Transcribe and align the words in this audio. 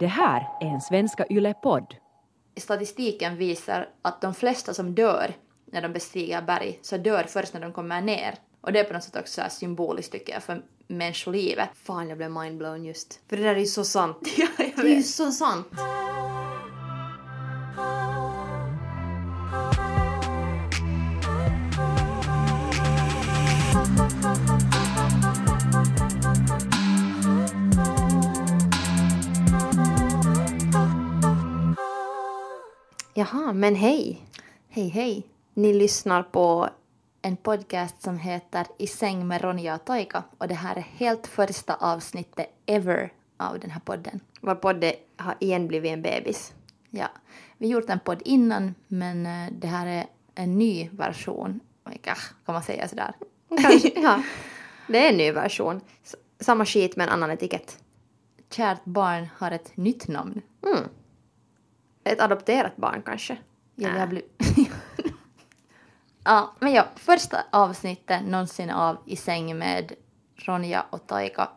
Det 0.00 0.06
här 0.06 0.48
är 0.60 0.66
en 0.66 0.80
Svenska 0.80 1.26
Yle-podd. 1.30 1.94
Statistiken 2.56 3.36
visar 3.36 3.88
att 4.02 4.20
de 4.20 4.34
flesta 4.34 4.74
som 4.74 4.94
dör 4.94 5.34
när 5.72 5.82
de 5.82 5.92
bestiger 5.92 6.42
berg 6.42 6.78
så 6.82 6.96
dör 6.96 7.24
först 7.28 7.54
när 7.54 7.60
de 7.60 7.72
kommer 7.72 8.00
ner. 8.00 8.34
Och 8.60 8.72
det 8.72 8.80
är 8.80 8.84
på 8.84 8.92
något 8.92 9.02
sätt 9.02 9.16
också 9.16 9.32
så 9.32 9.40
här 9.40 9.48
symboliskt 9.48 10.12
tycker 10.12 10.32
jag 10.32 10.42
för 10.42 10.62
människolivet. 10.86 11.68
Fan, 11.74 12.08
jag 12.08 12.18
blev 12.18 12.30
mindblown 12.30 12.84
just. 12.84 13.20
För 13.28 13.36
det 13.36 13.42
där 13.42 13.54
är 13.54 13.60
ju 13.60 13.66
så 13.66 13.84
sant. 13.84 14.18
Ja, 14.36 14.48
jag 14.58 14.84
Det 14.84 14.92
är 14.92 14.96
ju 14.96 15.02
så 15.02 15.32
sant. 15.32 15.66
Jaha, 33.18 33.52
men 33.52 33.74
hej. 33.74 34.22
Hej 34.68 34.88
hej! 34.88 35.26
Ni 35.54 35.74
lyssnar 35.74 36.22
på 36.22 36.68
En 37.22 37.36
podcast 37.36 38.02
som 38.02 38.18
heter 38.18 38.66
I 38.78 38.86
säng 38.86 39.28
med 39.28 39.42
Ronja 39.42 39.74
och 39.74 39.84
Taika 39.84 40.22
och 40.38 40.48
det 40.48 40.54
här 40.54 40.76
är 40.76 40.80
helt 40.80 41.26
första 41.26 41.74
avsnittet 41.74 42.46
ever 42.66 43.12
av 43.36 43.58
den 43.58 43.70
här 43.70 43.80
podden. 43.80 44.20
vår 44.40 44.54
podd 44.54 44.84
har 45.16 45.34
igen 45.40 45.68
blivit 45.68 45.92
en 45.92 46.02
bebis. 46.02 46.52
Ja, 46.90 47.08
vi 47.56 47.66
har 47.66 47.80
gjort 47.80 47.90
en 47.90 48.00
podd 48.00 48.22
innan 48.24 48.74
men 48.88 49.26
eh, 49.26 49.52
det 49.52 49.66
här 49.66 49.86
är 49.86 50.06
en 50.34 50.58
ny 50.58 50.88
version. 50.92 51.60
Oj, 51.86 52.00
ah, 52.06 52.14
Kan 52.46 52.52
man 52.52 52.62
säga 52.62 52.88
sådär? 52.88 53.14
Kanske, 53.62 53.92
ja. 54.00 54.22
Det 54.88 55.06
är 55.06 55.10
en 55.10 55.16
ny 55.16 55.32
version. 55.32 55.80
Samma 56.40 56.66
skit 56.66 56.96
med 56.96 57.06
en 57.06 57.12
annan 57.12 57.30
etikett. 57.30 57.78
Kärt 58.50 58.84
barn 58.84 59.28
har 59.38 59.50
ett 59.50 59.76
nytt 59.76 60.08
namn. 60.08 60.42
Mm. 60.62 60.88
Ett 62.08 62.20
adopterat 62.20 62.76
barn 62.76 63.02
kanske. 63.06 63.36
Ja, 63.74 63.88
Äh. 63.88 63.94
det 63.94 64.00
har 64.00 64.06
blivit... 64.06 64.40
ja, 66.24 66.52
men 66.60 66.72
ja, 66.72 66.86
första 66.96 67.38
avsnittet 67.52 68.22
någonsin 68.26 68.70
av 68.70 68.96
I 69.06 69.16
säng 69.16 69.58
med 69.58 69.92
Ronja 70.36 70.84
och 70.90 71.06
Taika. 71.06 71.48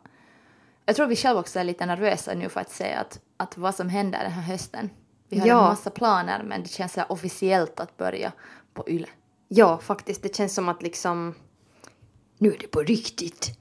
Jag 0.86 0.96
tror 0.96 1.08
vi 1.08 1.16
själva 1.16 1.40
också 1.40 1.60
är 1.60 1.64
lite 1.64 1.86
nervösa 1.86 2.34
nu 2.34 2.50
för 2.50 2.62
att 2.62 2.70
se 2.72 2.94
att, 2.94 3.20
att 3.38 3.58
vad 3.58 3.76
som 3.76 3.90
händer 3.90 4.20
den 4.20 4.32
här 4.32 4.42
hösten. 4.42 4.90
Vi 5.30 5.40
har 5.40 5.48
Ja. 5.48 5.58
en 5.60 5.64
massa 5.70 5.90
planer 5.90 6.44
men 6.44 6.64
det 6.64 6.70
känns 6.70 6.94
så 6.94 7.04
officiellt 7.10 7.80
att 7.80 7.98
börja 7.98 8.32
på 8.74 8.90
YLE. 8.90 9.08
Ja, 9.48 9.78
faktiskt. 9.78 10.24
Det 10.24 10.36
känns 10.36 10.56
som 10.56 10.70
att 10.70 10.82
liksom... 10.82 11.36
Nu 12.38 12.54
är 12.54 12.58
det 12.58 12.68
på 12.68 12.80
riktigt. 12.84 13.52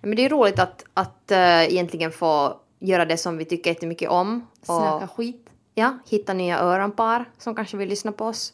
Men 0.00 0.16
det 0.16 0.24
är 0.24 0.28
roligt 0.28 0.58
att, 0.58 0.84
att 0.94 1.30
äh, 1.30 1.64
egentligen 1.64 2.10
få 2.12 2.60
göra 2.78 3.04
det 3.04 3.16
som 3.16 3.36
vi 3.36 3.44
tycker 3.44 3.70
jättemycket 3.70 4.10
om. 4.10 4.46
Snacka 4.62 4.94
Och 5.04 5.10
skit. 5.10 5.49
Ja, 5.74 5.98
hitta 6.06 6.32
nya 6.32 6.58
öronpar 6.58 7.30
som 7.38 7.54
kanske 7.54 7.76
vill 7.76 7.88
lyssna 7.88 8.12
på 8.12 8.24
oss. 8.24 8.52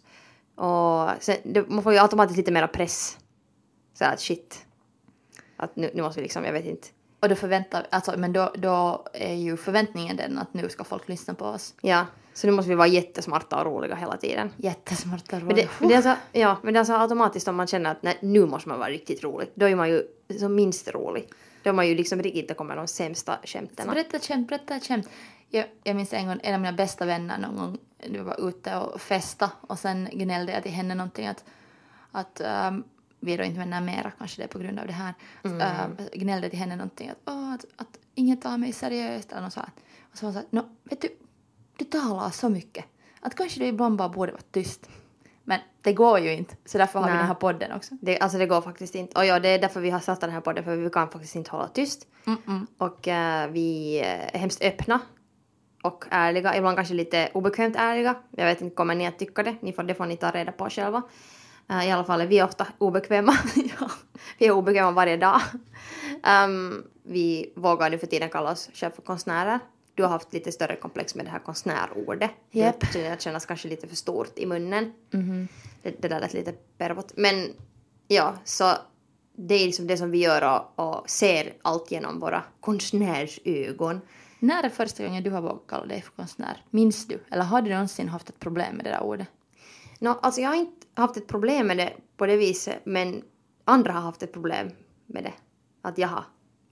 Och 0.54 1.10
sen, 1.20 1.36
det, 1.44 1.68
man 1.68 1.82
får 1.82 1.92
ju 1.92 1.98
automatiskt 1.98 2.36
lite 2.36 2.52
mera 2.52 2.68
press. 2.68 3.18
Så 3.94 4.04
att 4.04 4.20
shit. 4.20 4.66
Att 5.56 5.76
nu, 5.76 5.90
nu 5.94 6.02
måste 6.02 6.20
vi 6.20 6.22
liksom, 6.22 6.44
jag 6.44 6.52
vet 6.52 6.64
inte. 6.64 6.88
Och 7.20 7.28
då 7.28 7.34
förväntar 7.34 7.86
alltså, 7.90 8.18
men 8.18 8.32
då, 8.32 8.52
då 8.56 9.04
är 9.12 9.34
ju 9.34 9.56
förväntningen 9.56 10.16
den 10.16 10.38
att 10.38 10.54
nu 10.54 10.68
ska 10.68 10.84
folk 10.84 11.08
lyssna 11.08 11.34
på 11.34 11.44
oss. 11.44 11.74
Ja, 11.80 12.06
så 12.34 12.46
nu 12.46 12.52
måste 12.52 12.68
vi 12.68 12.74
vara 12.74 12.88
jättesmarta 12.88 13.56
och 13.56 13.66
roliga 13.66 13.94
hela 13.94 14.16
tiden. 14.16 14.52
Jättesmarta 14.56 15.38
Men 15.38 15.56
det, 15.56 15.68
men 15.78 15.88
det 15.88 15.94
är 15.94 15.96
alltså, 15.96 16.16
ja, 16.32 16.56
men 16.62 16.74
det 16.74 16.76
är 16.76 16.80
alltså 16.80 16.94
automatiskt 16.94 17.48
om 17.48 17.56
man 17.56 17.66
känner 17.66 17.90
att 17.90 18.02
nej, 18.02 18.18
nu 18.20 18.46
måste 18.46 18.68
man 18.68 18.78
vara 18.78 18.88
riktigt 18.88 19.24
rolig. 19.24 19.48
Då 19.54 19.68
är 19.68 19.76
man 19.76 19.88
ju 19.88 20.02
som 20.40 20.54
minst 20.54 20.88
rolig. 20.88 21.28
Då 21.62 21.70
är 21.70 21.74
man 21.74 21.88
ju 21.88 21.94
liksom 21.94 22.22
riktigt, 22.22 22.48
då 22.48 22.54
kommer 22.54 22.76
de 22.76 22.86
sämsta 22.86 23.38
skämten. 23.44 23.88
Berätta 23.88 24.16
ett 24.16 24.26
skämt, 24.26 24.48
berätta 24.48 24.74
ett 24.74 24.86
skämt. 24.86 25.08
Jag, 25.48 25.66
jag 25.84 25.96
minns 25.96 26.12
en 26.12 26.26
gång, 26.26 26.40
en 26.42 26.54
av 26.54 26.60
mina 26.60 26.72
bästa 26.72 27.06
vänner 27.06 27.38
någon 27.38 27.56
gång, 27.56 27.78
du 28.06 28.20
var 28.20 28.48
ute 28.48 28.76
och 28.76 29.00
festa 29.00 29.50
och 29.60 29.78
sen 29.78 30.08
gnällde 30.12 30.52
jag 30.52 30.62
till 30.62 30.72
henne 30.72 30.94
någonting 30.94 31.26
att, 31.26 31.44
att 32.10 32.40
ehm, 32.40 32.84
vi 33.20 33.34
är 33.34 33.38
då 33.38 33.44
inte 33.44 33.58
vänner 33.58 33.80
mera, 33.80 34.12
kanske 34.18 34.42
det 34.42 34.44
är 34.44 34.48
på 34.48 34.58
grund 34.58 34.78
av 34.78 34.86
det 34.86 34.92
här. 34.92 35.14
Mm. 35.44 35.96
gnällde 36.12 36.50
till 36.50 36.58
henne 36.58 36.76
någonting 36.76 37.08
att, 37.08 37.18
Åh, 37.24 37.52
att, 37.52 37.64
att 37.76 37.98
ingen 38.14 38.36
tar 38.36 38.58
mig 38.58 38.72
seriöst 38.72 39.32
eller 39.32 39.42
något 39.42 39.52
sånt. 39.52 39.80
Och 40.12 40.18
så 40.18 40.26
var 40.26 40.32
hon 40.32 40.42
så 40.42 40.48
no, 40.56 40.62
vet 40.84 41.00
du, 41.00 41.08
du 41.76 41.84
talar 41.84 42.30
så 42.30 42.48
mycket. 42.48 42.84
Att 43.20 43.34
kanske 43.34 43.60
du 43.60 43.66
ibland 43.66 43.96
bara 43.96 44.08
borde 44.08 44.32
vara 44.32 44.42
tyst. 44.50 44.88
Men 45.44 45.60
det 45.82 45.92
går 45.92 46.18
ju 46.18 46.32
inte, 46.32 46.56
så 46.64 46.78
därför 46.78 46.98
har 46.98 47.06
vi 47.06 47.12
Nej. 47.12 47.18
den 47.18 47.26
här 47.26 47.34
podden 47.34 47.72
också. 47.72 47.94
Det, 48.00 48.18
alltså 48.18 48.38
det 48.38 48.46
går 48.46 48.60
faktiskt 48.60 48.94
inte. 48.94 49.18
Och 49.18 49.26
ja, 49.26 49.40
det 49.40 49.48
är 49.48 49.58
därför 49.58 49.80
vi 49.80 49.90
har 49.90 50.00
startat 50.00 50.20
den 50.20 50.30
här 50.30 50.40
podden, 50.40 50.64
för 50.64 50.76
vi 50.76 50.90
kan 50.90 51.10
faktiskt 51.10 51.36
inte 51.36 51.50
hålla 51.50 51.68
tyst. 51.68 52.06
Mm-mm. 52.24 52.66
Och 52.78 53.08
eh, 53.08 53.50
vi 53.50 53.98
är 53.98 54.38
hemskt 54.38 54.62
öppna 54.62 55.00
och 55.86 56.04
ärliga. 56.10 56.56
Ibland 56.56 56.76
kanske 56.76 56.94
lite 56.94 57.30
obekvämt 57.34 57.76
ärliga. 57.76 58.14
Jag 58.30 58.46
vet 58.46 58.60
inte, 58.60 58.76
kommer 58.76 58.94
ni 58.94 59.06
att 59.06 59.18
tycka 59.18 59.42
det? 59.42 59.56
Ni 59.60 59.72
får, 59.72 59.82
det 59.82 59.94
får 59.94 60.06
ni 60.06 60.16
ta 60.16 60.30
reda 60.30 60.52
på 60.52 60.70
själva. 60.70 61.02
Eh, 61.70 61.88
I 61.88 61.90
alla 61.90 62.04
fall 62.04 62.20
är 62.20 62.26
vi 62.26 62.42
ofta 62.42 62.66
obekväma. 62.78 63.32
ja, 63.80 63.90
vi 64.38 64.46
är 64.46 64.50
obekväma 64.50 64.90
varje 64.90 65.16
dag. 65.16 65.40
Ehm, 66.24 66.84
vi 67.02 67.52
vågar 67.56 67.90
nu 67.90 67.98
för 67.98 68.06
tiden 68.06 68.28
kalla 68.28 68.50
oss 68.50 68.70
själva 68.74 68.96
för 68.96 69.02
konstnärer. 69.02 69.58
Du 69.94 70.02
har 70.02 70.10
haft 70.10 70.32
lite 70.32 70.52
större 70.52 70.76
komplex 70.76 71.14
med 71.14 71.26
det 71.26 71.30
här 71.30 71.38
konstnärordet. 71.38 72.30
Japp. 72.50 72.92
Det 72.92 73.22
kännas 73.22 73.46
kanske 73.46 73.68
lite 73.68 73.88
för 73.88 73.96
stort 73.96 74.38
i 74.38 74.46
munnen. 74.46 74.92
Mhm. 75.10 75.48
Det, 75.82 76.02
det 76.02 76.08
där 76.08 76.20
lät 76.20 76.34
lite 76.34 76.52
pervot. 76.52 77.12
Men 77.16 77.48
ja, 78.08 78.34
så 78.44 78.72
det 79.36 79.54
är 79.54 79.66
liksom 79.66 79.86
det 79.86 79.96
som 79.96 80.10
vi 80.10 80.18
gör 80.18 80.42
och, 80.76 80.86
och 80.86 81.10
ser 81.10 81.54
allt 81.62 81.90
genom 81.90 82.20
våra 82.20 82.42
konstnärsögon. 82.60 84.00
När 84.38 84.62
är 84.62 84.68
första 84.68 85.04
gången 85.04 85.22
du 85.22 85.30
har 85.30 85.40
vågat 85.42 85.64
kalla 85.68 85.86
dig 85.86 86.02
för 86.02 86.12
konstnär? 86.12 86.64
Minns 86.70 87.06
du? 87.08 87.20
Eller 87.30 87.44
har 87.44 87.62
du 87.62 87.70
någonsin 87.70 88.08
haft 88.08 88.28
ett 88.28 88.40
problem 88.40 88.76
med 88.76 88.84
det 88.84 88.90
där 88.90 89.02
ordet? 89.02 89.28
Nå, 89.98 90.10
alltså 90.22 90.40
jag 90.40 90.48
har 90.48 90.56
inte 90.56 90.86
haft 90.94 91.16
ett 91.16 91.26
problem 91.26 91.66
med 91.66 91.76
det 91.76 91.92
på 92.16 92.26
det 92.26 92.36
viset, 92.36 92.80
men 92.84 93.22
andra 93.64 93.92
har 93.92 94.00
haft 94.00 94.22
ett 94.22 94.32
problem 94.32 94.70
med 95.06 95.24
det. 95.24 95.32
Att 95.82 95.98
jag 95.98 96.08
har. 96.08 96.24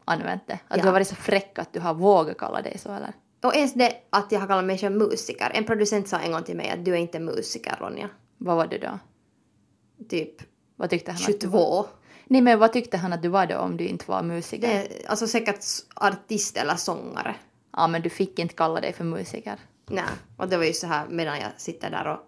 Använt 0.05 0.47
det? 0.47 0.53
Att 0.55 0.61
Ja. 0.69 0.77
du 0.77 0.83
har 0.83 0.93
varit 0.93 1.09
så 1.09 1.15
fräck 1.15 1.59
att 1.59 1.73
du 1.73 1.81
har 1.81 1.95
vågat 1.95 2.39
kalla 2.39 2.63
dig 2.63 2.79
så 2.79 2.93
eller? 2.93 3.13
Och 3.43 3.55
ens 3.55 3.75
det 3.75 3.93
att 4.11 4.33
jag 4.33 4.41
har 4.41 4.47
kallat 4.47 4.65
mig 4.65 4.79
själv 4.79 4.97
musiker. 4.97 5.51
En 5.55 5.65
producent 5.65 6.09
sa 6.09 6.19
en 6.19 6.33
gång 6.33 6.43
till 6.43 6.57
mig 6.57 6.71
att 6.71 6.85
du 6.85 6.93
är 6.93 6.97
inte 6.97 7.21
musiker, 7.21 7.77
Ronja. 7.81 8.09
Vad 8.39 8.57
var 8.57 8.67
du 8.67 8.79
då? 8.79 8.99
Typ 10.09 10.31
Vad 10.77 10.91
tyckte 10.91 11.13
han 11.13 11.21
att 11.21 11.41
du 11.41 11.47
var? 11.47 11.61
22. 11.83 11.87
Nej 12.27 12.41
men 12.41 12.59
vad 12.59 12.73
tyckte 12.73 12.97
han 12.97 13.13
att 13.13 13.23
du 13.23 13.29
var 13.29 13.47
då 13.47 13.57
om 13.59 13.77
du 13.77 13.87
inte 13.87 14.05
var 14.09 14.23
musiker? 14.23 14.69
Det, 14.69 15.07
alltså 15.07 15.27
säkert 15.27 15.65
artist 15.95 16.57
eller 16.57 16.75
sångare. 16.77 17.35
Ja 17.77 17.87
men 17.87 18.03
du 18.03 18.11
fick 18.11 18.39
inte 18.39 18.55
kalla 18.55 18.81
dig 18.81 18.93
för 18.93 19.05
musiker. 19.05 19.59
Nej, 19.87 20.05
och 20.37 20.49
det 20.49 20.57
var 20.57 20.65
ju 20.65 20.73
så 20.73 20.87
här 20.87 21.09
medan 21.09 21.39
jag 21.39 21.51
sitter 21.57 21.91
där 21.91 22.07
och 22.07 22.19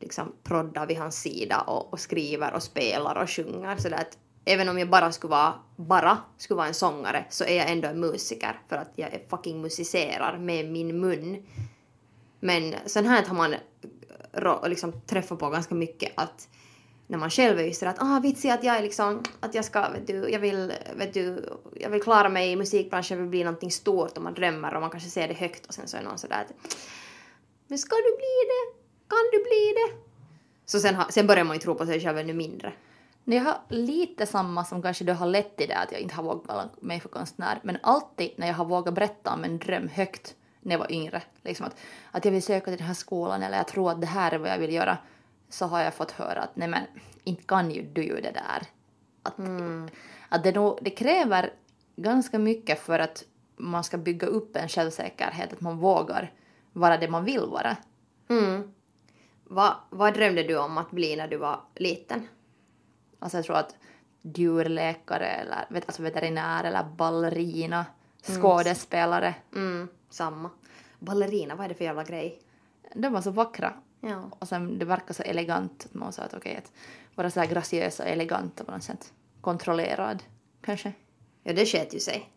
liksom 0.00 0.32
proddar 0.42 0.86
vid 0.86 0.98
hans 0.98 1.20
sida 1.20 1.60
och, 1.60 1.92
och 1.92 2.00
skriver 2.00 2.54
och 2.54 2.62
spelar 2.62 3.22
och 3.22 3.30
sjunger 3.30 3.76
så 3.76 3.88
där 3.88 3.96
att 3.96 4.18
även 4.44 4.68
om 4.68 4.78
jag 4.78 4.90
bara 4.90 5.12
skulle 5.12 5.30
vara, 5.30 5.54
bara 5.76 6.18
skulle 6.36 6.56
vara 6.56 6.66
en 6.66 6.74
sångare 6.74 7.24
så 7.30 7.44
är 7.44 7.56
jag 7.56 7.70
ändå 7.70 7.88
en 7.88 8.00
musiker 8.00 8.60
för 8.68 8.76
att 8.76 8.92
jag 8.94 9.24
fucking 9.28 9.60
musicerar 9.60 10.38
med 10.38 10.70
min 10.70 11.00
mun. 11.00 11.46
Men 12.40 12.74
sen 12.86 13.06
här 13.06 13.24
har 13.26 13.34
man 13.34 13.54
liksom 14.70 15.00
träffat 15.00 15.38
på 15.38 15.50
ganska 15.50 15.74
mycket 15.74 16.12
att 16.14 16.48
när 17.14 17.20
man 17.20 17.30
själv 17.30 17.58
är 17.58 17.62
just 17.62 17.80
sådär 17.80 17.92
att 17.92 18.02
ah 18.02 18.20
vitsi 18.20 18.50
att 18.50 18.64
jag 18.64 18.76
är 18.76 18.82
liksom 18.82 19.22
att 19.40 19.54
jag 19.54 19.64
ska 19.64 19.88
vet 19.88 20.06
du 20.06 20.30
jag 20.30 20.40
vill 20.40 20.72
vet 20.96 21.14
du 21.14 21.48
jag 21.74 21.90
vill 21.90 22.02
klara 22.02 22.28
mig 22.28 22.52
i 22.52 22.56
musikbranschen 22.56 23.16
jag 23.16 23.22
vill 23.22 23.30
bli 23.30 23.44
någonting 23.44 23.70
stort 23.70 24.16
och 24.16 24.22
man 24.22 24.34
drömmer 24.34 24.74
och 24.74 24.80
man 24.80 24.90
kanske 24.90 25.10
ser 25.10 25.28
det 25.28 25.34
högt 25.34 25.66
och 25.66 25.74
sen 25.74 25.88
så 25.88 25.96
är 25.96 26.02
någon 26.02 26.18
sådär 26.18 26.40
att 26.40 26.66
men 27.66 27.78
ska 27.78 27.96
du 27.96 28.16
bli 28.16 28.36
det? 28.46 28.78
Kan 29.08 29.30
du 29.32 29.38
bli 29.38 29.74
det? 29.74 30.04
Så 30.66 30.80
sen, 30.80 30.96
sen 31.10 31.26
börjar 31.26 31.44
man 31.44 31.56
ju 31.56 31.60
tro 31.60 31.74
på 31.74 31.86
sig 31.86 32.00
själv 32.00 32.18
ännu 32.18 32.32
mindre. 32.32 32.72
Jag 33.24 33.42
har 33.42 33.56
lite 33.68 34.26
samma 34.26 34.64
som 34.64 34.82
kanske 34.82 35.04
du 35.04 35.12
har 35.12 35.26
lett 35.26 35.56
till 35.56 35.68
det 35.68 35.76
att 35.76 35.92
jag 35.92 36.00
inte 36.00 36.14
har 36.14 36.22
vågat 36.22 36.46
kalla 36.46 36.68
mig 36.80 37.00
för 37.00 37.08
konstnär. 37.08 37.60
Men 37.62 37.78
alltid 37.82 38.30
när 38.36 38.46
jag 38.46 38.54
har 38.54 38.64
vågat 38.64 38.94
berätta 38.94 39.34
om 39.34 39.44
en 39.44 39.58
dröm 39.58 39.88
högt 39.88 40.34
när 40.60 40.72
jag 40.72 40.78
var 40.78 40.92
yngre. 40.92 41.22
Liksom 41.42 41.66
att, 41.66 41.76
att 42.10 42.24
jag 42.24 42.32
vill 42.32 42.42
söka 42.42 42.64
till 42.64 42.78
den 42.78 42.86
här 42.86 42.94
skolan 42.94 43.42
eller 43.42 43.56
jag 43.56 43.68
tror 43.68 43.90
att 43.90 44.00
det 44.00 44.06
här 44.06 44.32
är 44.32 44.38
vad 44.38 44.50
jag 44.50 44.58
vill 44.58 44.72
göra. 44.72 44.98
Så 45.54 45.66
har 45.66 45.80
jag 45.80 45.94
fått 45.94 46.10
höra 46.10 46.42
att 46.42 46.56
nej 46.56 46.68
men 46.68 46.82
inte 47.24 47.42
kan 47.42 47.70
ju 47.70 47.82
du 47.82 48.02
ju 48.02 48.20
det 48.20 48.30
där. 48.30 48.62
Att, 49.22 49.34
att 50.28 50.44
det, 50.44 50.52
nog, 50.52 50.78
det 50.82 50.90
kräver 50.90 51.52
ganska 51.96 52.38
mycket 52.38 52.80
för 52.80 52.98
att 52.98 53.24
man 53.56 53.84
ska 53.84 53.98
bygga 53.98 54.26
upp 54.26 54.56
en 54.56 54.68
självsäkerhet. 54.68 55.52
Att 55.52 55.60
man 55.60 55.78
vågar 55.78 56.32
vara 56.72 56.96
det 56.96 57.08
man 57.08 57.24
vill 57.24 57.40
vara. 57.40 57.76
Mm. 58.28 58.74
Va, 59.44 59.76
vad 59.90 60.14
drömde 60.14 60.42
du 60.42 60.58
om 60.58 60.78
att 60.78 60.90
bli 60.90 61.16
när 61.16 61.28
du 61.28 61.36
var 61.36 61.60
liten? 61.74 62.28
Alltså 63.18 63.38
jag 63.38 63.44
tror 63.44 63.56
att 63.56 63.76
djurläkare 64.22 65.26
eller 65.26 65.66
vet, 65.70 65.86
alltså 65.86 66.02
veterinär 66.02 66.64
eller 66.64 66.84
ballerina, 66.84 67.86
skådespelare. 68.22 69.34
Mm, 69.54 69.88
samma. 70.10 70.50
Ballerina, 70.98 71.54
vad 71.54 71.64
är 71.64 71.68
det 71.68 71.74
för 71.74 71.84
jävla 71.84 72.04
grej? 72.04 72.42
De 72.94 73.12
var 73.12 73.20
så 73.20 73.30
vackra. 73.30 73.72
Ja. 74.06 74.30
Och 74.38 74.48
sen 74.48 74.78
det 74.78 74.84
verkar 74.84 75.14
så 75.14 75.22
elegant 75.22 75.86
att 75.86 75.94
man 75.94 76.12
sa 76.12 76.22
att 76.22 76.34
okej 76.34 76.56
att 76.56 76.72
vara 77.14 77.30
så 77.30 77.40
här 77.40 77.46
graciös 77.46 78.00
och 78.00 78.06
elegant 78.06 78.60
och 78.60 78.66
på 78.66 78.72
något 78.72 78.82
sätt 78.82 79.12
kontrollerad 79.40 80.22
kanske. 80.64 80.92
Ja, 81.42 81.52
det 81.52 81.66
sket 81.66 81.94
ju 81.94 82.00
sig. 82.00 82.30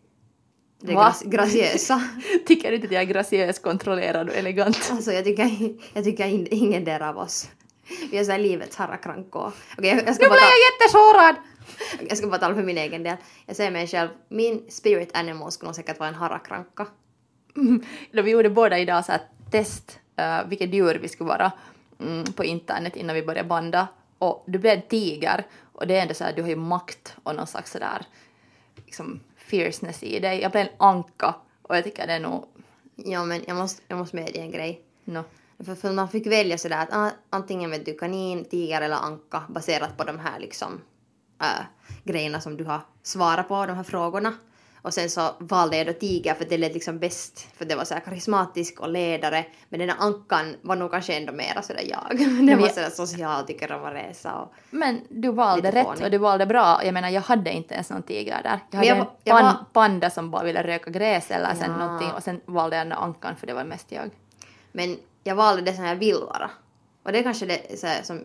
det 0.80 0.94
Va? 0.94 1.14
gra- 1.24 1.28
graciösa. 1.30 2.02
Tycker 2.46 2.70
du 2.70 2.74
inte 2.74 2.86
att 2.86 2.92
jag 2.92 3.02
är 3.02 3.06
graciös, 3.06 3.58
kontrollerad 3.58 4.28
och 4.28 4.34
elegant? 4.34 4.88
Alltså 4.92 5.12
jag 5.12 5.24
tycker, 5.24 5.50
jag 5.92 6.04
tycker 6.04 6.26
in, 6.26 6.48
ingen 6.50 6.84
där 6.84 7.00
av 7.00 7.18
oss. 7.18 7.48
Vi 8.10 8.18
är 8.18 8.24
såhär 8.24 8.38
livets 8.38 8.76
harrakrankor. 8.76 9.52
Okej, 9.78 9.90
jag, 9.90 10.06
jag, 10.06 10.14
ska 10.14 10.24
Nu 10.24 10.28
blev 10.30 10.40
jag 10.40 10.72
jättesårad! 10.72 11.36
jag 12.08 12.18
ska 12.18 12.26
bara 12.26 12.38
tala 12.38 12.54
för 12.54 12.62
min 12.62 12.78
egen 12.78 13.02
del. 13.02 13.16
Jag 13.46 13.56
säger 13.56 13.70
mig 13.70 13.86
själv, 13.86 14.08
min 14.28 14.64
spirit 14.68 15.16
animal 15.16 15.52
skulle 15.52 15.68
nog 15.68 15.76
säkert 15.76 15.98
vara 15.98 16.08
en 16.08 16.14
harrakranka. 16.14 16.86
Mm. 17.56 17.84
Vi 18.12 18.30
gjorde 18.30 18.50
båda 18.50 18.78
idag 18.78 19.04
så 19.04 19.12
här 19.12 19.20
test 19.50 20.00
uh, 20.18 20.48
vilket 20.48 20.74
djur 20.74 20.98
vi 21.02 21.08
skulle 21.08 21.28
vara 21.28 21.52
mm, 22.00 22.24
på 22.24 22.44
internet 22.44 22.96
innan 22.96 23.16
vi 23.16 23.22
började 23.22 23.48
banda. 23.48 23.88
Och 24.18 24.44
du 24.46 24.58
blev 24.58 24.72
en 24.72 24.88
tiger 24.88 25.46
och 25.72 25.86
det 25.86 25.96
är 25.96 26.02
ändå 26.02 26.14
så 26.14 26.24
här, 26.24 26.32
du 26.32 26.42
har 26.42 26.48
ju 26.48 26.56
makt 26.56 27.16
och 27.22 27.36
någon 27.36 27.46
slags 27.46 27.72
sådär 27.72 28.06
liksom 28.86 29.20
fierceness 29.36 30.02
i 30.02 30.20
dig. 30.20 30.40
Jag 30.40 30.50
blev 30.52 30.62
en 30.62 30.72
anka 30.76 31.34
och 31.62 31.76
jag 31.76 31.84
tycker 31.84 32.06
det 32.06 32.12
är 32.12 32.20
nog, 32.20 32.44
Ja 32.94 33.24
men 33.24 33.44
jag 33.46 33.56
måste, 33.56 33.82
jag 33.88 33.98
måste 33.98 34.16
medge 34.16 34.40
en 34.40 34.50
grej. 34.50 34.82
no. 35.04 35.24
För, 35.64 35.74
för 35.74 35.92
man 35.92 36.08
fick 36.08 36.26
välja 36.26 36.58
sådär 36.58 36.82
att 36.82 36.92
ah, 36.92 37.10
antingen 37.30 37.70
vet 37.70 37.84
du 37.84 37.94
kanin, 37.94 38.44
tiger 38.44 38.80
eller 38.80 38.96
anka 38.96 39.42
baserat 39.48 39.96
på 39.96 40.04
de 40.04 40.18
här 40.18 40.38
liksom 40.38 40.80
äh, 41.40 41.64
grejerna 42.04 42.40
som 42.40 42.56
du 42.56 42.64
har 42.64 42.80
svarat 43.02 43.48
på, 43.48 43.66
de 43.66 43.76
här 43.76 43.82
frågorna. 43.82 44.34
Och 44.82 44.94
sen 44.94 45.10
så 45.10 45.34
valde 45.38 45.76
jag 45.76 45.86
då 45.86 45.92
tiger 45.92 46.34
för 46.34 46.44
det 46.44 46.58
lät 46.58 46.74
liksom 46.74 46.98
bäst, 46.98 47.48
för 47.56 47.64
det 47.64 47.74
var 47.74 47.84
så 47.84 47.94
här 47.94 48.00
karismatisk 48.00 48.80
och 48.80 48.88
ledare. 48.88 49.46
Men 49.68 49.78
den 49.80 49.88
där 49.88 49.96
ankan 49.98 50.56
var 50.62 50.76
nog 50.76 50.90
kanske 50.90 51.16
ändå 51.16 51.32
mera 51.32 51.62
sådär 51.62 51.84
jag. 51.90 52.18
Den 52.46 52.60
var 52.60 52.68
sådär 52.68 52.90
social, 52.90 53.46
tycker 53.46 53.72
om 53.72 53.84
att 53.84 53.92
resa 53.94 54.34
och... 54.34 54.52
Men 54.70 55.00
du 55.08 55.32
valde 55.32 55.70
rätt 55.70 55.86
fånig. 55.86 56.04
och 56.04 56.10
du 56.10 56.18
valde 56.18 56.46
bra. 56.46 56.84
Jag 56.84 56.94
menar 56.94 57.08
jag 57.08 57.20
hade 57.20 57.52
inte 57.52 57.74
ens 57.74 57.90
någon 57.90 58.02
tiger 58.02 58.42
där. 58.42 58.60
Jag 58.70 58.78
hade 58.78 58.88
jag 58.88 58.98
en 58.98 59.04
pan, 59.24 59.44
var- 59.44 59.64
panda 59.72 60.10
som 60.10 60.30
bara 60.30 60.44
ville 60.44 60.62
röka 60.62 60.90
gräs 60.90 61.30
eller 61.30 61.54
sen 61.54 61.70
Ja. 61.70 61.86
någonting 61.86 62.10
och 62.12 62.22
sen 62.22 62.40
valde 62.44 62.76
jag 62.76 62.86
den 62.86 62.92
ankan 62.92 63.36
för 63.36 63.46
det 63.46 63.54
var 63.54 63.64
mest 63.64 63.92
jag. 63.92 64.10
Men 64.72 64.96
jag 65.24 65.34
valde 65.34 65.62
det 65.62 65.72
som 65.72 65.84
jag 65.84 65.96
vill 65.96 66.14
vara. 66.20 66.50
Och 67.02 67.12
det 67.12 67.18
är 67.18 67.22
kanske 67.22 67.46
det, 67.46 67.78
så 67.80 67.86
här, 67.86 68.02
som, 68.02 68.24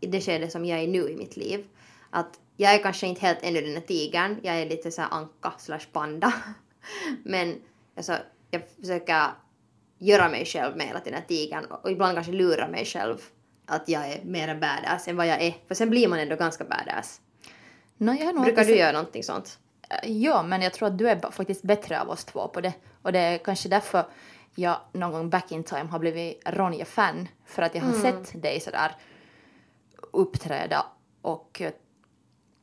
det 0.00 0.20
skede 0.20 0.50
som 0.50 0.64
jag 0.64 0.80
är 0.80 0.88
nu 0.88 1.08
i 1.10 1.16
mitt 1.16 1.36
liv. 1.36 1.64
Att 2.10 2.30
jag 2.60 2.74
är 2.74 2.78
kanske 2.78 3.06
inte 3.06 3.20
helt 3.20 3.42
ännu 3.42 3.60
den 3.60 3.74
här 3.74 3.80
tigern. 3.80 4.40
Jag 4.42 4.60
är 4.60 4.66
lite 4.66 4.90
så 4.90 5.02
här 5.02 5.08
anka 5.12 5.52
slash 5.58 5.86
panda. 5.92 6.32
Men 7.24 7.60
alltså, 7.96 8.16
jag 8.50 8.62
försöker 8.80 9.26
göra 9.98 10.28
mig 10.28 10.44
själv 10.44 10.76
mer 10.76 10.86
till 10.86 11.12
den 11.12 11.14
här 11.14 11.28
tigern. 11.28 11.64
Och 11.64 11.90
ibland 11.90 12.14
kanske 12.14 12.32
lura 12.32 12.68
mig 12.68 12.84
själv 12.84 13.16
att 13.66 13.88
jag 13.88 14.12
är 14.12 14.24
mer 14.24 14.48
en 14.48 14.60
badass 14.60 15.08
än 15.08 15.16
vad 15.16 15.26
jag 15.26 15.42
är. 15.42 15.54
För 15.68 15.74
sen 15.74 15.90
blir 15.90 16.08
man 16.08 16.18
ändå 16.18 16.36
ganska 16.36 16.64
badass. 16.64 17.20
No, 17.96 18.42
Brukar 18.42 18.64
du 18.64 18.76
göra 18.76 18.92
någonting 18.92 19.22
sånt? 19.22 19.58
Eh, 19.90 20.10
Ja, 20.10 20.42
men 20.42 20.62
jag 20.62 20.72
tror 20.72 20.88
att 20.88 20.98
du 20.98 21.08
är 21.08 21.30
faktiskt 21.30 21.62
bättre 21.62 22.00
av 22.00 22.10
oss 22.10 22.24
två 22.24 22.48
på 22.48 22.60
det. 22.60 22.72
Och 23.02 23.12
det 23.12 23.18
är 23.18 23.38
kanske 23.38 23.68
därför 23.68 24.04
jag 24.54 24.76
någon 24.92 25.12
gång 25.12 25.30
back 25.30 25.52
in 25.52 25.64
time 25.64 25.84
har 25.84 25.98
blivit 25.98 26.42
Ronja-fan. 26.46 27.28
För 27.46 27.62
att 27.62 27.74
jag 27.74 27.82
har 27.82 27.92
sett 27.92 28.42
dig 28.42 28.60
sådär 28.60 28.96
uppträda 30.12 30.86
och 31.22 31.62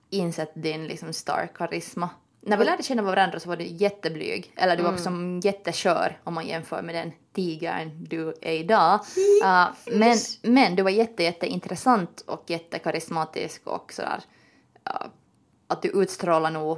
insett 0.10 0.52
din 0.54 0.88
liksom 0.88 1.14
star 1.14 1.50
karisma. 1.56 2.10
När 2.42 2.58
vi 2.58 2.66
lärde 2.66 2.84
känna 2.84 3.02
varandra 3.02 3.40
så 3.40 3.50
var 3.50 3.58
du 3.58 3.66
jätteblyg. 3.66 4.54
Eller 4.56 4.78
du 4.78 4.84
var 4.84 4.94
också 4.94 5.10
jätteskör 5.44 6.20
om 6.24 6.34
man 6.34 6.48
jämför 6.48 6.82
med 6.82 6.96
den 6.96 7.12
tigern 7.34 8.04
du 8.04 8.34
är 8.42 8.54
idag. 8.54 9.00
Uh, 9.44 9.68
men, 9.86 10.18
men 10.42 10.76
du 10.76 10.84
var 10.84 10.90
jätte, 10.90 11.24
jätteintressant 11.24 12.22
och 12.22 12.44
jättekarismatisk 12.48 13.68
och 13.68 13.94
sådär. 13.94 14.24
Uh, 14.90 15.08
att 15.68 15.82
du 15.82 15.90
utstrålar 15.90 16.52
nog 16.52 16.78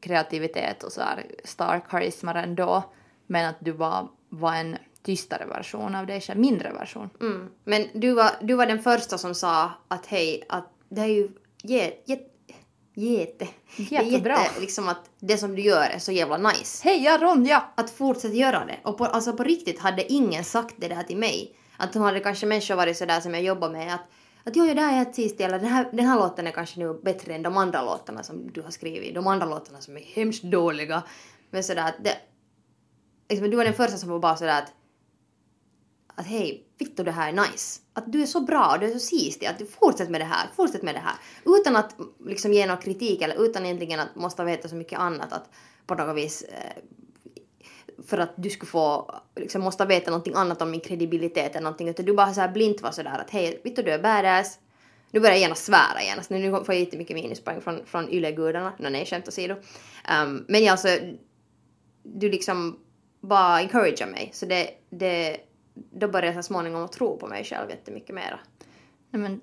kreativitet 0.00 0.82
och 0.82 0.92
sådär 0.92 1.26
stark 1.44 1.90
karisma 1.90 2.34
ändå. 2.42 2.82
Men 3.26 3.48
att 3.48 3.56
du 3.58 3.72
var, 3.72 4.08
var 4.28 4.54
en 4.54 4.76
tystare 5.02 5.46
version 5.46 5.94
av 5.94 6.06
dig 6.06 6.20
själv, 6.20 6.40
mindre 6.40 6.72
version. 6.72 7.10
Mm. 7.20 7.50
Men 7.64 7.88
du 7.94 8.12
var, 8.12 8.30
du 8.40 8.54
var 8.54 8.66
den 8.66 8.82
första 8.82 9.18
som 9.18 9.34
sa 9.34 9.70
att 9.88 10.06
hej, 10.06 10.44
att 10.48 10.68
det 10.88 11.00
är 11.00 11.06
ju 11.06 11.28
jätte... 11.64 12.30
Jätte, 12.96 13.48
Jättebra. 13.76 14.38
jätte, 14.38 14.60
liksom 14.60 14.88
att 14.88 15.10
det 15.20 15.36
som 15.38 15.56
du 15.56 15.62
gör 15.62 15.90
är 15.90 15.98
så 15.98 16.12
jävla 16.12 16.36
nice. 16.36 16.88
Heja 16.88 17.18
Ronja! 17.18 17.64
Att 17.74 17.90
fortsätta 17.90 18.34
göra 18.34 18.64
det. 18.64 18.78
Och 18.84 18.98
på, 18.98 19.04
alltså 19.04 19.32
på 19.32 19.42
riktigt 19.44 19.78
hade 19.78 20.12
ingen 20.12 20.44
sagt 20.44 20.74
det 20.78 20.88
där 20.88 21.02
till 21.02 21.16
mig. 21.16 21.56
Att 21.76 21.92
de 21.92 22.02
hade 22.02 22.20
kanske 22.20 22.46
människor 22.46 22.74
varit 22.74 22.96
sådär 22.96 23.20
som 23.20 23.34
jag 23.34 23.42
jobbar 23.42 23.70
med 23.70 23.94
att 23.94 24.00
att 24.46 24.56
jo, 24.56 24.66
jo, 24.66 24.74
det 24.74 24.80
här 24.80 24.98
är 24.98 25.02
ett 25.02 25.14
sist 25.14 25.40
eller 25.40 25.58
den 25.58 25.68
här, 25.68 25.88
den 25.92 26.06
här 26.06 26.18
låten 26.18 26.46
är 26.46 26.50
kanske 26.50 26.80
nu 26.80 27.00
bättre 27.02 27.34
än 27.34 27.42
de 27.42 27.56
andra 27.56 27.82
låtarna 27.82 28.22
som 28.22 28.52
du 28.52 28.62
har 28.62 28.70
skrivit. 28.70 29.14
De 29.14 29.26
andra 29.26 29.46
låtarna 29.46 29.80
som 29.80 29.96
är 29.96 30.00
hemskt 30.00 30.42
dåliga. 30.44 31.02
Men 31.50 31.64
sådär 31.64 31.88
att 31.88 32.04
det... 32.04 32.16
Liksom, 33.28 33.50
du 33.50 33.56
var 33.56 33.64
den 33.64 33.74
första 33.74 33.96
som 33.96 34.10
var 34.10 34.18
bara 34.18 34.36
sådär 34.36 34.58
att 34.58 34.72
att 36.14 36.26
hej, 36.26 36.66
Vittu 36.78 37.02
det 37.04 37.10
här 37.10 37.28
är 37.28 37.32
nice. 37.32 37.80
Att 37.92 38.12
du 38.12 38.22
är 38.22 38.26
så 38.26 38.40
bra, 38.40 38.76
du 38.80 38.86
är 38.86 38.92
så 38.92 38.98
sistig, 38.98 39.46
att 39.46 39.58
du 39.58 39.66
fortsätter 39.66 40.12
med 40.12 40.20
det 40.20 40.24
här, 40.24 40.48
fortsätt 40.56 40.82
med 40.82 40.94
det 40.94 41.00
här. 41.00 41.14
Utan 41.44 41.76
att 41.76 41.96
liksom 42.26 42.52
ge 42.52 42.66
någon 42.66 42.76
kritik 42.76 43.22
eller 43.22 43.44
utan 43.44 43.64
egentligen 43.64 44.00
att 44.00 44.16
måste 44.16 44.44
veta 44.44 44.68
så 44.68 44.76
mycket 44.76 44.98
annat 44.98 45.32
att 45.32 45.50
på 45.86 45.94
något 45.94 46.16
vis 46.16 46.42
eh, 46.42 46.82
för 48.06 48.18
att 48.18 48.32
du 48.36 48.50
skulle 48.50 48.70
få, 48.70 49.14
liksom 49.36 49.62
måste 49.62 49.86
veta 49.86 50.10
någonting 50.10 50.34
annat 50.34 50.62
om 50.62 50.70
min 50.70 50.80
kredibilitet 50.80 51.50
eller 51.50 51.64
någonting 51.64 51.88
utan 51.88 52.04
du 52.04 52.12
bara 52.12 52.34
så 52.34 52.40
här 52.40 52.52
blint 52.52 52.82
var 52.82 52.90
sådär 52.90 53.18
att 53.18 53.30
hej, 53.30 53.60
Vittu 53.64 53.82
du 53.82 53.90
är 53.90 53.98
badass. 53.98 54.58
Nu 55.10 55.20
börjar 55.20 55.34
jag 55.34 55.40
gärna 55.40 55.54
svära 55.54 56.02
genast, 56.02 56.18
alltså, 56.18 56.34
nu 56.34 56.40
nu 56.40 56.64
får 56.64 56.74
jag 56.74 56.80
jättemycket 56.80 57.16
minuspoäng 57.16 57.60
från, 57.60 57.86
från 57.86 58.10
yllegudarna. 58.10 58.72
No, 58.78 58.88
nej, 58.88 59.06
skämt 59.06 59.28
åsido. 59.28 59.54
Um, 59.54 60.44
men 60.48 60.64
jag 60.64 60.72
alltså, 60.72 60.88
du 62.02 62.30
liksom 62.30 62.78
bara 63.20 63.56
encouragear 63.56 64.06
mig. 64.06 64.30
Så 64.32 64.46
det, 64.46 64.70
det, 64.90 65.36
då 65.74 66.08
började 66.08 66.26
jag 66.36 66.44
så 66.44 66.48
småningom 66.48 66.84
att 66.84 66.92
tro 66.92 67.18
på 67.18 67.26
mig 67.26 67.44
själv 67.44 67.70
jättemycket 67.70 68.14
mera. 68.14 68.38
Nej, 69.10 69.22
men 69.22 69.40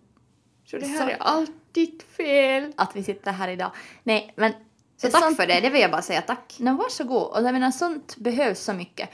Så 0.65 0.77
det 0.77 0.85
här 0.87 1.09
är 1.09 1.17
allt 1.19 1.51
ditt 1.71 2.03
fel. 2.03 2.73
att 2.77 2.95
vi 2.95 3.03
sitter 3.03 3.31
här 3.31 3.47
idag. 3.47 3.71
Nej, 4.03 4.33
men... 4.35 4.53
Så 4.97 5.09
tack 5.09 5.23
sånt- 5.23 5.37
för 5.37 5.47
det, 5.47 5.59
det 5.59 5.69
vill 5.69 5.81
jag 5.81 5.91
bara 5.91 6.01
säga 6.01 6.21
tack. 6.21 6.55
Nej, 6.59 6.73
varsågod. 6.73 7.31
Och 7.31 7.43
jag 7.43 7.53
menar, 7.53 7.71
sånt 7.71 8.17
behövs 8.17 8.59
så 8.59 8.73
mycket. 8.73 9.09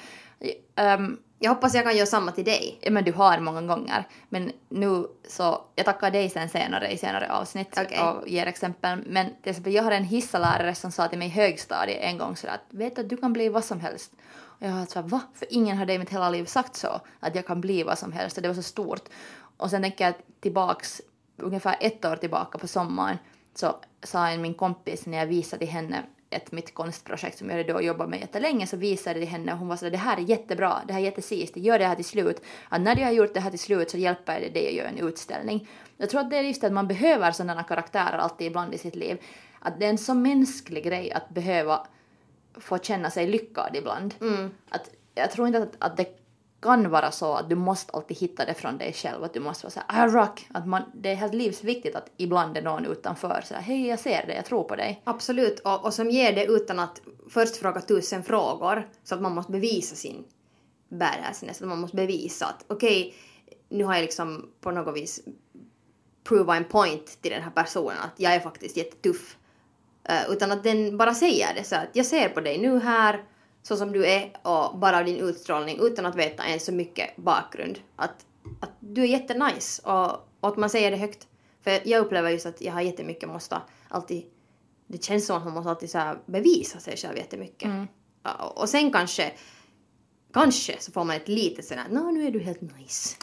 Um, 0.99 1.19
Jag 1.39 1.51
hoppas 1.51 1.73
jag 1.73 1.83
kan 1.83 1.95
göra 1.95 2.05
samma 2.05 2.31
till 2.31 2.45
dig. 2.45 2.79
ja, 2.81 2.91
men 2.91 3.03
du 3.03 3.11
har 3.11 3.39
många 3.39 3.61
gånger. 3.61 4.03
Men 4.29 4.51
nu 4.69 5.07
så, 5.27 5.61
jag 5.75 5.85
tackar 5.85 6.11
dig 6.11 6.29
sen 6.29 6.49
senare 6.49 6.91
i 6.91 6.97
senare 6.97 7.31
avsnitt 7.31 7.77
Okej. 7.81 8.01
och 8.01 8.27
ger 8.27 8.45
exempel. 8.45 9.03
Men 9.05 9.25
till 9.41 9.49
exempel, 9.49 9.73
jag 9.73 9.83
har 9.83 9.91
en 9.91 10.03
hissalärare 10.03 10.75
som 10.75 10.91
sa 10.91 11.07
till 11.07 11.19
mig 11.19 11.27
i 11.27 11.31
högstadiet 11.31 11.99
en 12.01 12.17
gång 12.17 12.35
sådär 12.35 12.53
att 12.53 12.73
vet 12.73 12.99
att 12.99 13.09
du 13.09 13.17
kan 13.17 13.33
bli 13.33 13.49
vad 13.49 13.65
som 13.65 13.79
helst. 13.79 14.11
Och 14.29 14.67
jag 14.67 14.71
var 14.71 14.85
såhär 14.85 15.07
va? 15.07 15.21
För 15.33 15.47
ingen 15.53 15.77
hade 15.77 15.93
i 15.93 15.99
mitt 15.99 16.09
hela 16.09 16.29
liv 16.29 16.45
sagt 16.45 16.75
så, 16.75 17.01
att 17.19 17.35
jag 17.35 17.47
kan 17.47 17.61
bli 17.61 17.83
vad 17.83 17.99
som 17.99 18.11
helst 18.11 18.37
och 18.37 18.43
det 18.43 18.49
var 18.49 18.55
så 18.55 18.63
stort. 18.63 19.03
Och 19.57 19.69
sen 19.69 19.81
tänker 19.81 20.05
jag 20.05 20.13
tillbaks, 20.39 21.01
ungefär 21.37 21.75
ett 21.79 22.05
år 22.05 22.15
tillbaka 22.15 22.57
på 22.57 22.67
sommaren 22.67 23.17
så 23.55 23.75
sa 24.03 24.27
en 24.29 24.41
min 24.41 24.53
kompis 24.53 25.05
när 25.05 25.17
jag 25.17 25.25
visade 25.25 25.59
till 25.59 25.73
henne 25.73 26.03
ett 26.29 26.51
mitt 26.51 26.73
konstprojekt 26.73 27.37
som 27.37 27.49
jag 27.49 27.57
hade 27.57 27.73
då 27.73 27.81
jobbat 27.81 28.09
med 28.09 28.19
jättelänge 28.19 28.67
så 28.67 28.77
visade 28.77 29.19
jag 29.19 29.27
det 29.27 29.31
henne 29.31 29.53
och 29.53 29.59
hon 29.59 29.67
var 29.67 29.75
sådär 29.75 29.91
det 29.91 29.97
här 29.97 30.17
är 30.17 30.21
jättebra, 30.21 30.81
det 30.87 30.93
här 30.93 30.99
är 30.99 31.05
jättesist, 31.05 31.57
gör 31.57 31.79
det 31.79 31.85
här 31.85 31.95
till 31.95 32.05
slut. 32.05 32.41
Att 32.69 32.81
när 32.81 32.95
du 32.95 33.03
har 33.03 33.11
gjort 33.11 33.33
det 33.33 33.39
här 33.39 33.49
till 33.49 33.59
slut 33.59 33.91
så 33.91 33.97
hjälper 33.97 34.39
det 34.39 34.49
dig 34.49 34.67
att 34.67 34.73
göra 34.73 34.87
en 34.87 34.97
utställning. 34.97 35.69
Jag 35.97 36.09
tror 36.09 36.21
att 36.21 36.29
det 36.29 36.37
är 36.37 36.43
just 36.43 36.63
att 36.63 36.73
man 36.73 36.87
behöver 36.87 37.31
sådana 37.31 37.63
karaktärer 37.63 38.17
alltid 38.17 38.47
ibland 38.47 38.73
i 38.73 38.77
sitt 38.77 38.95
liv. 38.95 39.17
Att 39.59 39.79
det 39.79 39.85
är 39.85 39.89
en 39.89 39.97
så 39.97 40.13
mänsklig 40.13 40.83
grej 40.83 41.11
att 41.11 41.29
behöva 41.29 41.87
få 42.53 42.77
känna 42.77 43.09
sig 43.09 43.27
lyckad 43.27 43.75
ibland. 43.75 44.15
Att, 44.69 44.89
jag 45.15 45.31
tror 45.31 45.47
inte 45.47 45.59
att, 45.63 45.75
att 45.79 45.97
det 45.97 46.26
kan 46.61 46.89
vara 46.89 47.11
så 47.11 47.33
att 47.33 47.49
du 47.49 47.55
måste 47.55 47.93
alltid 47.93 48.17
hitta 48.17 48.45
det 48.45 48.53
från 48.53 48.77
dig 48.77 48.93
själv, 48.93 49.23
att 49.23 49.33
du 49.33 49.39
måste 49.39 49.65
vara 49.65 49.71
såhär 49.71 50.07
I 50.07 50.11
rock, 50.11 50.47
att 50.53 50.67
man, 50.67 50.81
det 50.93 51.11
är 51.11 51.15
helt 51.15 51.33
livsviktigt 51.33 51.95
att 51.95 52.11
ibland 52.17 52.57
är 52.57 52.61
någon 52.61 52.85
utanför 52.85 53.41
såhär 53.45 53.61
hej 53.61 53.87
jag 53.87 53.99
ser 53.99 54.27
dig, 54.27 54.35
jag 54.35 54.45
tror 54.45 54.63
på 54.63 54.75
dig. 54.75 55.01
Absolut, 55.03 55.59
och, 55.59 55.85
och 55.85 55.93
som 55.93 56.09
ger 56.09 56.35
det 56.35 56.45
utan 56.45 56.79
att 56.79 57.01
först 57.29 57.55
fråga 57.55 57.81
tusen 57.81 58.23
frågor 58.23 58.89
så 59.03 59.15
att 59.15 59.21
man 59.21 59.35
måste 59.35 59.51
bevisa 59.51 59.95
sin 59.95 60.23
badassness, 60.89 61.61
att 61.61 61.67
man 61.67 61.79
måste 61.79 61.95
bevisa 61.95 62.45
att 62.45 62.65
okej, 62.67 63.15
nu 63.69 63.83
har 63.83 63.93
jag 63.93 64.01
liksom 64.01 64.49
på 64.61 64.71
något 64.71 64.95
vis 64.95 65.19
prova 66.23 66.55
en 66.55 66.65
point 66.65 67.21
till 67.21 67.31
den 67.31 67.43
här 67.43 67.51
personen 67.51 67.97
att 68.01 68.19
jag 68.19 68.35
är 68.35 68.39
faktiskt 68.39 68.77
jättetuff. 68.77 69.37
Uh, 70.09 70.31
utan 70.31 70.51
att 70.51 70.63
den 70.63 70.97
bara 70.97 71.13
säger 71.13 71.53
det 71.55 71.63
så 71.63 71.75
att 71.75 71.89
jag 71.93 72.05
ser 72.05 72.29
på 72.29 72.41
dig 72.41 72.57
nu 72.57 72.79
här 72.79 73.23
så 73.67 73.77
som 73.77 73.91
du 73.91 74.05
är 74.05 74.31
och 74.41 74.77
bara 74.77 74.97
av 74.97 75.05
din 75.05 75.19
utstrålning 75.19 75.79
utan 75.81 76.05
att 76.05 76.15
veta 76.15 76.47
ens 76.47 76.65
så 76.65 76.71
mycket 76.71 77.15
bakgrund. 77.15 77.79
Att, 77.95 78.25
att 78.59 78.71
du 78.79 79.01
är 79.01 79.07
jättenice 79.07 79.81
och, 79.83 80.11
och 80.39 80.49
att 80.49 80.57
man 80.57 80.69
säger 80.69 80.91
det 80.91 80.97
högt. 80.97 81.27
För 81.61 81.87
jag 81.87 82.05
upplever 82.05 82.29
just 82.29 82.45
att 82.45 82.61
jag 82.61 82.73
har 82.73 82.81
jättemycket 82.81 83.29
måste 83.29 83.61
alltid 83.89 84.25
det 84.87 85.03
känns 85.03 85.25
som 85.25 85.37
att 85.37 85.43
man 85.43 85.53
måste 85.53 85.69
alltid 85.69 85.89
så 85.89 86.15
bevisa 86.25 86.79
sig 86.79 86.97
själv 86.97 87.17
jättemycket. 87.17 87.69
Ja, 88.23 88.33
Och 88.33 88.61
och 88.61 88.69
sen 88.69 88.91
kanske, 88.91 89.33
kanske 90.33 90.75
så 90.79 90.91
får 90.91 91.03
man 91.03 91.15
ett 91.15 91.27
litet 91.27 91.65
sådär, 91.65 91.85
nå 91.89 92.11
nu 92.11 92.27
är 92.27 92.31
du 92.31 92.39
helt 92.39 92.61
nice. 92.61 93.17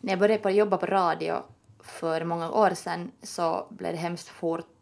När 0.00 0.12
jag 0.12 0.18
började 0.18 0.42
på 0.42 0.50
jobba 0.50 0.76
på 0.76 0.86
radio 0.86 1.42
för 1.80 2.24
många 2.24 2.50
år 2.50 2.70
sedan 2.70 3.10
så 3.22 3.66
blev 3.70 3.92
det 3.92 3.98
hemskt 3.98 4.28
fort 4.28 4.75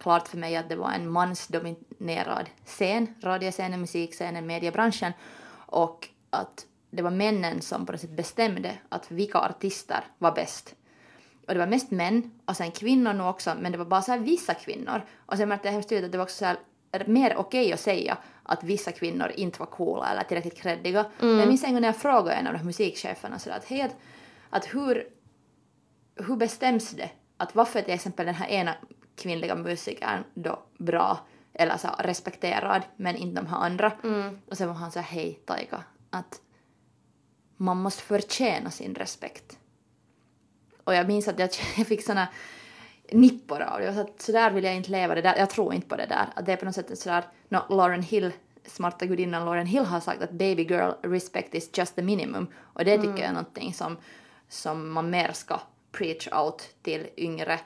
klart 0.00 0.28
för 0.28 0.38
mig 0.38 0.56
att 0.56 0.68
det 0.68 0.76
var 0.76 0.92
en 0.92 1.10
mansdominerad 1.10 2.50
scen, 2.64 3.14
radioscenen, 3.22 3.80
musikscenen, 3.80 4.46
mediebranschen 4.46 5.12
och 5.66 6.08
att 6.30 6.66
det 6.90 7.02
var 7.02 7.10
männen 7.10 7.62
som 7.62 7.86
på 7.86 7.92
något 7.92 8.00
sätt 8.00 8.10
bestämde 8.16 8.78
att 8.88 9.10
vilka 9.10 9.38
artister 9.38 10.04
var 10.18 10.32
bäst. 10.32 10.74
Och 11.46 11.54
det 11.54 11.60
var 11.60 11.66
mest 11.66 11.90
män 11.90 12.30
och 12.44 12.56
sen 12.56 12.70
kvinnor 12.70 13.12
nog 13.12 13.28
också, 13.28 13.54
men 13.60 13.72
det 13.72 13.78
var 13.78 13.84
bara 13.84 14.02
så 14.02 14.12
här 14.12 14.18
vissa 14.18 14.54
kvinnor. 14.54 15.02
Och 15.26 15.36
sen 15.36 15.48
märkte 15.48 15.68
jag 15.68 15.72
hemskt 15.72 15.88
tydligt 15.88 16.04
att 16.04 16.12
det 16.12 16.18
var 16.18 16.24
också 16.24 16.36
så 16.36 16.44
här, 16.44 16.58
mer 17.06 17.36
okej 17.36 17.60
okay 17.60 17.72
att 17.72 17.80
säga 17.80 18.18
att 18.42 18.64
vissa 18.64 18.92
kvinnor 18.92 19.32
inte 19.34 19.58
var 19.58 19.66
coola 19.66 20.10
eller 20.10 20.22
tillräckligt 20.22 20.58
kreddiga. 20.62 21.06
Mm. 21.20 21.38
Jag 21.38 21.48
minns 21.48 21.64
en 21.64 21.72
gång 21.72 21.80
när 21.80 21.88
jag 21.88 21.96
frågade 21.96 22.32
en 22.32 22.46
av 22.46 22.52
de 22.52 22.64
musikcheferna 22.64 23.38
så 23.38 23.50
att, 23.50 23.64
hej, 23.64 23.90
att 24.50 24.74
hur, 24.74 25.06
hur 26.16 26.36
bestäms 26.36 26.90
det 26.90 27.10
att 27.36 27.54
varför 27.54 27.82
till 27.82 27.94
exempel 27.94 28.26
den 28.26 28.34
här 28.34 28.48
ena 28.48 28.74
kvinnliga 29.20 29.54
musikern 29.54 30.24
då 30.34 30.62
bra 30.78 31.18
eller 31.52 31.76
så 31.76 31.88
respekterad 31.98 32.82
men 32.96 33.16
inte 33.16 33.40
de 33.40 33.46
här 33.46 33.56
andra. 33.56 33.92
Mm. 34.04 34.38
Och 34.46 34.56
sen 34.56 34.68
var 34.68 34.74
han 34.74 34.92
så 34.92 34.98
här, 34.98 35.06
hej 35.06 35.40
Taika, 35.46 35.84
att 36.10 36.40
man 37.56 37.76
måste 37.76 38.02
förtjäna 38.02 38.70
sin 38.70 38.94
respekt. 38.94 39.58
Och 40.84 40.94
jag 40.94 41.06
minns 41.06 41.28
att 41.28 41.38
jag, 41.38 41.54
fick 41.86 42.04
såna 42.04 42.28
nippor 43.12 43.60
av 43.60 43.78
det. 43.78 43.84
Jag 43.84 43.94
sa 43.94 44.00
att 44.00 44.22
sådär 44.22 44.50
vill 44.50 44.64
jag 44.64 44.74
inte 44.74 44.90
leva, 44.90 45.14
det 45.14 45.22
där, 45.22 45.36
jag 45.36 45.50
tror 45.50 45.74
inte 45.74 45.88
på 45.88 45.96
det 45.96 46.06
där. 46.06 46.28
Att 46.34 46.46
det 46.46 46.52
är 46.52 46.56
på 46.56 46.64
något 46.64 46.74
sätt 46.74 46.98
sådär, 46.98 47.24
no, 47.48 47.58
Lauren 47.68 48.02
Hill, 48.02 48.32
smarta 48.66 49.06
gudinnan 49.06 49.44
Lauren 49.44 49.66
Hill 49.66 49.84
har 49.84 50.00
sagt 50.00 50.22
att 50.22 50.30
baby 50.30 50.62
girl 50.62 50.92
respect 51.02 51.54
is 51.54 51.70
just 51.72 51.96
the 51.96 52.02
minimum. 52.02 52.46
Och 52.56 52.84
det 52.84 52.96
tycker 52.96 53.08
mm. 53.08 53.20
jag 53.20 53.28
är 53.28 53.32
någonting 53.32 53.74
som, 53.74 53.96
som 54.48 54.90
man 54.92 55.10
mer 55.10 55.32
ska 55.32 55.60
preach 55.92 56.28
out 56.32 56.68
till 56.82 57.08
yngre, 57.16 57.60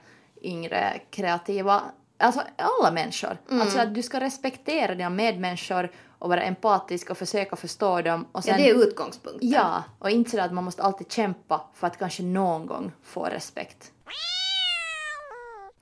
yngre 0.45 1.01
kreativa, 1.11 1.83
alltså 2.19 2.43
alla 2.57 2.93
människor. 2.93 3.39
Mm. 3.49 3.61
Alltså 3.61 3.79
att 3.79 3.95
du 3.95 4.03
ska 4.03 4.21
respektera 4.21 4.95
dina 4.95 5.11
medmänniskor 5.11 5.91
och 6.19 6.29
vara 6.29 6.43
empatisk 6.43 7.11
och 7.11 7.19
försöka 7.19 7.57
förstå 7.57 8.01
dem. 8.01 8.27
Och 8.33 8.45
sen, 8.45 8.59
ja, 8.59 8.65
det 8.65 8.71
är 8.71 8.75
utgångspunkten. 8.75 9.51
Ja, 9.51 9.85
och 9.99 10.11
inte 10.11 10.31
sådär 10.31 10.45
att 10.45 10.53
man 10.53 10.65
måste 10.65 10.83
alltid 10.83 11.13
kämpa 11.13 11.69
för 11.75 11.87
att 11.87 11.99
kanske 11.99 12.23
någon 12.23 12.67
gång 12.67 12.93
få 13.03 13.25
respekt. 13.25 13.93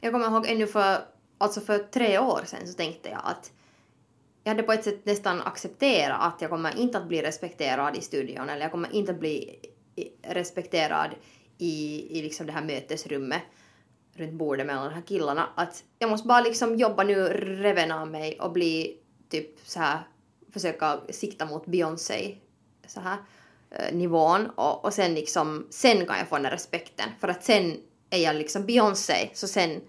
Jag 0.00 0.12
kommer 0.12 0.26
ihåg 0.26 0.46
ännu 0.46 0.66
för, 0.66 0.98
alltså 1.38 1.60
för 1.60 1.78
tre 1.78 2.18
år 2.18 2.40
sedan 2.46 2.66
så 2.66 2.74
tänkte 2.74 3.08
jag 3.08 3.20
att 3.24 3.52
jag 4.44 4.50
hade 4.50 4.62
på 4.62 4.72
ett 4.72 4.84
sätt 4.84 5.06
nästan 5.06 5.42
accepterat 5.42 6.18
att 6.20 6.40
jag 6.40 6.50
kommer 6.50 6.78
inte 6.78 6.98
att 6.98 7.08
bli 7.08 7.22
respekterad 7.22 7.96
i 7.96 8.00
studion 8.00 8.48
eller 8.48 8.62
jag 8.62 8.70
kommer 8.70 8.94
inte 8.94 9.12
att 9.12 9.20
bli 9.20 9.58
respekterad 10.22 11.10
i, 11.58 12.06
i 12.18 12.22
liksom 12.22 12.46
det 12.46 12.52
här 12.52 12.62
mötesrummet 12.62 13.42
runt 14.14 14.32
bordet 14.32 14.66
mellan 14.66 14.84
de 14.84 14.94
här 14.94 15.02
killarna. 15.02 15.48
Att 15.54 15.84
jag 15.98 16.10
måste 16.10 16.28
bara 16.28 16.40
liksom 16.40 16.76
jobba 16.76 17.04
nu 17.04 17.28
reven 17.28 17.92
av 17.92 18.10
mig 18.10 18.40
och 18.40 18.52
bli 18.52 18.96
typ 19.28 19.58
så 19.64 19.78
här 19.78 19.98
försöka 20.52 21.00
sikta 21.10 21.46
mot 21.46 21.66
Beyoncé 21.66 22.36
så 22.86 23.00
här 23.00 23.16
eh, 23.70 23.94
nivån 23.94 24.50
och, 24.50 24.84
och 24.84 24.94
sen 24.94 25.14
liksom 25.14 25.66
sen 25.70 26.06
kan 26.06 26.18
jag 26.18 26.28
få 26.28 26.38
den 26.38 26.50
respekten 26.50 27.08
för 27.20 27.28
att 27.28 27.44
sen 27.44 27.76
är 28.10 28.18
jag 28.18 28.36
liksom 28.36 28.66
Beyoncé 28.66 29.30
så 29.34 29.48
sen 29.48 29.80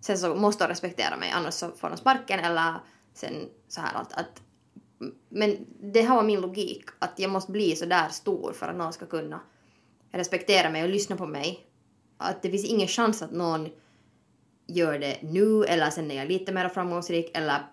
sen 0.00 0.18
så 0.18 0.34
måste 0.34 0.64
de 0.64 0.68
respektera 0.68 1.16
mig 1.16 1.30
annars 1.30 1.54
så 1.54 1.70
får 1.70 1.88
de 1.88 1.96
sparken 1.96 2.40
eller 2.40 2.74
sen 3.14 3.48
så 3.68 3.80
här 3.80 3.94
att, 4.00 4.12
att 4.12 4.42
men 5.28 5.66
det 5.80 6.02
här 6.02 6.16
var 6.16 6.22
min 6.22 6.40
logik 6.40 6.84
att 6.98 7.18
jag 7.18 7.30
måste 7.30 7.52
bli 7.52 7.76
så 7.76 7.84
där 7.84 8.08
stor 8.08 8.52
för 8.52 8.68
att 8.68 8.76
någon 8.76 8.92
ska 8.92 9.06
kunna 9.06 9.40
respektera 10.12 10.70
mig 10.70 10.82
och 10.82 10.88
lyssna 10.88 11.16
på 11.16 11.26
mig. 11.26 11.66
Att 12.22 12.42
det 12.42 12.50
finns 12.50 12.64
ingen 12.64 12.88
chans 12.88 13.22
att 13.22 13.32
någon 13.32 13.68
gör 14.66 14.98
det 14.98 15.18
nu 15.22 15.64
eller 15.64 15.90
sen 15.90 16.08
när 16.08 16.14
jag 16.14 16.24
är 16.24 16.28
lite 16.28 16.52
mer 16.52 16.68
framgångsrik 16.68 17.30
eller 17.34 17.66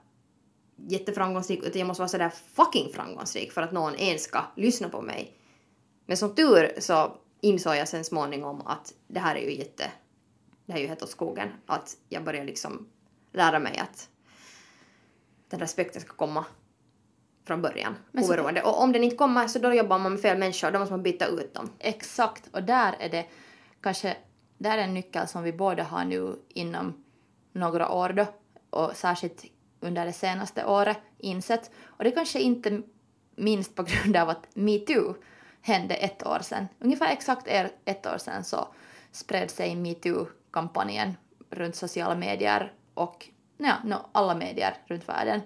jätteframgångsrik 0.75 1.63
utan 1.63 1.79
jag 1.79 1.87
måste 1.87 2.01
vara 2.01 2.09
sådär 2.09 2.31
fucking 2.53 2.93
framgångsrik 2.93 3.51
för 3.51 3.61
att 3.61 3.71
någon 3.71 3.95
ens 3.95 4.23
ska 4.23 4.41
lyssna 4.55 4.89
på 4.89 5.01
mig. 5.01 5.33
Men 6.05 6.17
som 6.17 6.35
tur 6.35 6.79
så 6.79 7.17
insåg 7.41 7.75
jag 7.75 7.87
sen 7.87 8.05
småningom 8.05 8.61
att 8.65 8.93
det 9.07 9.19
här 9.19 9.35
är 9.35 9.41
ju 9.41 9.57
jätte... 9.57 9.91
Det 10.65 10.73
här 10.73 10.79
är 10.79 10.83
ju 10.83 10.87
helt 10.87 11.03
åt 11.03 11.09
skogen. 11.09 11.49
Att 11.65 11.97
jag 12.09 12.23
börjar 12.23 12.45
liksom 12.45 12.87
lära 13.33 13.59
mig 13.59 13.77
att 13.77 14.09
den 15.49 15.59
respekten 15.59 16.01
ska 16.01 16.13
komma 16.13 16.45
från 17.47 17.61
början. 17.61 17.95
Men 18.11 18.23
oberoende. 18.23 18.63
Och 18.63 18.81
om 18.81 18.91
den 18.91 19.03
inte 19.03 19.15
kommer 19.15 19.47
så 19.47 19.59
då 19.59 19.73
jobbar 19.73 19.99
man 19.99 20.11
med 20.11 20.21
fel 20.21 20.37
människor, 20.37 20.71
då 20.71 20.79
måste 20.79 20.93
man 20.93 21.03
byta 21.03 21.27
ut 21.27 21.53
dem. 21.53 21.69
Exakt, 21.79 22.43
och 22.51 22.63
där 22.63 22.95
är 22.99 23.09
det 23.09 23.25
kanske, 23.81 24.17
det 24.61 24.69
är 24.69 24.77
en 24.77 24.93
nyckel 24.93 25.27
som 25.27 25.43
vi 25.43 25.53
båda 25.53 25.83
har 25.83 26.05
nu 26.05 26.35
inom 26.49 27.03
några 27.51 27.91
år 27.91 28.09
då, 28.09 28.25
och 28.69 28.95
särskilt 28.95 29.45
under 29.79 30.05
det 30.05 30.13
senaste 30.13 30.65
året 30.65 30.97
insett. 31.17 31.71
Och 31.83 32.03
det 32.03 32.11
kanske 32.11 32.39
inte 32.41 32.81
minst 33.35 33.75
på 33.75 33.83
grund 33.83 34.15
av 34.15 34.29
att 34.29 34.55
metoo 34.55 35.15
hände 35.61 35.95
ett 35.95 36.27
år 36.27 36.39
sedan. 36.41 36.67
Ungefär 36.79 37.11
exakt 37.11 37.47
ett 37.85 38.05
år 38.05 38.17
sedan 38.17 38.43
så 38.43 38.67
spred 39.11 39.51
sig 39.51 39.75
metoo-kampanjen 39.75 41.17
runt 41.49 41.75
sociala 41.75 42.15
medier 42.15 42.73
och 42.93 43.29
ja, 43.57 43.73
no, 43.83 43.95
alla 44.11 44.35
medier 44.35 44.77
runt 44.85 45.09
världen. 45.09 45.41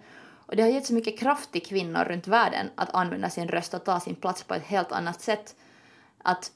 Och 0.46 0.55
det 0.55 0.62
har 0.62 0.70
gett 0.70 0.86
så 0.86 0.93
mycket 0.93 1.20
kraft 1.20 1.51
till 1.51 1.65
kvinnor 1.65 2.03
runt 2.03 2.27
världen 2.27 2.70
att 2.75 2.93
använda 2.93 3.29
sin 3.29 3.48
röst 3.48 3.74
och 3.74 3.84
ta 3.84 4.00
sin 4.00 4.15
plats 4.15 4.43
på 4.43 4.53
ett 4.53 4.63
helt 4.63 4.91
annat 4.91 5.22
sätt. 5.22 5.55
Att 6.17 6.51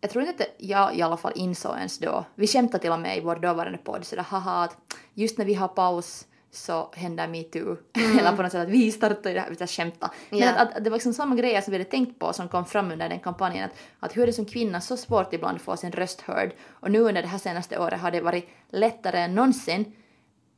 jag 0.00 0.10
tror 0.10 0.24
inte 0.24 0.44
att 0.44 0.54
jag 0.58 0.96
i 0.96 1.02
alla 1.02 1.16
fall 1.16 1.32
insåg 1.34 1.76
ens 1.76 1.98
då, 1.98 2.24
vi 2.34 2.46
skämtade 2.46 2.82
till 2.82 2.92
och 2.92 3.00
med 3.00 3.18
i 3.18 3.20
vår 3.20 3.36
dåvarande 3.36 3.78
podd 3.78 4.04
sådär 4.04 4.22
haha 4.22 4.64
att 4.64 4.76
just 5.14 5.38
när 5.38 5.44
vi 5.44 5.54
har 5.54 5.68
paus 5.68 6.26
så 6.50 6.90
händer 6.94 7.28
metoo. 7.28 7.76
Mm. 7.96 8.18
Eller 8.18 8.36
på 8.36 8.42
något 8.42 8.52
sätt 8.52 8.62
att 8.62 8.68
vi 8.68 8.92
startar 8.92 9.34
det 9.34 9.40
här, 9.40 9.50
utan 9.50 9.66
skämta. 9.66 10.10
Men 10.30 10.38
yeah. 10.38 10.62
att, 10.62 10.76
att, 10.76 10.84
det 10.84 10.90
var 10.90 10.96
liksom 10.96 11.14
samma 11.14 11.36
grejer 11.36 11.60
som 11.60 11.70
vi 11.72 11.78
hade 11.78 11.90
tänkt 11.90 12.18
på 12.18 12.32
som 12.32 12.48
kom 12.48 12.64
fram 12.64 12.92
under 12.92 13.08
den 13.08 13.20
kampanjen. 13.20 13.64
Att, 13.64 13.76
att 14.00 14.16
hur 14.16 14.22
är 14.22 14.26
det 14.26 14.32
som 14.32 14.44
kvinna 14.44 14.80
så 14.80 14.96
svårt 14.96 15.34
ibland 15.34 15.56
att 15.56 15.62
få 15.62 15.76
sin 15.76 15.92
röst 15.92 16.20
hörd. 16.20 16.52
Och 16.68 16.90
nu 16.90 16.98
under 16.98 17.22
det 17.22 17.28
här 17.28 17.38
senaste 17.38 17.78
året 17.78 18.00
har 18.00 18.10
det 18.10 18.20
varit 18.20 18.48
lättare 18.70 19.18
än 19.18 19.34
någonsin. 19.34 19.92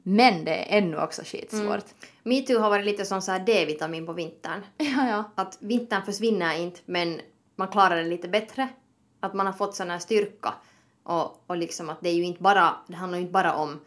Men 0.02 0.44
det 0.44 0.74
är 0.74 0.78
ännu 0.78 0.96
också 0.96 1.22
skitsvårt. 1.24 1.64
Mm. 1.64 1.82
Metoo 2.22 2.58
har 2.58 2.70
varit 2.70 2.84
lite 2.84 3.04
som 3.04 3.22
så 3.22 3.32
här 3.32 3.38
D-vitamin 3.38 4.06
på 4.06 4.12
vintern. 4.12 4.60
Ja, 4.76 5.08
ja. 5.08 5.24
Att 5.34 5.58
vintern 5.60 6.02
försvinner 6.02 6.58
inte 6.58 6.80
men 6.84 7.20
man 7.56 7.68
klarar 7.68 7.96
det 7.96 8.08
lite 8.08 8.28
bättre. 8.28 8.68
Att 9.20 9.34
man 9.34 9.46
har 9.46 9.52
fått 9.52 9.74
sån 9.74 9.90
här 9.90 9.98
styrka. 9.98 10.54
Och, 11.02 11.44
och 11.46 11.56
liksom 11.56 11.90
att 11.90 12.00
det 12.00 12.08
är 12.08 12.14
ju 12.14 12.24
inte 12.24 12.42
bara, 12.42 12.76
det 12.86 12.96
handlar 12.96 13.18
ju 13.18 13.22
inte 13.22 13.32
bara 13.32 13.54
om 13.54 13.80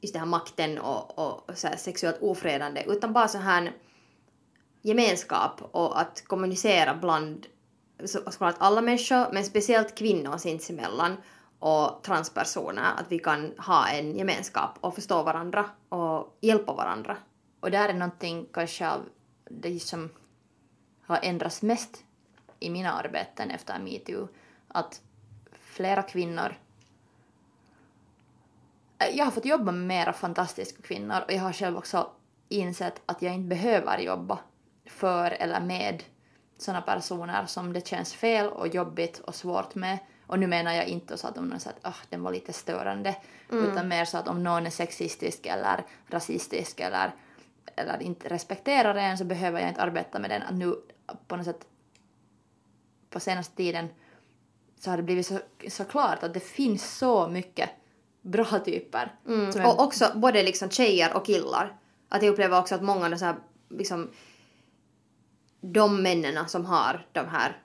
just 0.00 0.14
den 0.14 0.20
här 0.20 0.28
makten 0.28 0.78
och, 0.78 1.18
och 1.18 1.58
så 1.58 1.66
här 1.66 1.76
sexuellt 1.76 2.22
ofredande 2.22 2.84
utan 2.86 3.12
bara 3.12 3.28
så 3.28 3.38
här 3.38 3.72
gemenskap 4.82 5.62
och 5.72 6.00
att 6.00 6.24
kommunicera 6.26 6.94
bland 6.94 7.46
såklart 8.04 8.56
alla 8.58 8.80
människor 8.80 9.32
men 9.32 9.44
speciellt 9.44 9.94
kvinnor 9.94 10.38
sinsemellan 10.38 11.16
och 11.58 12.02
transpersoner, 12.02 12.92
att 12.96 13.12
vi 13.12 13.18
kan 13.18 13.52
ha 13.58 13.88
en 13.88 14.16
gemenskap 14.16 14.78
och 14.80 14.94
förstå 14.94 15.22
varandra 15.22 15.70
och 15.88 16.38
hjälpa 16.40 16.72
varandra. 16.72 17.16
Och 17.60 17.70
där 17.70 17.88
är 17.88 17.94
någonting 17.94 18.46
kanske 18.52 18.88
av 18.88 19.00
det 19.50 19.80
som 19.80 20.10
har 21.02 21.20
ändrats 21.22 21.62
mest 21.62 22.04
i 22.60 22.70
mina 22.70 22.92
arbeten 22.92 23.50
efter 23.50 23.78
metoo, 23.78 24.28
att 24.68 25.00
flera 25.52 26.02
kvinnor 26.02 26.56
jag 29.12 29.24
har 29.24 29.32
fått 29.32 29.44
jobba 29.44 29.72
med 29.72 29.86
mera 29.86 30.12
fantastiska 30.12 30.82
kvinnor 30.82 31.20
och 31.26 31.32
jag 31.32 31.42
har 31.42 31.52
själv 31.52 31.76
också 31.76 32.10
insett 32.48 33.02
att 33.06 33.22
jag 33.22 33.34
inte 33.34 33.48
behöver 33.48 33.98
jobba 33.98 34.38
för 34.86 35.30
eller 35.30 35.60
med 35.60 36.02
sådana 36.58 36.82
personer 36.82 37.46
som 37.46 37.72
det 37.72 37.86
känns 37.86 38.14
fel 38.14 38.46
och 38.46 38.68
jobbigt 38.68 39.18
och 39.18 39.34
svårt 39.34 39.74
med. 39.74 39.98
Och 40.26 40.38
nu 40.38 40.46
menar 40.46 40.72
jag 40.72 40.86
inte 40.86 41.18
så 41.18 41.28
att 41.28 41.38
om 41.38 41.48
någon 41.48 41.60
säger 41.60 41.76
att 41.82 41.86
oh, 41.86 42.00
den 42.08 42.22
var 42.22 42.32
lite 42.32 42.52
störande, 42.52 43.16
mm. 43.50 43.64
utan 43.64 43.88
mer 43.88 44.04
så 44.04 44.18
att 44.18 44.28
om 44.28 44.42
någon 44.42 44.66
är 44.66 44.70
sexistisk 44.70 45.46
eller 45.46 45.84
rasistisk 46.06 46.80
eller, 46.80 47.14
eller 47.76 48.02
inte 48.02 48.28
respekterar 48.28 48.94
en 48.94 49.18
så 49.18 49.24
behöver 49.24 49.60
jag 49.60 49.68
inte 49.68 49.82
arbeta 49.82 50.18
med 50.18 50.30
den. 50.30 50.42
Att 50.42 50.54
nu 50.54 50.74
på 51.28 51.36
något 51.36 51.46
sätt 51.46 51.66
på 53.10 53.20
senaste 53.20 53.56
tiden 53.56 53.88
så 54.86 54.90
har 54.90 54.96
det 54.96 55.02
blivit 55.02 55.26
så, 55.26 55.38
så 55.68 55.84
klart 55.84 56.22
att 56.22 56.34
det 56.34 56.40
finns 56.40 56.98
så 56.98 57.28
mycket 57.28 57.70
bra 58.22 58.58
typer. 58.64 59.14
Mm. 59.26 59.48
Är... 59.48 59.66
Och 59.66 59.82
också 59.82 60.12
både 60.14 60.42
liksom 60.42 60.70
tjejer 60.70 61.16
och 61.16 61.26
killar. 61.26 61.78
Att 62.08 62.22
jag 62.22 62.32
upplever 62.32 62.58
också 62.58 62.74
att 62.74 62.82
många 62.82 63.18
så 63.18 63.24
här, 63.24 63.36
liksom 63.68 64.10
de 65.60 66.02
männen 66.02 66.48
som 66.48 66.64
har 66.64 67.06
de 67.12 67.26
här 67.28 67.62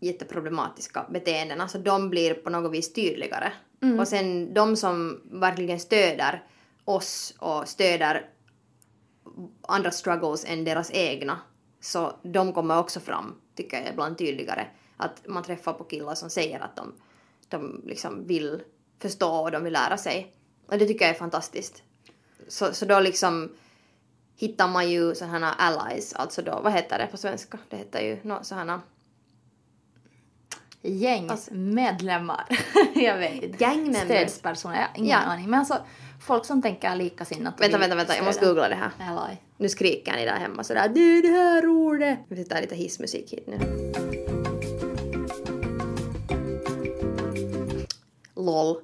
jätteproblematiska 0.00 1.06
beteendena 1.10 1.68
så 1.68 1.78
de 1.78 2.10
blir 2.10 2.34
på 2.34 2.50
något 2.50 2.72
vis 2.72 2.92
tydligare. 2.92 3.52
Mm. 3.82 4.00
Och 4.00 4.08
sen 4.08 4.54
de 4.54 4.76
som 4.76 5.20
verkligen 5.24 5.80
stöder 5.80 6.44
oss 6.84 7.34
och 7.38 7.68
stöder 7.68 8.30
andra 9.68 9.90
struggles 9.90 10.44
än 10.44 10.64
deras 10.64 10.90
egna 10.92 11.38
så 11.80 12.12
de 12.22 12.52
kommer 12.52 12.78
också 12.78 13.00
fram, 13.00 13.34
tycker 13.54 13.80
jag, 13.80 13.92
ibland 13.92 14.18
tydligare. 14.18 14.66
Att 14.96 15.26
man 15.26 15.42
träffar 15.42 15.72
på 15.72 15.84
killar 15.84 16.14
som 16.14 16.30
säger 16.30 16.60
att 16.60 16.76
de, 16.76 16.92
de 17.48 17.82
liksom 17.86 18.26
vill 18.26 18.62
förstå 18.98 19.30
och 19.36 19.50
de 19.50 19.64
vill 19.64 19.72
lära 19.72 19.96
sig. 19.96 20.32
Och 20.66 20.78
det 20.78 20.86
tycker 20.86 21.04
jag 21.04 21.14
är 21.14 21.18
fantastiskt. 21.18 21.82
Så, 22.48 22.72
så 22.74 22.84
då 22.84 23.00
liksom 23.00 23.52
hittar 24.36 24.68
man 24.68 24.90
ju 24.90 25.14
sådana 25.14 25.52
allies, 25.52 26.12
alltså 26.12 26.42
då, 26.42 26.60
vad 26.64 26.72
heter 26.72 26.98
det 26.98 27.06
på 27.06 27.16
svenska? 27.16 27.58
Det 27.68 27.76
heter 27.76 28.00
ju 28.00 28.18
no, 28.22 28.38
sådana 28.42 28.80
Gängsmedlemmar. 30.82 32.46
jag 32.94 33.18
vet 33.18 33.42
inte. 33.42 33.64
Gängmembers. 33.64 34.04
Stödspersoner, 34.04 34.80
jag 34.80 34.88
ingen 34.94 35.10
Ja. 35.10 35.18
aning. 35.18 35.50
Men 35.50 35.60
alltså 35.60 35.78
folk 36.26 36.44
som 36.44 36.62
tänker 36.62 36.96
likasinnat. 36.96 37.60
Vänta, 37.60 37.78
vänta, 37.78 37.96
vänta, 37.96 38.16
jag 38.16 38.24
måste 38.24 38.46
googla 38.46 38.68
det 38.68 38.74
här. 38.74 38.90
Ally. 39.00 39.36
Nu 39.56 39.68
skriker 39.68 40.12
ni 40.16 40.24
där 40.24 40.36
hemma 40.36 40.64
sådär 40.64 40.88
du 40.88 41.22
det 41.22 41.28
här 41.28 41.66
ordet. 41.66 42.18
Vi 42.28 42.44
sätter 42.44 42.60
lite 42.60 42.74
hissmusik 42.74 43.32
hit 43.32 43.46
nu. 43.46 43.85
LOL. 48.46 48.76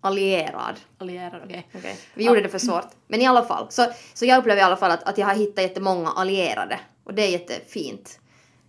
Allierad. 0.00 0.80
Allierad, 0.98 1.40
okej. 1.44 1.68
Okej. 1.74 1.98
Vi 2.14 2.24
gjorde 2.24 2.40
det 2.40 2.48
för 2.48 2.58
svårt. 2.58 2.88
Men 3.06 3.20
i 3.20 3.26
alla 3.26 3.42
fall. 3.42 3.66
Så, 3.70 3.86
så 4.14 4.26
jag 4.26 4.38
upplever 4.38 4.60
i 4.60 4.64
alla 4.64 4.76
fall 4.76 4.90
att, 4.90 5.02
att 5.02 5.18
jag 5.18 5.26
har 5.26 5.34
hittat 5.34 5.64
jättemånga 5.64 6.08
allierade. 6.08 6.80
Och 7.04 7.14
det 7.14 7.22
är 7.22 7.30
jättefint. 7.30 8.20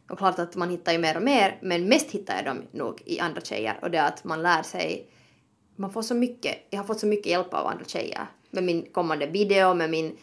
Och 0.09 0.17
klart 0.17 0.39
att 0.39 0.55
man 0.55 0.69
hittar 0.69 0.91
ju 0.91 0.97
mer 0.97 1.17
och 1.17 1.23
mer. 1.23 1.57
Men 1.61 1.85
mest 1.85 2.11
hittar 2.11 2.35
jag 2.35 2.45
dem 2.45 2.61
nog 2.71 3.01
i 3.05 3.19
andra 3.19 3.41
tjejer. 3.41 3.79
Och 3.81 3.91
det 3.91 3.97
är 3.97 4.07
att 4.07 4.23
man 4.23 4.43
lär 4.43 4.63
sig. 4.63 5.07
Man 5.75 5.91
får 5.91 6.01
så 6.01 6.15
mycket. 6.15 6.57
Jag 6.69 6.79
har 6.79 6.85
fått 6.85 6.99
så 6.99 7.07
mycket 7.07 7.25
hjälp 7.25 7.53
av 7.53 7.67
andra 7.67 7.85
tjejer. 7.85 8.27
Med 8.49 8.63
min 8.63 8.85
kommande 8.91 9.25
video, 9.25 9.73
med 9.73 9.89
min 9.89 10.17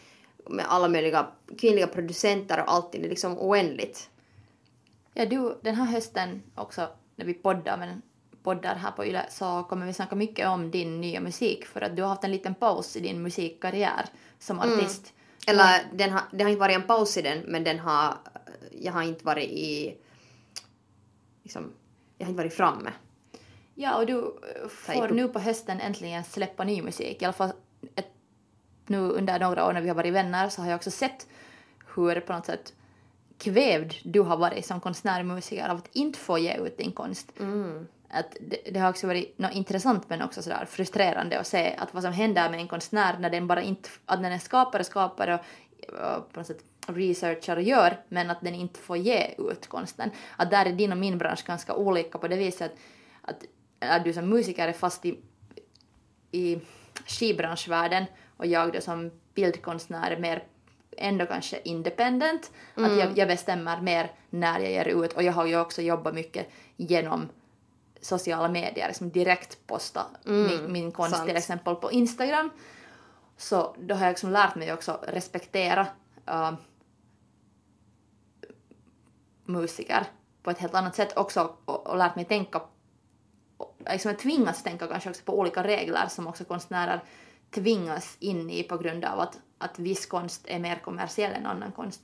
med 0.49 0.65
alla 0.69 0.87
möjliga 0.87 1.27
kvinnliga 1.57 1.87
producenter 1.87 2.61
och 2.61 2.71
allting. 2.71 3.01
Det 3.01 3.07
är 3.07 3.09
liksom 3.09 3.39
oändligt. 3.39 4.09
Ja, 5.13 5.25
du, 5.25 5.57
den 5.61 5.75
här 5.75 5.85
hösten 5.85 6.43
också 6.55 6.87
när 7.15 7.25
vi 7.25 7.33
poddar, 7.33 7.77
men 7.77 8.01
poddar 8.47 8.75
här 8.75 8.91
på 8.91 9.05
Yle 9.05 9.25
så 9.29 9.63
kommer 9.63 9.85
vi 9.85 9.93
snacka 9.93 10.15
mycket 10.15 10.47
om 10.47 10.71
din 10.71 11.01
nya 11.01 11.19
musik 11.19 11.65
för 11.65 11.81
att 11.81 11.95
du 11.95 12.01
har 12.01 12.09
haft 12.09 12.23
en 12.23 12.31
liten 12.31 12.55
paus 12.55 12.95
i 12.95 12.99
din 12.99 13.21
musikkarriär 13.21 14.05
som 14.39 14.59
artist. 14.59 15.13
Eller 15.47 15.81
den 15.93 16.11
har, 16.11 16.21
det 16.31 16.43
har 16.43 16.49
inte 16.49 16.59
varit 16.59 16.75
en 16.75 16.87
paus 16.87 17.17
i 17.17 17.21
den, 17.21 17.39
men 17.39 17.63
den 17.63 17.79
har... 17.79 18.13
Jag 18.71 18.93
har 18.93 19.03
inte 19.03 19.25
varit 19.25 19.49
i... 19.49 19.97
Liksom, 21.43 21.73
jag 22.17 22.25
har 22.25 22.29
inte 22.29 22.43
varit 22.43 22.53
framme. 22.53 22.91
Ja, 23.75 23.97
och 23.97 24.05
du 24.05 24.39
får 24.69 25.09
nu 25.09 25.27
på 25.27 25.39
hösten 25.39 25.81
äntligen 25.81 26.23
släppa 26.23 26.63
ny 26.63 26.81
musik. 26.81 27.21
I 27.21 27.25
alla 27.25 27.33
fall 27.33 27.51
ett, 27.95 28.11
nu 28.85 28.97
under 28.97 29.39
några 29.39 29.65
år 29.65 29.73
när 29.73 29.81
vi 29.81 29.87
har 29.87 29.95
varit 29.95 30.13
vänner 30.13 30.49
så 30.49 30.61
har 30.61 30.69
jag 30.69 30.75
också 30.75 30.91
sett 30.91 31.27
hur 31.95 32.19
på 32.19 32.33
något 32.33 32.45
sätt 32.45 32.73
kvävd 33.37 33.93
du 34.03 34.19
har 34.19 34.37
varit 34.37 34.65
som 34.65 34.79
konstnär 34.79 35.19
och 35.19 35.25
musiker 35.25 35.69
av 35.69 35.77
att 35.77 35.95
inte 35.95 36.19
få 36.19 36.37
ge 36.37 36.57
ut 36.57 36.77
din 36.77 36.91
konst. 36.91 37.31
Att 38.09 38.37
det, 38.41 38.57
det 38.71 38.79
har 38.79 38.89
också 38.89 39.07
varit 39.07 39.39
något 39.39 39.53
intressant 39.53 40.09
men 40.09 40.21
också 40.21 40.41
sådär 40.41 40.65
frustrerande 40.69 41.39
att 41.39 41.47
se 41.47 41.75
att 41.77 41.93
vad 41.93 42.03
som 42.03 42.13
händer 42.13 42.49
med 42.49 42.59
en 42.59 42.67
konstnär 42.67 43.19
när 43.19 43.29
den 43.29 43.47
bara 43.47 43.61
inte, 43.61 43.89
att 44.05 44.23
den 44.23 44.31
är 44.31 44.37
skapare, 44.39 44.83
skapare 44.83 45.33
och, 45.33 45.93
och 45.93 46.33
på 46.33 46.39
något 46.39 46.47
sätt 46.47 46.63
researchar 46.87 47.57
och 47.57 47.63
gör 47.63 47.97
men 48.09 48.29
att 48.29 48.41
den 48.41 48.55
inte 48.55 48.79
får 48.79 48.97
ge 48.97 49.35
ut 49.37 49.67
konsten. 49.67 50.11
Att 50.35 50.51
där 50.51 50.65
är 50.65 50.71
din 50.71 50.91
och 50.91 50.97
min 50.97 51.17
bransch 51.17 51.45
ganska 51.45 51.73
olika 51.75 52.17
på 52.17 52.27
det 52.27 52.35
viset 52.35 52.75
att, 53.21 53.43
att, 53.79 54.03
du 54.03 54.13
som 54.13 54.29
musiker 54.29 54.67
är 54.67 54.73
fast 54.73 55.05
i, 55.05 55.19
i 56.31 56.59
skivbranschvärlden 57.05 58.05
och 58.37 58.45
jag 58.45 58.73
då 58.73 58.81
som 58.81 59.11
bildkonstnär 59.33 60.11
är 60.11 60.19
mer 60.19 60.43
ändå 60.97 61.25
kanske 61.25 61.59
independent. 61.63 62.51
Att 62.75 62.97
jag, 62.97 63.17
jag 63.17 63.27
bestämmer 63.27 63.81
mer 63.81 64.11
när 64.29 64.59
jag 64.59 64.71
ger 64.71 65.05
ut 65.05 65.13
och 65.13 65.23
jag 65.23 65.33
har 65.33 65.45
ju 65.45 65.59
också 65.59 65.81
jobbat 65.81 66.13
mycket 66.13 66.49
genom 66.75 67.29
sociala 68.01 68.47
medier, 68.47 68.87
liksom 68.87 69.09
direkt 69.09 69.67
posta 69.67 70.05
min, 70.23 70.71
min 70.71 70.91
konst 70.91 71.15
sant. 71.15 71.27
till 71.27 71.37
exempel 71.37 71.75
på 71.75 71.91
Instagram. 71.91 72.49
Så 73.37 73.75
då 73.79 73.95
har 73.95 74.01
jag 74.01 74.11
liksom 74.11 74.31
lärt 74.31 74.55
mig 74.55 74.73
också 74.73 74.99
respektera 75.07 75.87
äh, 76.25 76.51
musiker 79.45 80.05
på 80.43 80.51
ett 80.51 80.59
helt 80.59 80.75
annat 80.75 80.95
sätt 80.95 81.17
också 81.17 81.55
och, 81.65 81.87
och 81.87 81.97
lärt 81.97 82.15
mig 82.15 82.25
tänka 82.25 82.61
och 83.57 83.77
liksom 83.91 84.11
jag 84.11 84.19
tvingas 84.19 84.63
tänka 84.63 84.87
kanske 84.87 85.09
också 85.09 85.23
på 85.23 85.39
olika 85.39 85.63
regler 85.63 86.07
som 86.09 86.27
också 86.27 86.43
konstnärer 86.43 87.03
tvingas 87.51 88.17
in 88.19 88.49
i 88.49 88.63
på 88.63 88.77
grund 88.77 89.05
av 89.05 89.19
att, 89.19 89.39
att 89.57 89.79
viss 89.79 90.05
konst 90.05 90.47
är 90.47 90.59
mer 90.59 90.75
kommersiell 90.75 91.33
än 91.33 91.45
annan 91.45 91.71
konst. 91.71 92.01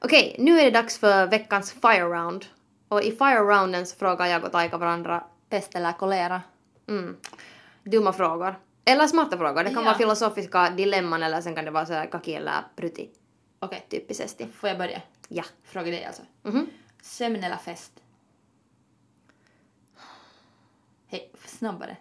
Okej, 0.00 0.36
nu 0.38 0.60
är 0.60 0.64
det 0.64 0.70
dags 0.70 0.98
för 0.98 1.26
veckans 1.26 1.72
Fire 1.72 2.04
Round. 2.04 2.44
Och 2.88 3.02
i 3.02 3.10
Fire 3.10 3.38
Rounden 3.40 3.86
så 3.86 3.96
frågar 3.96 4.26
jag 4.26 4.44
och 4.44 4.52
Taika 4.52 4.78
varandra 4.78 5.24
Pest 5.48 5.74
eller 5.74 5.92
kolera? 5.92 6.42
mm, 6.88 7.16
dumma 7.84 8.12
frågor. 8.12 8.58
Eller 8.84 9.06
smarta 9.06 9.38
frågor. 9.38 9.64
Det 9.64 9.70
kan 9.70 9.78
Ja. 9.78 9.84
vara 9.84 9.98
filosofiska 9.98 10.70
dilemman 10.70 11.22
eller 11.22 11.40
sen 11.40 11.54
kan 11.54 11.64
det 11.64 11.70
vara 11.70 11.86
sådär 11.86 12.06
kaki 12.10 12.34
eller 12.34 12.52
pruti 12.76 13.10
Okej, 13.58 13.86
typisesti. 13.90 14.46
får 14.54 14.68
jag 14.68 14.78
börja? 14.78 15.02
Ja. 15.28 15.44
Fråga 15.64 15.90
dig 15.90 16.04
alltså. 16.04 16.22
Mhm. 16.42 16.66
Sömn 17.02 17.44
eller 17.44 17.56
fest? 17.56 17.92
Hej, 21.06 21.30
snabbare. 21.46 21.96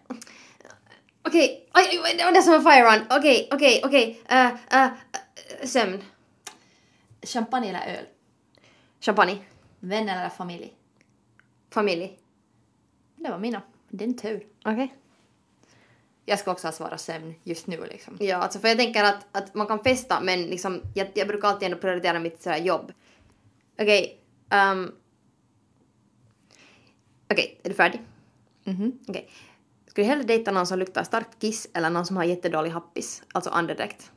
Okej, 1.25 1.69
oj, 1.73 2.01
oj, 2.03 2.15
det 2.17 2.23
var 2.25 2.31
det 2.31 2.41
som 2.41 2.53
var 2.53 2.71
Fire 2.71 2.83
Round. 2.83 3.05
Okej, 3.11 3.49
okej, 3.51 3.81
okej. 3.85 4.21
Eh, 4.25 4.47
eh, 4.47 4.83
eh, 4.83 4.89
sömn. 5.67 6.03
Champagne 7.23 7.69
eller 7.69 7.97
öl? 7.99 8.05
Champagne. 8.99 9.37
Vän 9.83 10.09
eller 10.09 10.29
familj? 10.29 10.73
Familj. 11.69 12.19
Det 13.15 13.29
var 13.29 13.39
mina. 13.39 13.61
Din 13.89 14.17
tur. 14.17 14.47
Okej. 14.65 14.93
Jag 16.25 16.39
ska 16.39 16.51
också 16.51 16.67
ha 16.67 16.71
svarat 16.71 17.01
sömn 17.01 17.35
just 17.43 17.67
nu 17.67 17.85
liksom. 17.85 18.17
Ja, 18.19 18.35
alltså 18.37 18.59
för 18.59 18.67
jag 18.67 18.77
tänker 18.77 19.03
att, 19.03 19.25
att 19.31 19.53
man 19.55 19.67
kan 19.67 19.83
festa 19.83 20.21
men 20.21 20.41
liksom, 20.43 20.81
jag, 20.95 21.07
jag 21.13 21.27
brukar 21.27 21.47
alltid 21.47 21.65
ändå 21.65 21.77
prioritera 21.77 22.19
mitt 22.19 22.41
sådär 22.41 22.57
jobb. 22.57 22.93
Okej. 23.79 24.19
ehm, 24.49 24.91
Okej, 27.31 27.59
är 27.63 27.69
du 27.69 27.75
färdig? 27.75 28.01
Mhm. 28.63 28.99
Okej. 29.07 29.29
Skulle 29.87 30.05
du 30.07 30.09
hellre 30.09 30.23
dejta 30.23 30.51
någon 30.51 30.67
som 30.67 30.79
luktar 30.79 31.03
starkt 31.03 31.39
kiss 31.39 31.67
eller 31.73 31.89
någon 31.89 32.05
som 32.05 32.17
har 32.17 32.23
jättedålig 32.23 32.69
happis? 32.71 33.23
Alltså 33.33 33.49
andedräkt. 33.49 34.11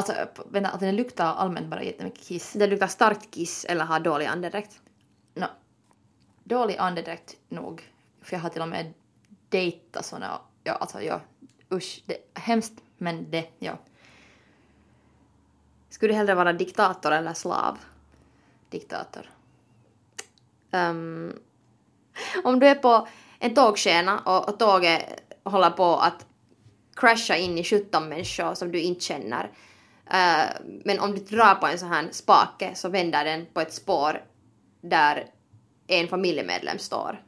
Alltså, 0.00 0.42
vänta, 0.50 0.70
att 0.70 0.80
den 0.80 0.96
luktar 0.96 1.24
allmänt 1.24 1.66
bara 1.66 1.82
jättemycket 1.82 2.24
kiss. 2.24 2.52
Det 2.52 2.66
luktar 2.66 2.86
starkt 2.86 3.30
kiss 3.30 3.64
eller 3.64 3.84
har 3.84 4.00
dålig 4.00 4.26
andedräkt. 4.26 4.80
No, 5.34 5.46
dålig 6.44 6.76
andedräkt 6.76 7.36
nog. 7.48 7.92
För 8.22 8.36
jag 8.36 8.40
har 8.40 8.50
till 8.50 8.62
och 8.62 8.68
med 8.68 8.92
dejtat 9.48 10.04
såna, 10.04 10.40
ja 10.64 10.72
alltså 10.72 11.02
ja, 11.02 11.20
usch, 11.72 12.02
det 12.06 12.14
är 12.14 12.40
hemskt 12.40 12.72
men 12.98 13.30
det, 13.30 13.46
ja, 13.58 13.78
Skulle 15.88 16.12
du 16.12 16.16
hellre 16.16 16.34
vara 16.34 16.52
diktator 16.52 17.12
eller 17.12 17.34
slav? 17.34 17.78
diktator. 18.70 19.30
Ehm, 20.70 21.32
om 22.44 22.60
du 22.60 22.66
är 22.66 22.74
på 22.74 23.08
en 23.38 23.54
tågskena 23.54 24.18
och, 24.18 24.48
och 24.48 24.58
tåget 24.58 25.02
håller 25.44 25.70
på 25.70 25.96
att 25.96 26.26
crasha 26.96 27.36
in 27.36 27.58
i 27.58 27.64
17 27.64 28.08
människor 28.08 28.54
som 28.54 28.72
du 28.72 28.80
inte 28.80 29.04
känner. 29.04 29.50
Eh, 30.12 30.50
men 30.84 31.00
om 31.00 31.14
du 31.14 31.20
drar 31.20 31.54
på 31.54 31.66
en 31.66 31.78
sån 31.78 31.88
här 31.88 32.08
spake 32.12 32.74
så 32.74 32.88
vänder 32.88 33.24
den 33.24 33.46
på 33.46 33.60
ett 33.60 33.72
spår 33.72 34.24
där 34.80 35.26
en 35.86 36.08
familjemedlem 36.08 36.78
står. 36.78 37.22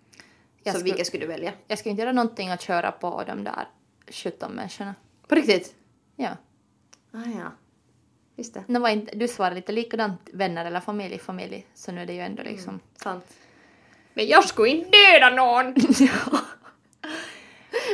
Jag 0.62 0.74
så 0.74 0.78
skulle- 0.78 0.84
vilket 0.92 1.06
skulle 1.06 1.24
du 1.24 1.32
välja? 1.32 1.52
Jag 1.66 1.78
ska 1.78 1.90
inte 1.90 2.02
göra 2.02 2.12
någonting 2.12 2.48
att 2.48 2.62
köra 2.62 2.92
på 2.92 3.24
de 3.26 3.44
där 3.44 3.68
17 4.10 4.52
människorna. 4.52 4.94
På 5.28 5.34
riktigt? 5.34 5.74
Ja. 6.16 6.30
Ah, 7.12 7.18
ja. 7.38 7.52
Just 8.36 8.54
det. 8.54 8.78
Var 8.78 8.88
inte, 8.88 9.16
du 9.16 9.28
svarade 9.28 9.56
lite 9.56 9.72
likadant, 9.72 10.20
vänner 10.32 10.64
eller 10.64 10.80
familj, 10.80 11.18
familj. 11.18 11.66
Så 11.74 11.92
nu 11.92 12.02
är 12.02 12.06
det 12.06 12.12
ju 12.12 12.20
ändå 12.20 12.42
liksom... 12.42 12.80
Sant. 13.02 13.24
Men 14.14 14.26
jag 14.26 14.44
skulle 14.44 14.68
inte 14.68 14.90
döda 14.90 15.30
någon! 15.30 15.74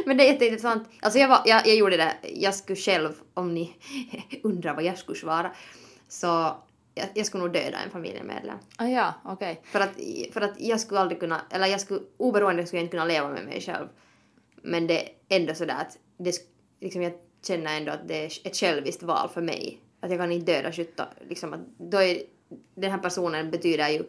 Men 0.09 0.17
det 0.17 0.25
är 0.25 0.33
jätteintressant. 0.33 0.89
Alltså 1.01 1.19
jag, 1.19 1.29
var, 1.29 1.43
jag, 1.45 1.67
jag 1.67 1.77
gjorde 1.77 1.97
det, 1.97 2.17
jag 2.23 2.55
skulle 2.55 2.77
själv, 2.77 3.13
om 3.35 3.55
ni 3.55 3.77
undrar 4.43 4.75
vad 4.75 4.85
jag 4.85 4.99
skulle 4.99 5.19
svara, 5.19 5.53
så 6.09 6.27
jag, 6.95 7.07
jag 7.15 7.27
skulle 7.27 7.45
nog 7.45 7.53
döda 7.53 7.79
en 7.85 7.91
familjemedlem. 7.91 8.59
Ah, 8.77 8.87
ja, 8.87 9.15
okej. 9.25 9.61
För 9.65 9.81
att, 9.81 9.91
för 10.33 10.41
att 10.41 10.61
jag 10.61 10.81
skulle 10.81 11.01
aldrig 11.01 11.21
kunna, 11.21 11.41
eller 11.51 11.67
jag 11.67 11.81
skulle, 11.81 12.01
oberoende 12.17 12.67
skulle 12.67 12.81
jag 12.81 12.85
inte 12.85 12.91
kunna 12.91 13.05
leva 13.05 13.29
med 13.29 13.45
mig 13.45 13.61
själv. 13.61 13.87
Men 14.63 14.87
det 14.87 15.03
är 15.03 15.11
ändå 15.29 15.55
sådär 15.55 15.77
att 15.81 15.99
det, 16.17 16.35
liksom 16.81 17.03
jag 17.03 17.13
känner 17.47 17.77
ändå 17.77 17.93
att 17.93 18.09
det 18.09 18.25
är 18.25 18.47
ett 18.47 18.57
själviskt 18.57 19.03
val 19.03 19.29
för 19.29 19.43
mig. 19.43 19.81
Att 20.01 20.11
jag 20.11 20.21
kan 20.21 20.33
inte 20.33 20.53
döda 20.53 20.73
17, 20.73 21.07
liksom 21.29 21.53
att 21.53 21.61
då 21.79 21.99
är, 22.03 22.23
den 22.75 22.91
här 22.91 22.99
personen 22.99 23.51
betyder 23.51 23.89
ju 23.89 24.05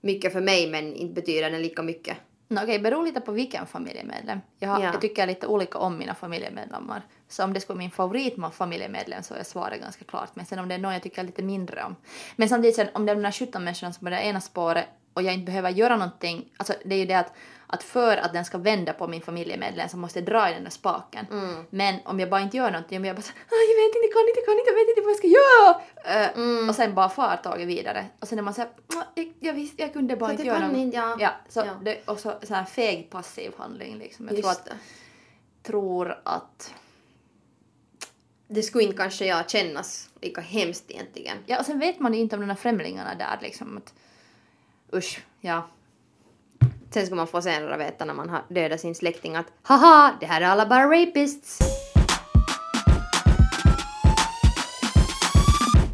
mycket 0.00 0.32
för 0.32 0.40
mig 0.40 0.70
men 0.70 0.94
inte 0.94 1.14
betyder 1.14 1.50
den 1.50 1.62
lika 1.62 1.82
mycket. 1.82 2.16
No, 2.52 2.60
okej, 2.62 2.78
beror 2.78 3.04
lite 3.04 3.20
på 3.20 3.32
vilken 3.32 3.66
familjemedlem. 3.66 4.40
Jag, 4.58 4.68
har, 4.68 4.80
Ja. 4.80 4.86
jag 4.92 5.00
tycker 5.00 5.26
lite 5.26 5.46
olika 5.46 5.78
om 5.78 5.98
mina 5.98 6.14
familjemedlemmar. 6.14 7.02
Så 7.28 7.44
om 7.44 7.52
det 7.52 7.60
skulle 7.60 7.74
vara 7.74 7.82
min 7.82 7.90
favoritfamiljemedlem 7.90 9.22
så 9.22 9.34
är 9.34 9.42
svaret 9.42 9.80
ganska 9.80 10.04
klart. 10.04 10.30
Men 10.34 10.46
sen 10.46 10.58
om 10.58 10.68
det 10.68 10.74
är 10.74 10.78
någon 10.78 10.92
jag 10.92 11.02
tycker 11.02 11.22
lite 11.22 11.42
mindre 11.42 11.84
om. 11.84 11.96
Men 12.36 12.48
samtidigt 12.48 12.76
sen, 12.76 12.88
om 12.94 13.06
det 13.06 13.12
är 13.12 13.16
de 13.16 13.22
där 13.22 13.32
17 13.32 13.64
människorna 13.64 13.92
som 13.92 14.04
på 14.04 14.10
det 14.10 14.20
ena 14.22 14.40
spåret 14.40 14.86
och 15.12 15.22
jag 15.22 15.34
inte 15.34 15.46
behöver 15.46 15.70
göra 15.70 15.96
någonting. 15.96 16.48
Alltså 16.56 16.74
det 16.84 16.94
är 16.94 16.98
ju 16.98 17.04
det 17.06 17.14
att, 17.14 17.32
att 17.72 17.82
för 17.82 18.16
att 18.16 18.32
den 18.32 18.44
ska 18.44 18.58
vända 18.58 18.92
på 18.92 19.06
min 19.06 19.22
familjemedlem 19.22 19.88
så 19.88 19.96
måste 19.96 20.18
jag 20.18 20.26
dra 20.26 20.50
i 20.50 20.54
den 20.54 20.64
där 20.64 20.70
spaken. 20.70 21.26
Mm. 21.30 21.64
Men 21.70 21.94
om 22.04 22.20
jag 22.20 22.30
bara 22.30 22.40
inte 22.40 22.56
gör 22.56 22.70
någonting, 22.70 22.98
om 22.98 23.04
jag 23.04 23.16
bara 23.16 23.22
så, 23.22 23.32
"Ah, 23.32 23.62
jag 23.70 23.76
vet 23.82 23.94
inte, 23.96 24.08
kan 24.14 24.28
inte, 24.28 24.40
kan 24.46 24.58
inte, 24.58 24.70
jag 24.70 24.74
vet 24.74 24.88
inte 24.88 25.00
vad 25.00 25.10
jag 25.10 25.18
ska 25.18 25.26
göra! 25.26 25.80
Eh, 26.24 26.30
Mm. 26.36 26.68
Och 26.68 26.74
sen 26.74 26.94
bara 26.94 27.08
far 27.08 27.36
taget 27.36 27.68
vidare. 27.68 28.06
Och 28.20 28.28
sen 28.28 28.38
är 28.38 28.42
man 28.42 28.54
såhär, 28.54 28.70
"Ah, 28.96 29.02
jag, 29.14 29.32
jag 29.40 29.52
visste, 29.52 29.82
jag 29.82 29.92
kunde 29.92 30.16
bara 30.16 30.26
att 30.26 30.32
inte 30.32 30.44
göra 30.44 30.68
något. 30.68 30.94
ja. 30.94 31.16
Ja, 31.20 31.30
så 31.48 31.60
Ja. 31.60 31.72
Det, 31.82 32.08
och 32.08 32.18
så, 32.20 32.34
så 32.42 32.54
här 32.54 32.64
feg 32.64 33.10
passiv 33.10 33.52
handling 33.58 33.98
liksom. 33.98 34.28
Jag 34.28 34.36
tror 34.36 34.50
att, 34.50 34.64
det. 34.64 34.72
tror 35.62 36.20
att 36.24 36.74
det 38.48 38.62
skulle 38.62 38.84
inte 38.84 38.96
kanske 38.96 39.26
jag 39.26 39.50
kännas 39.50 40.08
lika 40.20 40.40
hemskt 40.40 40.90
egentligen. 40.90 41.36
Ja, 41.46 41.58
och 41.60 41.66
sen 41.66 41.78
vet 41.78 42.00
man 42.00 42.14
ju 42.14 42.20
inte 42.20 42.36
om 42.36 42.40
de 42.42 42.46
där 42.48 42.54
främlingarna 42.54 43.14
där 43.14 43.38
liksom. 43.42 43.76
Att, 43.76 43.94
usch, 44.94 45.22
ja. 45.40 45.68
Sen 46.94 47.06
ska 47.06 47.14
man 47.14 47.26
få 47.26 47.42
senare 47.42 47.76
veta 47.76 48.04
när 48.04 48.14
man 48.14 48.28
har 48.28 48.42
dödat 48.48 48.80
sin 48.80 48.94
släkting 48.94 49.36
att 49.36 49.46
haha, 49.62 50.16
det 50.20 50.26
här 50.26 50.40
är 50.40 50.44
alla 50.46 50.66
bara 50.66 50.86
rapists. 50.86 51.58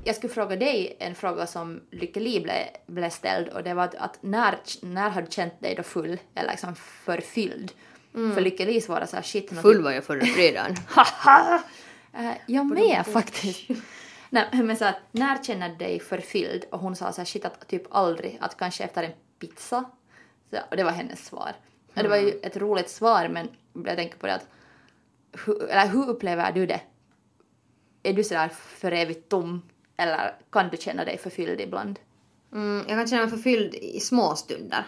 Jag 0.04 0.16
skulle 0.16 0.32
fråga 0.32 0.56
dig 0.56 0.96
en 1.00 1.14
fråga 1.14 1.46
som 1.46 1.80
Lykke 1.90 2.20
Li 2.20 2.40
blev, 2.40 2.54
blev 2.86 3.10
ställd 3.10 3.48
och 3.48 3.62
det 3.62 3.74
var 3.74 3.84
att, 3.84 3.94
att 3.94 4.18
när, 4.20 4.58
när 4.80 5.10
har 5.10 5.22
du 5.22 5.28
känt 5.30 5.60
dig 5.60 5.74
då 5.74 5.82
full 5.82 6.18
eller 6.34 6.50
liksom 6.50 6.74
förfylld? 6.76 7.72
För 8.12 8.40
Lykke 8.40 8.64
Li 8.66 8.80
svarade 8.80 9.06
så 9.06 9.16
här 9.16 9.22
shit. 9.22 9.50
något- 9.50 9.62
Full 9.62 9.82
var 9.82 9.90
jag 9.92 10.04
förra 10.04 10.26
fredagen. 10.26 10.76
Haha! 10.88 11.62
Eh, 12.18 12.30
jag 12.46 12.66
med 12.66 13.06
faktiskt. 13.06 13.68
Nej, 14.30 14.44
men 14.52 14.76
så 14.76 14.84
här, 14.84 14.98
när 15.12 15.42
känner 15.44 15.68
du 15.68 15.74
dig 15.74 16.00
förfylld? 16.00 16.64
Och 16.70 16.78
hon 16.80 16.96
sa 16.96 17.12
så 17.12 17.20
här, 17.20 17.26
shit 17.26 17.44
att 17.44 17.68
typ 17.68 17.82
aldrig, 17.90 18.38
att 18.40 18.56
kanske 18.56 18.84
efter 18.84 19.02
en 19.02 19.12
pizza. 19.40 19.84
Så, 20.50 20.58
och 20.70 20.76
det 20.76 20.84
var 20.84 20.90
hennes 20.90 21.26
svar. 21.26 21.52
Och 21.96 22.02
det 22.02 22.08
var 22.08 22.16
ju 22.16 22.30
ett 22.42 22.56
roligt 22.56 22.90
svar 22.90 23.28
men 23.28 23.48
jag 23.72 23.96
tänker 23.96 24.18
på 24.18 24.26
det 24.26 24.34
att, 24.34 24.48
hur, 25.46 25.62
eller 25.62 25.88
hur 25.88 26.08
upplever 26.08 26.52
du 26.52 26.66
det? 26.66 26.80
Är 28.02 28.12
du 28.12 28.24
sådär 28.24 28.48
för 28.48 28.92
evigt 28.92 29.28
tom? 29.28 29.62
Eller 29.96 30.34
kan 30.50 30.68
du 30.68 30.76
känna 30.76 31.04
dig 31.04 31.18
förfylld 31.18 31.60
ibland? 31.60 31.98
Mm, 32.52 32.84
jag 32.88 32.98
kan 32.98 33.06
känna 33.06 33.22
mig 33.22 33.30
förfylld 33.30 33.74
i 33.74 34.00
små 34.00 34.34
stunder. 34.34 34.84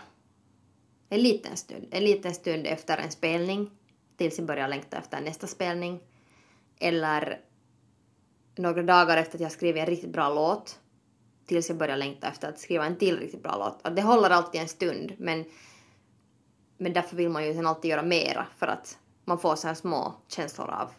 En 1.08 1.20
liten 1.20 1.56
stund. 1.56 1.86
En 1.90 2.04
liten 2.04 2.34
stund 2.34 2.66
efter 2.66 2.98
en 2.98 3.10
spelning. 3.10 3.70
Tills 4.16 4.38
jag 4.38 4.46
börjar 4.46 4.68
längta 4.68 4.98
efter 4.98 5.20
nästa 5.20 5.46
spelning. 5.46 6.00
Eller 6.80 7.40
några 8.56 8.82
dagar 8.82 9.16
efter 9.16 9.34
att 9.34 9.40
jag 9.40 9.52
skrivit 9.52 9.80
en 9.80 9.86
riktigt 9.86 10.12
bra 10.12 10.34
låt. 10.34 10.78
Tills 11.48 11.68
jag 11.68 11.78
börjar 11.78 11.96
längta 11.96 12.28
efter 12.28 12.48
att 12.48 12.58
skriva 12.58 12.86
en 12.86 12.96
till 12.96 13.18
riktigt 13.18 13.42
bra 13.42 13.56
låt. 13.56 13.86
Att 13.86 13.96
det 13.96 14.02
håller 14.02 14.30
alltid 14.30 14.60
en 14.60 14.68
stund 14.68 15.12
men, 15.18 15.44
men 16.76 16.92
därför 16.92 17.16
vill 17.16 17.28
man 17.28 17.46
ju 17.46 17.54
sen 17.54 17.66
alltid 17.66 17.90
göra 17.90 18.02
mera 18.02 18.46
för 18.56 18.66
att 18.66 18.98
man 19.24 19.38
får 19.38 19.56
så 19.56 19.66
här 19.66 19.74
små 19.74 20.14
känslor 20.28 20.70
av, 20.70 20.90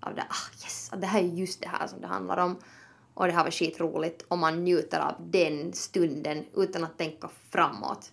av 0.00 0.14
det. 0.14 0.22
Ah 0.28 0.62
yes, 0.62 0.92
att 0.92 1.00
det 1.00 1.06
här 1.06 1.20
är 1.20 1.24
just 1.24 1.60
det 1.60 1.68
här 1.68 1.86
som 1.86 2.00
det 2.00 2.06
handlar 2.06 2.36
om. 2.36 2.56
Och 3.14 3.26
det 3.26 3.32
här 3.32 3.44
var 3.44 3.50
skitroligt 3.50 4.22
och 4.28 4.38
man 4.38 4.64
njuter 4.64 5.00
av 5.00 5.14
den 5.18 5.72
stunden 5.72 6.44
utan 6.56 6.84
att 6.84 6.98
tänka 6.98 7.28
framåt. 7.50 8.12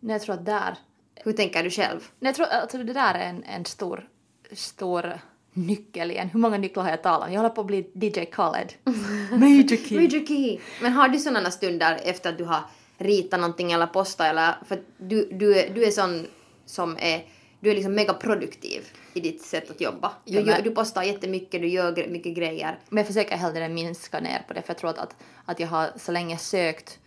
Nej, 0.00 0.14
jag 0.14 0.22
tror 0.22 0.34
att 0.34 0.44
där 0.44 0.78
Hur 1.14 1.32
tänker 1.32 1.64
du 1.64 1.70
själv? 1.70 2.00
Nej, 2.20 2.34
Jag 2.38 2.68
tror 2.70 2.80
att 2.80 2.86
det 2.86 2.92
där 2.92 3.14
är 3.14 3.28
en, 3.28 3.44
en 3.44 3.64
stor, 3.64 4.08
stor 4.52 5.18
nyckel 5.52 6.10
igen. 6.10 6.28
Hur 6.32 6.40
många 6.40 6.58
nycklar 6.58 6.82
har 6.82 6.90
jag 6.90 7.02
talat 7.02 7.26
om? 7.28 7.32
Jag 7.32 7.40
håller 7.40 7.54
på 7.54 7.60
att 7.60 7.66
bli 7.66 7.90
DJ 7.94 8.24
Khaled. 8.24 8.72
Major 9.30 9.76
key. 9.88 9.96
Major 9.96 10.26
key! 10.26 10.58
Men 10.82 10.92
har 10.92 11.08
du 11.08 11.18
sådana 11.18 11.50
stunder 11.50 12.00
efter 12.04 12.30
att 12.30 12.38
du 12.38 12.44
har 12.44 12.60
ritat 12.98 13.40
någonting 13.40 13.72
eller 13.72 13.86
postat 13.86 14.26
eller 14.26 14.54
för 14.66 14.82
du, 14.98 15.28
du, 15.32 15.58
är- 15.58 15.74
du 15.74 15.84
är 15.84 15.90
sån 15.90 16.26
som 16.66 16.96
är 17.00 17.26
du 17.60 17.70
är 17.70 17.74
liksom 17.74 17.94
mega 17.94 18.14
produktiv 18.14 18.82
i 19.14 19.20
ditt 19.20 19.42
sätt 19.42 19.70
att 19.70 19.80
jobba. 19.80 20.12
Du, 20.24 20.32
Ja, 20.34 20.44
men- 20.44 20.62
du 20.64 20.70
postar 20.70 21.02
jättemycket, 21.02 21.60
du 21.60 21.68
gör 21.68 22.06
mycket 22.08 22.34
grejer. 22.36 22.78
Men 22.88 22.98
jag 22.98 23.06
försöker 23.06 23.36
hellre 23.36 23.68
minska 23.68 24.20
ner 24.20 24.44
på 24.48 24.54
det 24.54 24.62
för 24.62 24.70
jag 24.70 24.78
tror 24.78 24.90
att, 24.90 24.98
att, 24.98 25.16
att 25.44 25.60
jag 25.60 25.68
har 25.68 25.90
så 25.96 26.12
länge 26.12 26.38
sökt 26.38 26.98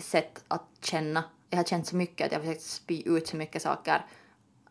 sätt 0.00 0.44
att 0.48 0.68
känna. 0.82 1.24
Jag 1.50 1.56
har 1.58 1.64
känt 1.64 1.86
så 1.86 1.96
mycket 1.96 2.26
att 2.26 2.32
jag 2.32 2.38
har 2.38 2.44
försökt 2.46 2.62
spy 2.64 3.02
ut 3.06 3.26
så 3.28 3.36
mycket 3.36 3.62
saker 3.62 4.04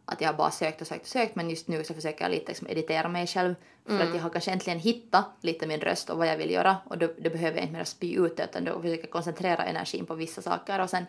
att 0.06 0.22
jag 0.22 0.36
bara 0.36 0.52
sökt 0.52 0.82
och 0.82 0.88
sökt 0.88 1.02
och 1.02 1.08
sökt 1.08 1.36
men 1.36 1.50
just 1.50 1.68
nu 1.68 1.84
så 1.84 1.94
försöker 1.94 2.26
jag 2.26 2.32
lite 2.32 2.48
liksom 2.48 2.68
editera 2.68 3.10
mig 3.10 3.28
själv 3.28 3.56
för 3.86 4.00
att 4.00 4.16
jag 4.16 4.22
har 4.22 4.30
kanske 4.30 4.52
äntligen 4.52 4.80
hittat 4.80 5.26
lite 5.42 5.68
min 5.68 5.82
röst 5.82 6.10
och 6.10 6.18
vad 6.18 6.28
jag 6.28 6.38
vill 6.38 6.52
göra 6.52 6.78
och 6.86 6.98
då, 6.98 7.08
då 7.18 7.30
behöver 7.30 7.58
jag 7.58 7.64
inte 7.64 7.78
mer 7.78 7.84
spy 7.84 8.16
ut 8.16 8.40
utan 8.40 8.66
då 8.66 8.82
försöker 8.82 9.04
jag 9.04 9.12
koncentrera 9.12 9.64
energin 9.64 10.06
på 10.06 10.16
vissa 10.16 10.42
saker 10.42 10.80
och 10.80 10.90
sen 10.90 11.06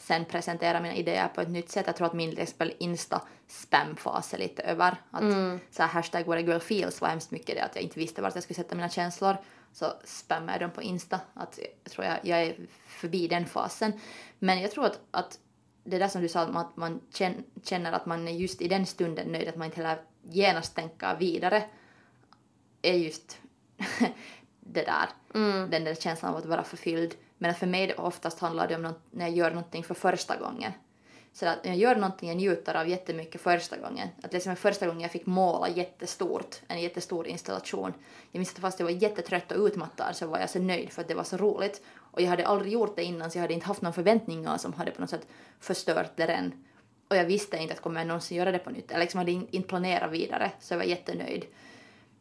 sen 0.00 0.24
presentera 0.24 0.80
mina 0.80 0.94
idéer 0.94 1.28
på 1.28 1.40
ett 1.40 1.50
nytt 1.50 1.70
sätt. 1.70 1.86
Jag 1.86 1.96
tror 1.96 2.06
att 2.06 2.12
min 2.12 2.30
till 2.30 2.38
exempel 2.38 2.72
insta-spam-fas 2.78 4.34
är 4.34 4.38
lite 4.38 4.62
över. 4.62 4.96
Att 5.10 5.22
så 5.70 5.82
här 5.82 5.88
hashtag 5.88 6.26
what 6.26 6.38
a 6.38 6.40
girl 6.40 6.58
feels 6.58 7.00
var 7.00 7.08
hemskt 7.08 7.30
mycket 7.30 7.56
det 7.56 7.64
att 7.64 7.74
jag 7.74 7.84
inte 7.84 7.98
visste 7.98 8.22
vart 8.22 8.34
jag 8.34 8.42
skulle 8.44 8.56
sätta 8.56 8.74
mina 8.74 8.88
känslor. 8.88 9.36
Så 9.72 9.92
spammar 10.04 10.52
jag 10.52 10.60
dem 10.60 10.70
på 10.70 10.82
insta. 10.82 11.20
Att 11.34 11.58
jag 11.84 11.92
tror 11.92 12.04
jag, 12.04 12.18
jag 12.22 12.42
är 12.42 12.56
förbi 12.86 13.28
den 13.28 13.46
fasen. 13.46 13.92
Men 14.38 14.60
jag 14.60 14.70
tror 14.70 14.86
att, 14.86 15.00
att 15.10 15.38
det 15.84 15.98
där 15.98 16.08
som 16.08 16.22
du 16.22 16.28
sa, 16.28 16.40
att 16.40 16.76
man 16.76 17.00
känn- 17.14 17.44
känner 17.62 17.92
att 17.92 18.06
man 18.06 18.28
är 18.28 18.32
just 18.32 18.62
i 18.62 18.68
den 18.68 18.86
stunden 18.86 19.32
nöjd, 19.32 19.48
att 19.48 19.56
man 19.56 19.66
inte 19.66 19.76
heller 19.82 20.02
genast 20.22 20.74
tänker 20.74 21.16
vidare, 21.16 21.64
är 22.82 22.94
just 22.94 23.38
det 24.60 24.82
där. 24.82 25.08
Den 25.68 25.84
där 25.84 25.94
känslan 25.94 26.32
av 26.32 26.38
att 26.38 26.46
vara 26.46 26.62
förfylld. 26.64 27.14
Men 27.38 27.54
för 27.54 27.66
mig 27.66 27.94
oftast 27.94 28.38
handlar 28.40 28.68
det 28.68 28.74
om 28.76 28.82
något, 28.82 29.00
när 29.10 29.26
jag 29.26 29.36
gör 29.36 29.50
någonting 29.50 29.84
för 29.84 29.94
första 29.94 30.36
gången. 30.36 30.72
Så 31.32 31.46
att 31.46 31.64
när 31.64 31.70
jag 31.70 31.78
gör 31.78 31.96
någonting 31.96 32.28
jag 32.28 32.36
njuter 32.36 32.74
av 32.74 32.88
jättemycket 32.88 33.40
första 33.40 33.76
gången. 33.76 34.08
Att 34.22 34.32
liksom 34.32 34.56
första 34.56 34.86
gången 34.86 35.00
jag 35.00 35.10
fick 35.10 35.26
måla 35.26 35.68
jättestort, 35.68 36.56
en 36.68 36.80
jättestor 36.80 37.26
installation. 37.26 37.92
Jag 38.32 38.38
minns 38.38 38.54
att 38.54 38.60
fast 38.60 38.78
jag 38.80 38.84
var 38.86 38.92
jättetrött 38.92 39.52
och 39.52 39.64
utmattad 39.64 40.16
så 40.16 40.26
var 40.26 40.38
jag 40.38 40.50
så 40.50 40.58
nöjd 40.58 40.92
för 40.92 41.02
att 41.02 41.08
det 41.08 41.14
var 41.14 41.24
så 41.24 41.36
roligt. 41.36 41.82
Och 42.10 42.20
jag 42.20 42.28
hade 42.28 42.46
aldrig 42.46 42.72
gjort 42.72 42.96
det 42.96 43.04
innan 43.04 43.30
så 43.30 43.38
jag 43.38 43.42
hade 43.42 43.54
inte 43.54 43.66
haft 43.66 43.82
några 43.82 43.92
förväntningar 43.92 44.58
som 44.58 44.72
hade 44.72 44.90
på 44.90 45.00
något 45.00 45.10
sätt 45.10 45.26
förstört 45.60 46.16
det 46.16 46.24
än. 46.24 46.52
Och 47.08 47.16
jag 47.16 47.24
visste 47.24 47.56
inte 47.56 47.74
att 47.74 47.80
kommer 47.80 48.00
jag 48.00 48.06
någonsin 48.06 48.38
göra 48.38 48.52
det 48.52 48.58
på 48.58 48.70
nytt. 48.70 48.90
Eller 48.90 49.00
liksom 49.00 49.18
hade 49.18 49.30
inte 49.30 49.68
planerat 49.68 50.12
vidare 50.12 50.52
så 50.60 50.74
jag 50.74 50.78
var 50.78 50.84
jättenöjd. 50.84 51.44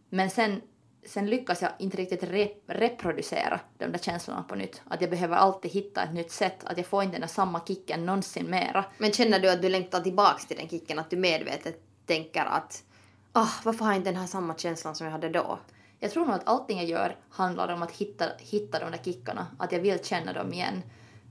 Men 0.10 0.30
sen, 0.30 0.62
sen 1.06 1.30
lyckas 1.30 1.62
jag 1.62 1.72
inte 1.80 1.98
riktigt 1.98 2.24
rep 2.24 2.64
reproducera 2.68 3.60
de 3.78 3.86
där 3.86 4.00
känslorna 4.00 4.44
på 4.44 4.56
nytt. 4.56 4.82
Att 4.88 5.02
jag 5.02 5.10
behöver 5.10 5.36
alltid 5.36 5.72
hitta 5.72 6.04
ett 6.04 6.14
nytt 6.14 6.32
sätt. 6.32 6.64
Att 6.64 6.78
jag 6.78 6.86
får 6.86 7.04
inte 7.04 7.14
den 7.14 7.22
där 7.22 7.28
samma 7.28 7.60
kicken 7.66 8.06
någonsin 8.06 8.50
mera. 8.50 8.86
Men 8.98 9.12
känner 9.12 9.40
du 9.40 9.50
att 9.50 9.62
du 9.62 9.70
längtar 9.70 10.02
tillbaks 10.02 10.46
till 10.46 10.58
den 10.58 10.70
kicken? 10.70 11.00
Att 11.00 11.10
du 11.10 11.18
medvetet 11.18 11.82
tänker 12.06 12.46
att 12.46 12.84
ah, 13.32 13.50
varför 13.64 13.86
har 13.86 13.92
jag 13.92 14.00
inte 14.00 14.12
den 14.12 14.20
här 14.20 14.28
samma 14.28 14.56
känslan 14.56 14.96
som 14.96 15.06
jag 15.06 15.12
hade 15.12 15.30
då? 15.30 15.60
Jag 16.00 16.12
tror 16.12 16.26
nog 16.26 16.36
att 16.36 16.48
allting 16.48 16.78
jag 16.78 16.88
gör 16.88 17.16
handlar 17.30 17.70
om 17.74 17.84
att 17.84 17.92
hitta, 17.92 18.26
hitta 18.40 18.80
de 18.80 18.92
där 18.92 19.00
kickarna. 19.04 19.48
Att 19.60 19.72
jag 19.72 19.80
vill 19.80 20.04
känna 20.06 20.34
dem 20.34 20.54
igen. 20.54 20.82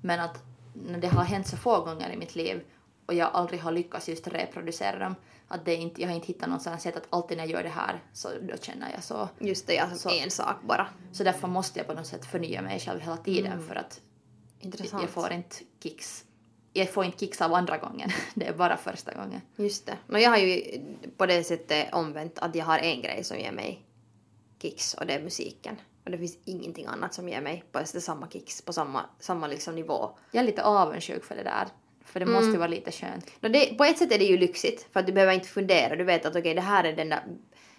Men 0.03 0.21
att 0.21 0.43
när 0.75 0.99
det 0.99 1.09
har 1.09 1.25
hänt 1.25 1.47
så 1.47 1.57
få 1.57 1.81
gånger 1.85 2.11
i 2.11 2.17
mitt 2.17 2.35
liv 2.37 2.61
och 3.07 3.15
jag 3.15 3.31
aldrig 3.33 3.61
har 3.61 3.73
lyckats 3.73 4.09
just 4.09 4.27
reproducera 4.29 4.99
dem. 4.99 5.15
Att 5.49 5.65
det 5.65 5.75
inte, 5.75 6.01
jag 6.03 6.09
har 6.09 6.15
inte 6.15 6.27
hittat 6.27 6.49
något 6.49 6.63
sådant 6.63 6.83
sätt 6.83 6.97
att 6.97 7.07
alltid 7.11 7.37
när 7.37 7.45
jag 7.45 7.51
gör 7.53 7.63
det 7.63 7.69
här 7.69 8.03
så 8.13 8.29
då 8.43 8.57
känner 8.61 8.91
jag 8.93 9.05
så. 9.05 9.29
Just 9.39 9.67
det, 9.67 9.79
alltså 9.79 10.09
Så- 10.09 10.15
en 10.25 10.31
sak 10.31 10.57
bara. 10.63 10.87
Så 11.13 11.25
därför 11.25 11.49
måste 11.49 11.79
jag 11.79 11.87
på 11.87 11.95
något 11.95 12.07
sätt 12.07 12.25
förnya 12.27 12.63
mig 12.63 12.81
själv 12.81 13.01
hela 13.01 13.17
tiden 13.17 13.53
Mm. 13.53 13.67
för 13.69 13.75
att 13.75 14.01
Intressant. 14.61 15.03
jag 15.03 15.11
får 15.11 15.33
inte 15.33 15.57
kicks. 15.83 16.25
Jag 16.73 16.91
får 16.93 17.05
inte 17.05 17.19
kicks 17.19 17.41
av 17.43 17.55
andra 17.55 17.79
gången. 17.79 18.11
Det 18.35 18.47
är 18.47 18.53
bara 18.53 18.77
första 18.77 19.15
gången. 19.15 19.41
Just 19.57 19.87
det. 19.87 19.97
No, 20.07 20.19
jag 20.19 20.31
har 20.31 20.37
ju 20.37 20.81
på 21.17 21.27
det 21.27 21.45
sättet 21.45 21.95
omvänt 21.95 22.39
att 22.39 22.55
jag 22.55 22.65
har 22.65 22.79
en 22.79 23.03
grej 23.03 23.25
som 23.25 23.39
ger 23.39 23.53
mig 23.53 23.85
kicks 24.59 24.95
och 24.95 25.07
det 25.07 25.15
är 25.15 25.23
musiken. 25.23 25.77
Och 26.05 26.11
det 26.11 26.19
finns 26.19 26.39
ingenting 26.45 26.87
annat 26.87 27.15
som 27.15 27.29
ger 27.29 27.41
mig 27.41 27.65
på 27.73 27.85
samma 27.85 28.31
kicks, 28.31 28.63
på 28.63 28.73
samma, 28.73 29.05
samma 29.19 29.47
liksom 29.47 29.75
nivå. 29.75 30.19
Jag 30.33 30.43
är 30.43 30.47
lite 30.47 30.63
avundsjuk 30.63 31.25
för 31.25 31.37
det 31.37 31.43
där. 31.43 31.69
För 32.05 32.21
det 32.21 32.27
Mm. 32.27 32.35
måste 32.45 32.59
vara 32.59 32.69
lite 32.69 32.93
skönt. 32.93 33.27
No, 33.41 33.49
det, 33.49 33.79
på 33.79 33.85
ett 33.85 33.99
sätt 33.99 34.13
är 34.13 34.19
det 34.19 34.25
ju 34.25 34.39
lyxigt 34.39 34.87
för 34.93 35.01
att 35.01 35.07
du 35.07 35.13
behöver 35.13 35.33
inte 35.33 35.49
fundera. 35.49 35.97
Du 35.97 36.05
vet 36.05 36.27
att 36.27 36.37
okej 36.37 36.55
det 36.55 36.61
här 36.61 36.85
är 36.85 36.97
den 36.97 37.09
där 37.09 37.23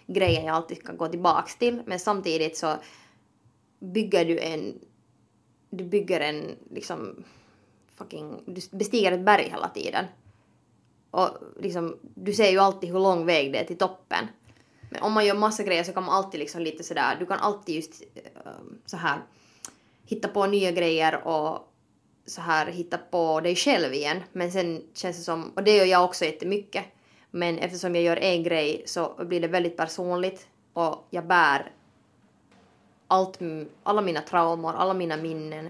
grejen 0.06 0.44
jag 0.44 0.56
alltid 0.56 0.86
kan 0.86 0.96
gå 0.96 1.08
tillbaks 1.08 1.56
till. 1.56 1.82
Men 1.86 1.98
samtidigt 1.98 2.56
så 2.56 2.74
bygger 3.80 4.24
du 4.24 4.38
en... 4.40 4.80
Du 5.70 5.84
bygger 5.84 6.20
en 6.20 6.56
liksom 6.70 7.24
fucking... 7.96 8.42
Du 8.46 8.60
bestiger 8.76 9.12
ett 9.12 9.24
berg 9.24 9.48
hela 9.50 9.68
tiden. 9.68 10.04
Och 11.10 11.28
liksom, 11.60 11.98
du 12.14 12.32
ser 12.32 12.50
ju 12.50 12.58
alltid 12.58 12.90
hur 12.90 12.98
lång 12.98 13.26
väg 13.26 13.52
det 13.52 13.58
är 13.58 13.64
till 13.64 13.78
toppen. 13.78 14.26
Men 14.90 15.02
om 15.02 15.12
man 15.12 15.26
gör 15.26 15.34
massa 15.34 15.62
grejer 15.62 15.84
så 15.84 15.92
kan 15.92 16.04
man 16.04 16.14
alltid 16.14 16.40
liksom 16.40 16.60
lite 16.60 16.84
sådär, 16.84 17.16
du 17.20 17.26
kan 17.26 17.38
alltid 17.38 17.74
just 17.74 18.02
eh, 18.14 18.52
så 18.86 18.96
här 18.96 19.20
hitta 20.06 20.28
på 20.28 20.46
nya 20.46 20.70
grejer 20.70 21.26
och 21.26 21.72
så 22.26 22.40
här 22.40 22.66
hitta 22.66 22.98
på 22.98 23.40
dig 23.40 23.56
själv 23.56 23.94
igen. 23.94 24.22
Men 24.32 24.52
sen 24.52 24.82
känns 24.94 25.16
det 25.16 25.22
som, 25.22 25.52
och 25.56 25.62
det 25.62 25.76
gör 25.76 25.84
jag 25.84 26.04
också 26.04 26.24
jättemycket. 26.24 26.84
Men 27.30 27.58
eftersom 27.58 27.94
jag 27.94 28.04
gör 28.04 28.16
en 28.16 28.42
grej 28.42 28.82
så 28.86 29.24
blir 29.24 29.40
det 29.40 29.48
väldigt 29.48 29.76
personligt 29.76 30.46
och 30.72 31.06
jag 31.10 31.26
bär 31.26 31.72
allt, 33.08 33.38
alla 33.82 34.00
mina 34.00 34.20
traumor, 34.20 34.74
alla 34.74 34.94
mina 34.94 35.16
minnen 35.16 35.68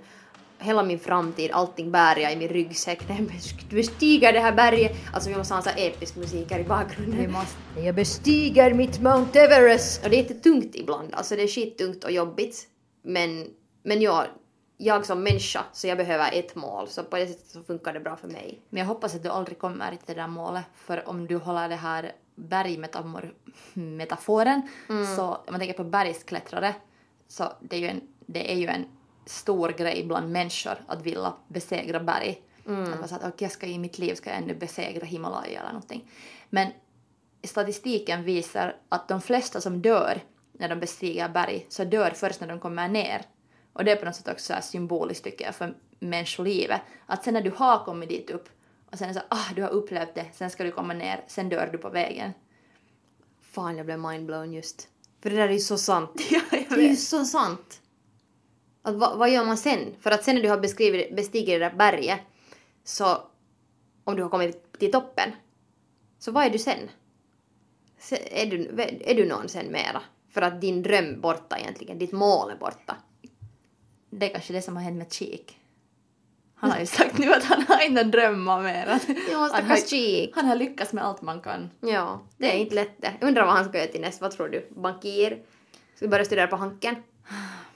hela 0.60 0.82
min 0.82 0.98
framtid, 0.98 1.50
allting 1.52 1.90
bär 1.90 2.16
jag 2.16 2.32
i 2.32 2.36
min 2.36 2.48
ryggsäck 2.48 3.08
när 3.08 3.16
jag 3.16 3.24
bes- 3.26 3.74
bestiger 3.74 4.32
det 4.32 4.40
här 4.40 4.52
berget. 4.52 4.92
Alltså 5.12 5.30
vi 5.30 5.36
måste 5.36 5.54
ha 5.54 5.58
en 5.58 5.62
sån 5.64 5.72
här 5.72 5.88
episk 5.88 6.16
musik 6.16 6.52
här 6.52 6.58
i 6.58 6.64
bakgrunden. 6.64 7.20
Vi 7.20 7.28
måste. 7.28 7.80
Jag 7.80 7.94
bestiger 7.94 8.74
mitt 8.74 9.00
Mount 9.00 9.40
Everest. 9.40 10.04
Och 10.04 10.10
det 10.10 10.16
är 10.16 10.22
jättetungt 10.22 10.74
ibland, 10.74 11.14
alltså 11.14 11.36
det 11.36 11.42
är 11.42 11.48
skittungt 11.48 12.04
och 12.04 12.12
jobbigt. 12.12 12.66
Men, 13.02 13.46
men 13.82 14.00
jag, 14.00 14.24
jag 14.76 15.06
som 15.06 15.22
människa, 15.22 15.64
så 15.72 15.86
jag 15.86 15.96
behöver 15.98 16.30
ett 16.32 16.54
mål. 16.54 16.88
Så 16.88 17.04
på 17.04 17.16
det 17.16 17.26
sättet 17.26 17.50
så 17.50 17.62
funkar 17.62 17.92
det 17.92 18.00
bra 18.00 18.16
för 18.16 18.28
mig. 18.28 18.60
Men 18.70 18.80
jag 18.80 18.86
hoppas 18.86 19.14
att 19.14 19.22
du 19.22 19.28
aldrig 19.28 19.58
kommer 19.58 19.90
till 19.90 19.98
det 20.06 20.14
där 20.14 20.28
målet. 20.28 20.64
För 20.74 21.08
om 21.08 21.26
du 21.26 21.36
håller 21.36 21.68
det 21.68 21.76
här 21.76 22.12
bergmetaforen, 22.36 24.62
så 25.16 25.22
om 25.24 25.38
man 25.50 25.60
tänker 25.60 25.76
på 25.76 25.84
bergsklättrare, 25.84 26.74
så 27.28 27.44
det 27.60 27.76
är 27.76 27.80
ju 27.80 27.86
en, 27.86 28.00
det 28.26 28.52
är 28.52 28.56
ju 28.56 28.66
en 28.66 28.84
stor 29.26 29.68
grej 29.68 30.04
bland 30.06 30.32
människor 30.32 30.76
att 30.86 31.02
vilja 31.02 31.32
besegra 31.48 32.00
berg. 32.00 32.42
Att 32.66 33.00
man 33.00 33.08
säger 33.08 33.22
att 33.22 33.34
"Okej, 33.34 33.44
jag 33.44 33.52
ska 33.52 33.66
i 33.66 33.78
mitt 33.78 33.98
liv 33.98 34.14
ska 34.14 34.30
jag 34.30 34.38
ännu 34.38 34.54
besegra 34.54 35.06
Himalaya 35.06 35.60
eller 35.60 35.72
någonting. 35.72 36.10
Men 36.50 36.68
statistiken 37.44 38.24
visar 38.24 38.76
att 38.88 39.08
de 39.08 39.20
flesta 39.20 39.60
som 39.60 39.82
dör 39.82 40.20
när 40.52 40.68
de 40.68 40.80
bestiger 40.80 41.28
berg 41.28 41.66
så 41.68 41.84
dör 41.84 42.10
först 42.10 42.40
när 42.40 42.48
de 42.48 42.60
kommer 42.60 42.88
ner. 42.88 43.22
Och 43.72 43.84
det 43.84 43.92
är 43.92 43.96
på 43.96 44.04
något 44.04 44.16
sätt 44.16 44.28
också 44.28 44.54
så 44.54 44.62
symboliskt 44.62 45.24
tycker 45.24 45.44
jag 45.44 45.54
för 45.54 45.74
människolivet. 45.98 46.80
Att 47.06 47.24
sen 47.24 47.34
när 47.34 47.42
du 47.42 47.50
har 47.56 47.84
kommit 47.84 48.08
dit 48.08 48.30
upp 48.30 48.48
och 48.92 48.98
sen 48.98 49.10
är 49.10 49.14
det 49.14 49.20
så 49.20 49.26
ah 49.28 49.52
du 49.56 49.62
har 49.62 49.70
upplevt 49.70 50.14
det, 50.14 50.26
sen 50.32 50.50
ska 50.50 50.64
du 50.64 50.70
komma 50.72 50.92
ner, 50.94 51.24
sen 51.28 51.48
dör 51.48 51.68
du 51.72 51.78
på 51.78 51.88
vägen. 51.88 52.32
Fan, 53.42 53.76
jag 53.76 53.86
blev 53.86 53.98
mindblown 53.98 54.52
just. 54.52 54.88
För 55.22 55.30
det 55.30 55.36
där 55.36 55.48
är 55.48 55.52
ju 55.52 55.58
så 55.58 55.78
sant. 55.78 56.10
Ja, 56.30 56.40
Det 56.50 56.74
är 56.84 56.88
ju 56.88 56.96
så 56.96 57.24
sant. 57.24 57.80
Att, 58.82 58.94
vad, 58.94 59.18
vad 59.18 59.30
gör 59.30 59.44
man 59.44 59.56
sen? 59.56 59.94
För 60.00 60.10
att 60.10 60.24
sen 60.24 60.34
när 60.34 60.42
du 60.42 60.48
har 60.48 60.58
beskrivit, 60.58 61.16
bestigit 61.16 61.46
det 61.46 61.58
där 61.58 61.74
berget, 61.76 62.20
så 62.84 63.18
om 64.04 64.16
du 64.16 64.22
har 64.22 64.30
kommit 64.30 64.78
till 64.78 64.90
toppen, 64.92 65.30
så 66.18 66.32
vad 66.32 66.44
är 66.44 66.50
du 66.50 66.58
sen? 66.58 66.90
Se- 67.98 68.42
Är 68.42 68.46
du, 68.46 68.82
är 69.04 69.14
du 69.14 69.26
någon 69.28 69.48
sen 69.48 69.72
mera? 69.72 70.02
För 70.30 70.42
att 70.42 70.60
din 70.60 70.82
dröm 70.82 71.20
borta 71.20 71.58
egentligen, 71.58 71.98
ditt 71.98 72.12
mål 72.12 72.50
är 72.50 72.56
borta. 72.56 72.96
Det 74.10 74.26
är 74.30 74.32
kanske 74.34 74.52
det 74.52 74.62
som 74.62 74.76
har 74.76 74.82
hänt 74.82 74.96
med 74.98 75.12
Cheek. 75.12 75.56
Han 76.54 76.70
har 76.70 76.78
ju 76.80 76.86
sagt 76.86 77.18
nu 77.18 77.32
att 77.32 77.44
han 77.44 77.62
har 77.68 77.86
inte 77.86 78.02
drömmar 78.04 78.62
mer. 78.62 78.86
Ja, 79.32 79.38
han, 79.38 79.48
stackars 79.48 79.68
har, 79.68 79.76
Cheek. 79.76 80.30
han 80.34 80.44
har 80.46 80.56
lyckats 80.56 80.92
med 80.92 81.04
allt 81.04 81.22
man 81.22 81.40
kan. 81.40 81.70
Ja, 81.80 82.20
det 82.36 82.52
är 82.54 82.58
inte 82.58 82.74
lätt 82.74 83.02
det. 83.02 83.12
Undrar 83.20 83.44
vad 83.46 83.54
han 83.54 83.64
ska 83.68 83.78
göra 83.78 83.88
till 83.88 84.00
nästa, 84.00 84.24
vad 84.24 84.32
tror 84.36 84.48
du? 84.48 84.68
Bankir? 84.76 85.42
Ska 85.94 86.04
vi 86.04 86.08
börja 86.08 86.24
studera 86.24 86.46
på 86.46 86.56
Hanken? 86.56 86.94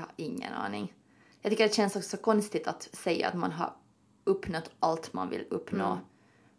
Jag 0.00 0.06
har 0.06 0.12
ingen 0.16 0.52
aning. 0.52 0.92
Jag 1.42 1.50
tycker 1.52 1.68
det 1.68 1.74
känns 1.74 1.96
också 1.96 2.16
konstigt 2.16 2.66
att 2.66 2.82
säga 2.92 3.28
att 3.28 3.34
man 3.34 3.52
har 3.52 3.72
uppnått 4.24 4.70
allt 4.80 5.12
man 5.12 5.30
vill 5.30 5.44
uppnå. 5.50 5.98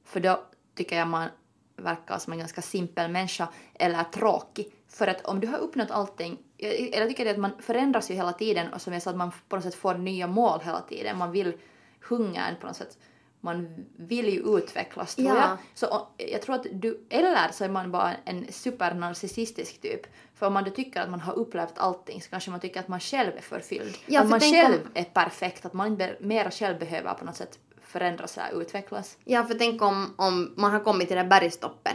För 0.04 0.20
då 0.20 0.44
tycker 0.76 0.98
jag 0.98 1.08
man 1.08 1.30
verkar 1.76 2.18
som 2.18 2.34
en 2.34 2.40
ganska 2.40 2.62
simpel 2.62 3.12
människa 3.12 3.48
eller 3.74 4.04
tråkig. 4.04 4.74
För 4.88 5.08
att 5.08 5.26
om 5.26 5.40
du 5.40 5.48
har 5.48 5.58
uppnått 5.58 5.92
allting, 5.92 6.38
jag, 6.58 6.80
jag 6.94 7.10
tycker 7.10 7.26
det 7.26 7.32
att 7.32 7.38
man 7.38 7.52
förändras 7.60 8.12
ju 8.12 8.16
hela 8.16 8.34
tiden 8.34 8.74
och 8.74 8.82
som 8.82 8.94
jag 8.94 9.02
sa 9.02 9.10
att 9.10 9.16
man 9.16 9.32
på 9.50 9.56
något 9.56 9.66
sätt 9.66 9.76
får 9.76 9.96
nya 9.96 10.28
mål 10.28 10.60
hela 10.64 10.82
tiden. 10.82 11.18
Man 11.18 11.32
vill 11.32 11.54
hungern 12.02 12.56
på 12.62 12.68
något 12.68 12.76
sätt. 12.76 12.98
Man 13.44 13.86
vill 13.96 14.26
ju 14.30 14.58
utvecklas 14.58 15.16
tror 15.16 15.28
Ja. 15.28 15.36
jag. 15.38 15.58
Så 15.74 16.08
jag 16.18 16.42
tror 16.42 16.56
att 16.56 16.66
du, 16.72 17.06
eller 17.10 17.52
så 17.52 17.64
är 17.64 17.70
man 17.70 17.92
bara 17.92 18.14
en 18.26 18.52
supernarcissistisk 18.52 19.82
typ. 19.82 20.02
För 20.42 20.48
om 20.48 20.54
man 20.54 20.64
då 20.64 20.70
tycker 20.72 21.02
att 21.02 21.10
man 21.10 21.20
har 21.20 21.34
upplevt 21.34 21.74
allting 21.78 22.22
så 22.22 22.30
kanske 22.30 22.52
man 22.52 22.60
tycker 22.60 22.80
att 22.80 22.88
man 22.88 23.00
själv 23.00 23.32
är 23.38 23.42
förfylld. 23.42 23.98
Ja, 24.06 24.20
att 24.20 24.26
för 24.26 24.30
man 24.30 24.40
tänk 24.40 24.56
själv 24.56 24.82
om- 24.86 24.92
är 24.94 25.04
perfekt, 25.04 25.66
att 25.66 25.74
man 25.74 25.88
inte 25.88 26.16
mera 26.20 26.52
själv 26.52 26.80
behöver 26.80 27.14
på 27.14 27.26
något 27.26 27.36
sätt 27.36 27.60
förändras 27.84 28.38
eller 28.38 28.62
utvecklas. 28.62 29.18
Ja, 29.24 29.44
för 29.44 29.54
tänk 29.54 29.82
om, 29.82 30.14
om 30.18 30.54
man 30.58 30.72
har 30.72 30.80
kommit 30.80 31.08
till 31.08 31.18
den 31.18 31.30
där 31.30 31.40
bergstoppen 31.40 31.94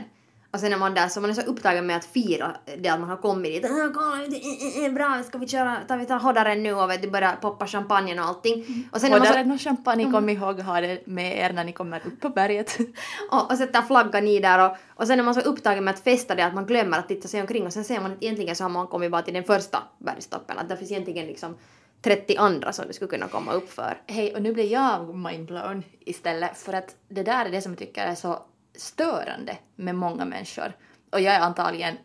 och 0.57 0.61
sen 0.61 0.73
är 0.73 0.77
man 0.77 0.95
där 0.95 1.09
så 1.09 1.21
man 1.21 1.31
är 1.31 1.35
så 1.35 1.41
upptagen 1.41 1.87
med 1.87 1.97
att 1.97 2.05
fira 2.05 2.57
det 2.79 2.89
att 2.89 3.01
man 3.01 3.09
har 3.09 3.17
kommit 3.17 3.53
dit. 3.53 3.65
Ah, 3.65 3.91
kolla, 3.95 4.25
är, 4.25 4.85
är 4.85 4.91
bra, 4.91 5.23
ska 5.27 5.39
vi 5.39 5.49
köra, 5.49 5.77
tar 5.89 5.97
vi 5.97 6.07
tar 6.07 6.19
hoddaren 6.19 6.63
nu 6.63 6.75
och 6.75 6.91
vet 6.91 7.03
du, 7.03 7.11
börjar 7.11 7.37
poppa 7.37 7.67
champagne 7.67 8.21
och 8.21 8.27
allting. 8.27 8.89
Och 8.93 9.01
sen 9.01 9.13
är 9.13 9.17
och 9.17 9.21
man 9.21 9.33
där 9.33 9.43
så, 9.43 9.49
någon 9.49 9.59
champagne, 9.59 10.13
kom 10.13 10.29
ihåg 10.29 10.61
ha 10.61 10.81
det 10.81 11.07
med 11.07 11.39
er 11.39 11.53
när 11.53 11.65
ni 11.65 11.73
kommer 11.73 12.07
upp 12.07 12.21
på 12.21 12.29
berget. 12.29 12.79
och, 13.31 13.51
och 13.51 13.59
sätter 13.59 13.83
flaggan 13.83 14.29
i 14.29 14.41
där 14.41 14.71
och, 14.71 14.77
och 14.89 15.07
sen 15.07 15.19
är 15.19 15.23
man 15.23 15.35
så 15.35 15.41
upptagen 15.41 15.85
med 15.85 15.95
att 15.95 16.01
festa 16.01 16.35
det 16.35 16.45
att 16.45 16.55
man 16.55 16.67
glömmer 16.67 16.99
att 16.99 17.09
titta 17.09 17.29
sig 17.29 17.41
omkring 17.41 17.67
och 17.67 17.73
sen 17.73 17.85
ser 17.85 18.01
man 18.01 18.13
att 18.13 18.23
egentligen 18.23 18.57
så 18.57 18.65
har 18.65 18.69
man 18.71 18.87
kommit 18.87 19.11
bara 19.11 19.23
till 19.23 19.35
den 19.35 19.45
första 19.45 19.83
bergstoppen. 19.99 20.59
Att 20.59 20.69
det 20.69 20.77
finns 20.77 20.91
egentligen 20.91 21.27
liksom 21.27 21.57
30 22.03 22.37
andra 22.37 22.73
som 22.73 22.87
du 22.87 22.93
skulle 22.93 23.11
kunna 23.11 23.29
komma 23.29 23.53
upp 23.53 23.73
för. 23.73 24.01
Hej, 24.07 24.35
och 24.35 24.43
nu 24.43 24.53
blir 24.53 24.73
jag 24.73 25.15
mindblown 25.15 25.83
istället 26.01 26.59
för 26.59 26.73
att 26.73 26.97
det 27.09 27.23
där 27.23 27.45
är 27.45 27.51
det 27.51 27.63
som 27.63 27.73
jag 27.73 27.79
tycker 27.79 28.07
är 28.07 28.15
så 28.15 28.43
störande 28.81 29.59
med 29.77 29.95
många 29.95 30.25
människor. 30.25 30.73
Och 31.13 31.21
jag 31.21 31.35
är 31.35 31.41
antagligen 31.41 31.97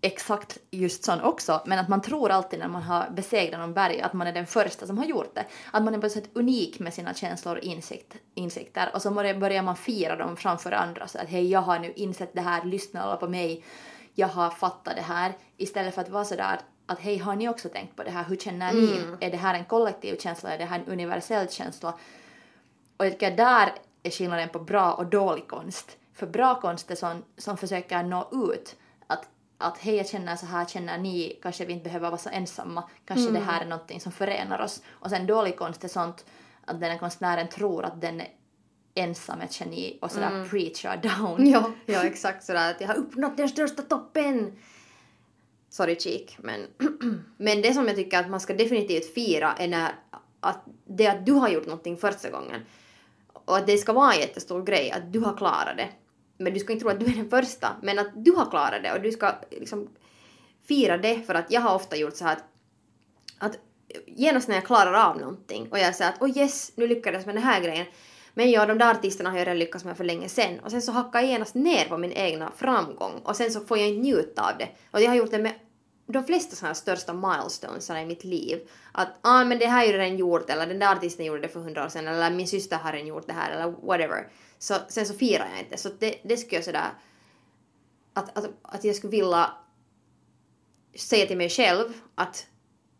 exakt 0.00 0.58
just 0.70 1.04
sån 1.04 1.20
också, 1.20 1.62
men 1.66 1.78
att 1.78 1.88
man 1.88 2.02
tror 2.02 2.30
alltid 2.30 2.58
när 2.58 2.68
man 2.68 2.82
har 2.82 3.10
besegrat 3.10 3.60
någon 3.60 3.74
berg 3.74 4.00
att 4.00 4.12
man 4.12 4.26
är 4.26 4.32
den 4.32 4.46
första 4.46 4.86
som 4.86 4.98
har 4.98 5.04
gjort 5.04 5.34
det. 5.34 5.44
Att 5.70 5.82
man 5.82 5.94
är 5.94 5.98
på 5.98 6.06
ett 6.06 6.12
sätt 6.12 6.30
unik 6.32 6.78
med 6.78 6.94
sina 6.94 7.14
känslor 7.14 7.56
och 7.56 7.62
insikt, 7.62 8.16
insikter 8.34 8.90
och 8.94 9.02
så 9.02 9.10
börjar 9.10 9.62
man 9.62 9.76
fira 9.76 10.16
dem 10.16 10.36
framför 10.36 10.72
andra 10.72 11.08
så 11.08 11.18
att 11.18 11.28
hej, 11.28 11.50
jag 11.50 11.60
har 11.60 11.78
nu 11.78 11.92
insett 11.92 12.34
det 12.34 12.40
här, 12.40 12.64
lyssna 12.64 13.02
alla 13.02 13.16
på 13.16 13.28
mig, 13.28 13.64
jag 14.14 14.28
har 14.28 14.50
fattat 14.50 14.96
det 14.96 15.02
här 15.02 15.32
istället 15.56 15.94
för 15.94 16.02
att 16.02 16.08
vara 16.08 16.24
sådär 16.24 16.60
att 16.86 16.98
hej, 16.98 17.18
har 17.18 17.36
ni 17.36 17.48
också 17.48 17.68
tänkt 17.68 17.96
på 17.96 18.02
det 18.02 18.10
här, 18.10 18.24
hur 18.24 18.36
känner 18.36 18.72
ni? 18.72 19.16
Är 19.20 19.30
det 19.30 19.36
här 19.36 19.54
en 19.54 19.64
kollektiv 19.64 20.16
känsla, 20.18 20.54
är 20.54 20.58
det 20.58 20.64
här 20.64 20.78
en 20.78 20.92
universell 20.92 21.48
känsla? 21.48 21.94
Och 22.96 23.06
jag 23.06 23.12
tycker 23.12 23.36
där 23.36 23.72
är 24.02 24.10
skillnaden 24.10 24.48
på 24.48 24.58
bra 24.58 24.92
och 24.92 25.06
dålig 25.06 25.48
konst. 25.48 25.96
För 26.14 26.26
bra 26.26 26.60
konst 26.60 26.90
är 26.90 26.94
sån 26.94 27.24
som 27.36 27.56
försöker 27.56 28.02
nå 28.02 28.28
ut. 28.32 28.76
Att, 29.06 29.28
att 29.58 29.78
hej, 29.78 29.96
jag 29.96 30.08
känner 30.08 30.36
så 30.36 30.46
här, 30.46 30.66
känner 30.66 30.98
ni, 30.98 31.38
kanske 31.42 31.64
vi 31.64 31.72
inte 31.72 31.84
behöver 31.84 32.10
vara 32.10 32.18
så 32.18 32.28
ensamma. 32.28 32.84
Kanske 33.04 33.30
det 33.30 33.38
här 33.38 33.60
är 33.60 33.66
någonting 33.66 34.00
som 34.00 34.12
förenar 34.12 34.60
oss. 34.60 34.82
Och 34.90 35.10
sen 35.10 35.26
dålig 35.26 35.58
konst 35.58 35.84
är 35.84 35.88
sånt 35.88 36.24
att 36.64 36.80
den 36.80 36.90
här 36.90 36.98
konstnären 36.98 37.48
tror 37.48 37.84
att 37.84 38.00
den 38.00 38.20
är 38.20 38.28
ensam 38.94 39.40
ett 39.40 39.60
geni 39.60 39.98
och 40.02 40.10
sådär 40.10 40.48
preachar 40.50 40.96
down. 41.02 41.50
Ja, 41.50 41.72
ja 41.86 42.04
exakt 42.04 42.44
sådär 42.44 42.70
att 42.70 42.80
jag 42.80 42.88
har 42.88 42.94
uppnått 42.94 43.36
den 43.36 43.48
största 43.48 43.82
toppen. 43.82 44.52
Sorry 45.68 46.00
cheek, 46.00 46.36
men, 46.38 46.66
men 47.36 47.62
det 47.62 47.74
som 47.74 47.86
jag 47.86 47.96
tycker 47.96 48.18
att 48.18 48.30
man 48.30 48.40
ska 48.40 48.54
definitivt 48.54 49.14
fira 49.14 49.52
är 49.52 49.68
när 49.68 49.94
att 50.40 50.64
det 50.84 51.06
att 51.06 51.26
du 51.26 51.32
har 51.32 51.48
gjort 51.48 51.66
någonting 51.66 51.96
första 51.96 52.30
gången 52.30 52.60
och 53.32 53.56
att 53.56 53.66
det 53.66 53.78
ska 53.78 53.92
vara 53.92 54.12
en 54.12 54.20
jättestor 54.20 54.62
grej 54.64 54.90
att 54.90 55.12
du 55.12 55.20
har 55.20 55.36
klarat 55.36 55.76
det. 55.76 55.88
Men 56.38 56.54
du 56.54 56.60
ska 56.60 56.72
inte 56.72 56.82
tro 56.82 56.90
att 56.90 57.00
du 57.00 57.06
är 57.06 57.16
den 57.16 57.30
första, 57.30 57.76
men 57.82 57.98
att 57.98 58.24
du 58.24 58.32
har 58.32 58.50
klarat 58.50 58.82
det 58.82 58.92
och 58.92 59.00
du 59.00 59.12
ska 59.12 59.32
liksom 59.50 59.88
fira 60.68 60.98
det 60.98 61.22
för 61.22 61.34
att 61.34 61.50
jag 61.50 61.60
har 61.60 61.74
ofta 61.74 61.96
gjort 61.96 62.16
så 62.16 62.24
här 62.24 62.32
att, 62.32 62.44
att 63.38 63.58
genast 64.06 64.48
när 64.48 64.54
jag 64.54 64.66
klarar 64.66 64.92
av 64.92 65.20
någonting 65.20 65.68
och 65.70 65.78
jag 65.78 65.94
säger 65.94 66.12
att 66.12 66.22
oh 66.22 66.38
yes, 66.38 66.72
nu 66.74 66.86
lyckades 66.86 67.26
med 67.26 67.34
den 67.34 67.42
här 67.42 67.60
grejen. 67.60 67.86
Men 68.34 68.50
ja, 68.50 68.66
de 68.66 68.78
där 68.78 68.90
artisterna 68.90 69.30
har 69.30 69.38
jag 69.38 69.46
redan 69.46 69.58
lyckats 69.58 69.84
med 69.84 69.96
för 69.96 70.04
länge 70.04 70.28
sen. 70.28 70.60
Och 70.60 70.70
sen 70.70 70.82
så 70.82 70.92
hackar 70.92 71.20
jag 71.20 71.28
genast 71.28 71.54
ner 71.54 71.84
på 71.84 71.98
min 71.98 72.12
egna 72.12 72.52
framgång 72.56 73.20
och 73.24 73.36
sen 73.36 73.50
så 73.50 73.60
får 73.60 73.78
jag 73.78 73.88
inte 73.88 74.02
njuta 74.02 74.50
av 74.50 74.58
det. 74.58 74.68
Och 74.90 75.00
jag 75.00 75.08
har 75.08 75.16
gjort 75.16 75.30
det 75.30 75.38
med 75.38 75.52
de 76.12 76.24
flesta 76.24 76.56
sådana 76.56 76.68
här 76.68 76.74
största 76.74 77.12
milestones 77.12 77.90
i 77.90 78.06
mitt 78.06 78.24
liv. 78.24 78.68
Att 78.92 79.08
ah, 79.20 79.44
men 79.44 79.58
det 79.58 79.66
här 79.66 79.82
är 79.82 79.86
ju 79.86 79.92
redan 79.92 80.16
gjort 80.16 80.50
eller 80.50 80.66
den 80.66 80.78
där 80.78 80.92
artisten 80.92 81.26
gjorde 81.26 81.40
det 81.40 81.48
för 81.48 81.60
hundra 81.60 81.84
år 81.84 81.88
sedan 81.88 82.08
eller 82.08 82.30
min 82.30 82.46
syster 82.46 82.76
har 82.76 82.92
redan 82.92 83.06
gjort 83.06 83.26
det 83.26 83.32
här 83.32 83.50
eller 83.50 83.74
whatever. 83.86 84.28
Så 84.58 84.74
sen 84.88 85.06
så 85.06 85.14
firar 85.14 85.48
jag 85.50 85.58
inte. 85.58 85.76
Så 85.76 85.88
det, 85.98 86.16
det 86.22 86.36
skulle 86.36 86.56
jag 86.56 86.64
sådär 86.64 86.90
att, 88.14 88.38
att, 88.38 88.50
att 88.62 88.84
jag 88.84 88.96
skulle 88.96 89.10
vilja 89.10 89.50
säga 90.96 91.26
till 91.26 91.36
mig 91.36 91.48
själv 91.48 91.92
att 92.14 92.46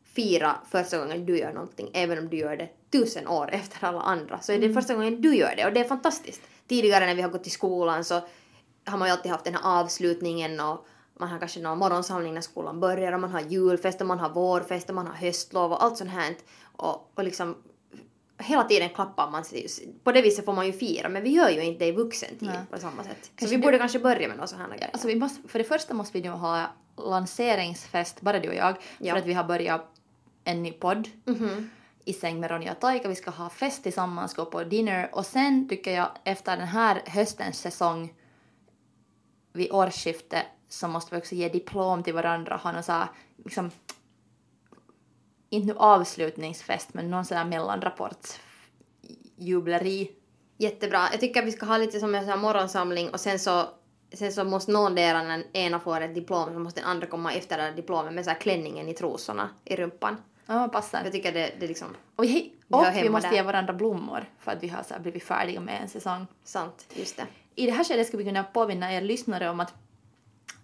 fira 0.05 0.57
första 0.71 0.99
gången 0.99 1.27
du 1.27 1.39
gör 1.39 1.53
någonting, 1.53 1.91
även 1.93 2.19
om 2.19 2.29
du 2.29 2.37
gör 2.37 2.57
det 2.57 2.69
tusen 2.91 3.29
år 3.29 3.51
efter 3.53 3.85
alla 3.85 4.01
andra, 4.01 4.41
så 4.41 4.53
är 4.53 4.59
det 4.59 4.75
första 4.75 4.95
gången 4.95 5.23
du 5.23 5.37
gör 5.37 5.57
det 5.57 5.67
och 5.67 5.73
det 5.73 5.81
är 5.81 5.85
fantastiskt. 5.85 6.43
Tidigare 6.69 7.07
när 7.07 7.15
vi 7.15 7.23
har 7.23 7.31
gått 7.31 7.47
i 7.47 7.51
skolan 7.51 8.05
så 8.05 8.21
har 8.85 8.99
man 8.99 9.09
ju 9.09 9.13
alltid 9.13 9.33
haft 9.33 9.45
den 9.45 9.55
här 9.55 9.81
avslutningen 9.81 10.61
och 10.61 10.87
man 11.21 11.29
har 11.29 11.39
kanske 11.39 11.61
någon 11.61 11.79
morgonsamling 11.79 12.35
när 12.35 12.41
skolan 12.41 12.81
börjar 12.81 13.13
och 13.13 13.21
man 13.21 13.31
har 13.33 13.41
julfest 13.41 14.01
och 14.01 14.07
man 14.07 14.19
har 14.19 14.29
vårfest 14.31 14.89
och 14.89 14.95
man 14.95 15.07
har 15.07 15.15
höstlov 15.15 15.73
och 15.73 15.83
allt 15.85 15.97
sånt 15.97 16.11
här. 16.11 16.37
Och, 16.77 17.11
och 17.15 17.25
liksom 17.25 17.57
hela 18.39 18.65
tiden 18.65 18.89
klappar 18.89 19.31
man 19.31 19.45
sig. 19.45 19.67
På 20.05 20.13
det 20.13 20.23
viset 20.23 20.45
får 20.45 20.53
man 20.53 20.67
ju 20.67 20.73
fira, 20.73 21.09
men 21.09 21.23
vi 21.23 21.31
gör 21.31 21.49
ju 21.49 21.65
inte 21.65 21.79
det 21.85 21.89
i 21.89 21.93
vuxen 21.93 22.29
tid 22.39 22.49
Nej. 22.49 22.59
på 22.71 22.79
samma 22.79 23.05
sätt. 23.05 23.19
Så 23.23 23.31
Kanske 23.37 23.57
vi 23.57 23.63
du- 23.63 23.67
borde 23.67 23.79
kanske 23.79 23.99
börja 23.99 24.29
med 24.29 24.37
något 24.37 24.49
sånt 24.49 24.63
här 24.63 24.69
grejer. 24.69 24.91
Alltså 24.93 25.09
vi 25.09 25.17
måste, 25.17 25.49
för 25.49 25.59
det 25.59 25.65
första 25.65 25.95
måste 25.95 26.19
vi 26.19 26.29
nu 26.29 26.35
ha 26.35 26.67
lanseringsfest, 26.97 28.21
bara 28.21 28.39
du 28.41 28.49
och 28.49 28.55
jag, 28.55 28.77
Ja. 28.99 29.13
för 29.15 29.21
att 29.21 29.27
vi 29.27 29.33
har 29.33 29.45
börjat 29.45 29.87
en 30.45 30.63
ny 30.63 30.73
podd 30.73 31.09
Mhm. 31.25 31.71
i 32.05 32.13
säng 32.13 32.41
med 32.41 32.51
Ronja 32.51 32.73
och 32.73 32.81
Taika. 32.81 33.09
Vi 33.09 33.15
ska 33.15 33.31
ha 33.31 33.49
fest 33.51 33.83
tillsammans, 33.83 34.35
gå 34.35 34.45
på 34.45 34.65
dinner 34.65 35.09
och 35.13 35.27
sen 35.27 35.69
tycker 35.69 35.95
jag 35.97 36.09
efter 36.25 36.57
den 36.57 36.67
här 36.69 37.03
höstens 37.07 37.59
säsong 37.59 38.15
vid 39.53 39.73
årsskiftet 39.73 40.45
så 40.73 40.89
måste 40.89 41.15
vi 41.15 41.21
också 41.21 41.35
ge 41.35 41.49
diplom 41.49 42.03
till 42.03 42.15
varandra, 42.15 42.57
ha 42.57 42.73
någon 42.73 42.83
så 42.83 42.93
här, 42.93 43.09
liksom 43.45 43.71
inte 45.49 45.67
nu 45.67 45.75
avslutningsfest, 45.79 46.95
men 46.95 47.11
någon 47.11 47.25
sån 47.25 47.37
där 47.37 47.45
mellanrapportsjubleri. 47.45 50.11
Jättebra. 50.57 51.09
Jag 51.11 51.21
tycker 51.21 51.41
att 51.41 51.47
vi 51.47 51.53
ska 51.53 51.67
ha 51.67 51.77
lite 51.77 52.01
som 52.01 52.15
en 52.15 52.27
sån 52.27 52.41
morgonsamling 52.41 53.11
och 53.11 53.21
sen 53.21 53.39
så, 53.39 53.69
sen 54.13 54.33
så 54.33 54.45
måste 54.45 54.73
någon 54.73 54.95
där 54.95 55.25
när 55.25 55.45
ena 55.53 55.81
får 55.81 56.01
ett 56.01 56.15
diplom 56.15 56.53
så 56.53 56.59
måste 56.59 56.81
den 56.81 56.91
andra 56.91 57.07
komma 57.07 57.33
efter 57.33 57.57
det 57.57 57.63
här 57.63 57.73
diplomet 57.73 58.15
med 58.15 58.25
så 58.25 58.31
här 58.31 58.39
klänningen 58.39 58.89
i 58.89 58.95
trosorna 58.95 59.49
i 59.65 59.77
rumpan. 59.77 60.17
Ja, 60.47 60.69
passar. 60.69 61.01
Jag 61.05 61.13
tycker 61.13 61.33
det, 61.33 61.53
det 61.59 61.67
är 61.67 61.69
liksom 61.69 61.89
Och 62.17 62.25
Vi 62.25 62.53
och 62.69 62.87
vi 62.95 63.09
måste 63.09 63.29
där. 63.29 63.37
ge 63.37 63.43
varandra 63.43 63.73
blommor 63.73 64.25
för 64.39 64.53
att 64.53 64.63
vi 64.63 64.69
har 64.69 64.83
så 64.83 64.95
här 64.95 65.01
blivit 65.01 65.25
färdiga 65.25 65.61
med 65.61 65.83
en 65.83 65.89
säsong. 65.89 66.27
sant, 66.45 66.87
just 66.95 67.17
det. 67.17 67.27
I 67.55 67.67
det 67.67 67.73
här 67.73 67.85
skedet 67.85 68.07
ska 68.07 68.17
vi 68.17 68.25
kunna 68.25 68.45
påminna 68.45 68.93
er 68.93 69.01
lyssnare 69.01 69.51
om 69.51 69.61
att 69.61 69.75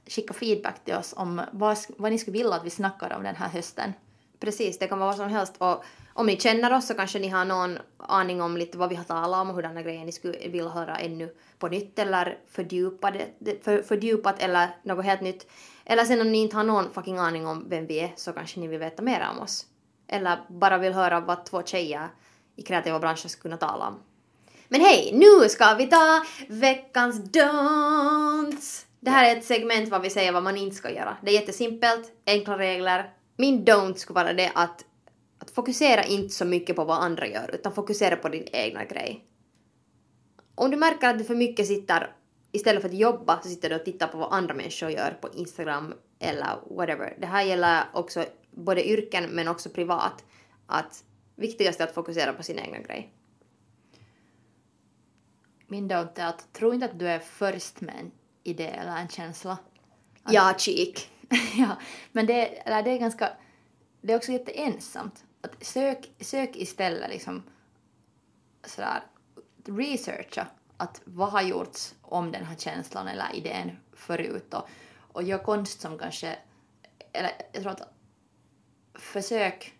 skicka 0.07 0.35
feedback 0.35 0.85
till 0.85 0.95
oss 0.95 1.15
om 1.17 1.43
vad, 1.53 1.79
vad 1.97 2.13
ni 2.13 2.19
skulle 2.19 2.39
vilja 2.39 2.55
att 2.55 2.65
vi 2.65 2.71
snackar 2.71 3.17
om 3.17 3.23
den 3.23 3.37
här 3.37 3.49
hösten. 3.49 3.93
Precis, 4.41 4.79
det 4.79 4.87
kan 4.87 4.99
vara 4.99 5.11
vad 5.11 5.17
som 5.17 5.29
helst. 5.29 5.55
Och 5.59 5.85
om 6.13 6.27
ni 6.27 6.37
känner 6.41 6.77
oss 6.77 6.87
så 6.87 6.95
kanske 6.95 7.19
ni 7.19 7.29
har 7.29 7.45
någon 7.45 7.79
aning 7.99 8.43
om 8.43 8.57
lite 8.57 8.79
vad 8.79 8.89
vi 8.89 8.95
har 8.95 9.05
talat 9.05 9.41
om 9.41 9.51
och 9.51 9.57
hurdana 9.57 9.83
grejer 9.83 10.05
ni 10.05 10.13
skulle 10.13 10.39
vilja 10.39 10.69
höra 10.69 10.97
ännu 10.97 11.35
på 11.59 11.69
nytt 11.69 11.99
eller 11.99 12.39
fördjupade, 12.51 13.27
för, 13.63 13.83
fördjupat 13.83 14.43
eller 14.43 14.69
något 14.83 15.05
helt 15.05 15.21
nytt. 15.21 15.51
Eller 15.85 16.05
sen 16.05 16.21
om 16.21 16.33
ni 16.33 16.39
inte 16.39 16.57
har 16.57 16.65
någon 16.65 16.93
fucking 16.93 17.19
aning 17.19 17.47
om 17.47 17.69
vem 17.69 17.87
vi 17.87 18.01
är 18.01 18.13
så 18.17 18.33
kanske 18.33 18.61
ni 18.61 18.69
vill 18.69 18.79
veta 18.79 19.03
mer 19.03 19.29
om 19.33 19.43
oss. 19.43 19.67
Eller 20.09 20.39
bara 20.49 20.79
vill 20.79 20.93
höra 20.93 21.21
vad 21.21 21.45
två 21.45 21.63
tjejer 21.63 22.09
i 22.57 22.63
kreativa 22.63 22.99
branscher 22.99 23.29
skulle 23.29 23.43
kunna 23.43 23.57
tala 23.57 23.89
om. 23.89 24.01
Men 24.69 24.81
hej, 24.81 25.11
nu 25.15 25.49
ska 25.49 25.75
vi 25.75 25.87
ta 25.87 26.25
veckans 26.49 27.25
dans! 27.25 28.86
Det 29.07 29.11
här 29.11 29.31
är 29.31 29.39
ett 29.39 29.45
segment 29.45 29.89
vad 29.89 30.03
vi 30.03 30.11
säger 30.11 30.33
vad 30.33 30.43
man 30.43 30.57
inte 30.57 30.77
ska 30.77 30.91
göra. 30.91 31.17
Det 31.23 31.31
är 31.31 31.35
jättesimpelt, 31.35 32.13
enkla 32.27 32.59
regler. 32.59 33.11
Min 33.37 33.65
don't 33.65 33.95
skulle 33.95 34.15
vara 34.15 34.33
det 34.33 34.53
att, 34.55 34.85
att 35.39 35.51
fokusera 35.51 36.05
inte 36.05 36.35
så 36.35 36.45
mycket 36.45 36.77
på 36.77 36.85
vad 36.85 37.03
andra 37.03 37.27
gör 37.27 37.55
utan 37.55 37.75
fokusera 37.75 38.17
på 38.17 38.29
din 38.29 38.49
egna 38.53 38.85
grej. 38.85 39.25
Om 40.55 40.71
du 40.71 40.77
märker 40.77 41.09
att 41.09 41.19
du 41.19 41.25
för 41.25 41.35
mycket 41.35 41.67
sitter, 41.67 42.17
istället 42.53 42.83
för 42.83 42.89
att 42.89 42.95
jobba, 42.95 43.43
så 43.43 43.49
sitter 43.49 43.69
du 43.69 43.77
och 43.77 43.85
tittar 43.85 44.07
på 44.07 44.19
vad 44.19 44.33
andra 44.33 44.55
människor 44.55 44.91
gör 44.91 45.19
på 45.21 45.29
Instagram 45.35 45.95
eller 46.19 46.77
whatever. 46.77 47.17
Det 47.21 47.27
här 47.27 47.43
gäller 47.43 47.85
också 47.93 48.25
både 48.51 48.89
yrken 48.89 49.25
men 49.31 49.49
också 49.49 49.69
privat. 49.71 50.25
Att 50.67 51.05
viktigast 51.37 51.81
är 51.81 51.85
att 51.85 51.95
fokusera 51.95 52.33
på 52.33 52.43
sin 52.43 52.59
egna 52.59 52.79
grej. 52.79 53.13
Min 55.67 55.91
don't 55.91 56.21
är 56.21 56.27
att 56.27 56.53
tro 56.53 56.75
inte 56.75 56.87
att 56.87 56.99
du 56.99 57.09
är 57.09 57.19
först 57.19 57.81
med 57.81 57.95
en 58.01 58.11
idé 58.47 58.67
eller 58.67 58.97
en 58.97 59.09
känsla. 59.09 59.59
Ja, 60.29 60.55
cheek. 60.59 61.11
ja, 61.57 61.77
men 62.13 62.27
det, 62.27 62.47
eller 62.47 62.83
det 62.83 62.91
är 62.91 62.99
ganska... 62.99 63.33
Det 64.01 64.13
är 64.13 64.17
också 64.17 64.33
jätteensamt. 64.33 65.25
Att 65.41 65.65
sök, 65.65 66.11
sök 66.21 66.57
istället 66.57 67.11
liksom 67.11 67.43
sådär 68.65 69.03
researcha 69.65 70.47
att 70.77 71.01
vad 71.05 71.29
har 71.29 71.43
gjorts 71.43 71.95
om 72.03 72.33
den 72.33 72.45
här 72.45 72.57
känslan 72.57 73.09
eller 73.09 73.35
idén 73.35 73.77
förut 73.93 74.55
och, 74.55 74.69
och 74.99 75.23
gör 75.23 75.39
konst 75.39 75.81
som 75.81 75.99
kanske... 75.99 76.39
Eller 77.13 77.33
jag 77.53 77.63
tror 77.63 77.73
att 77.73 77.89
försök 78.95 79.75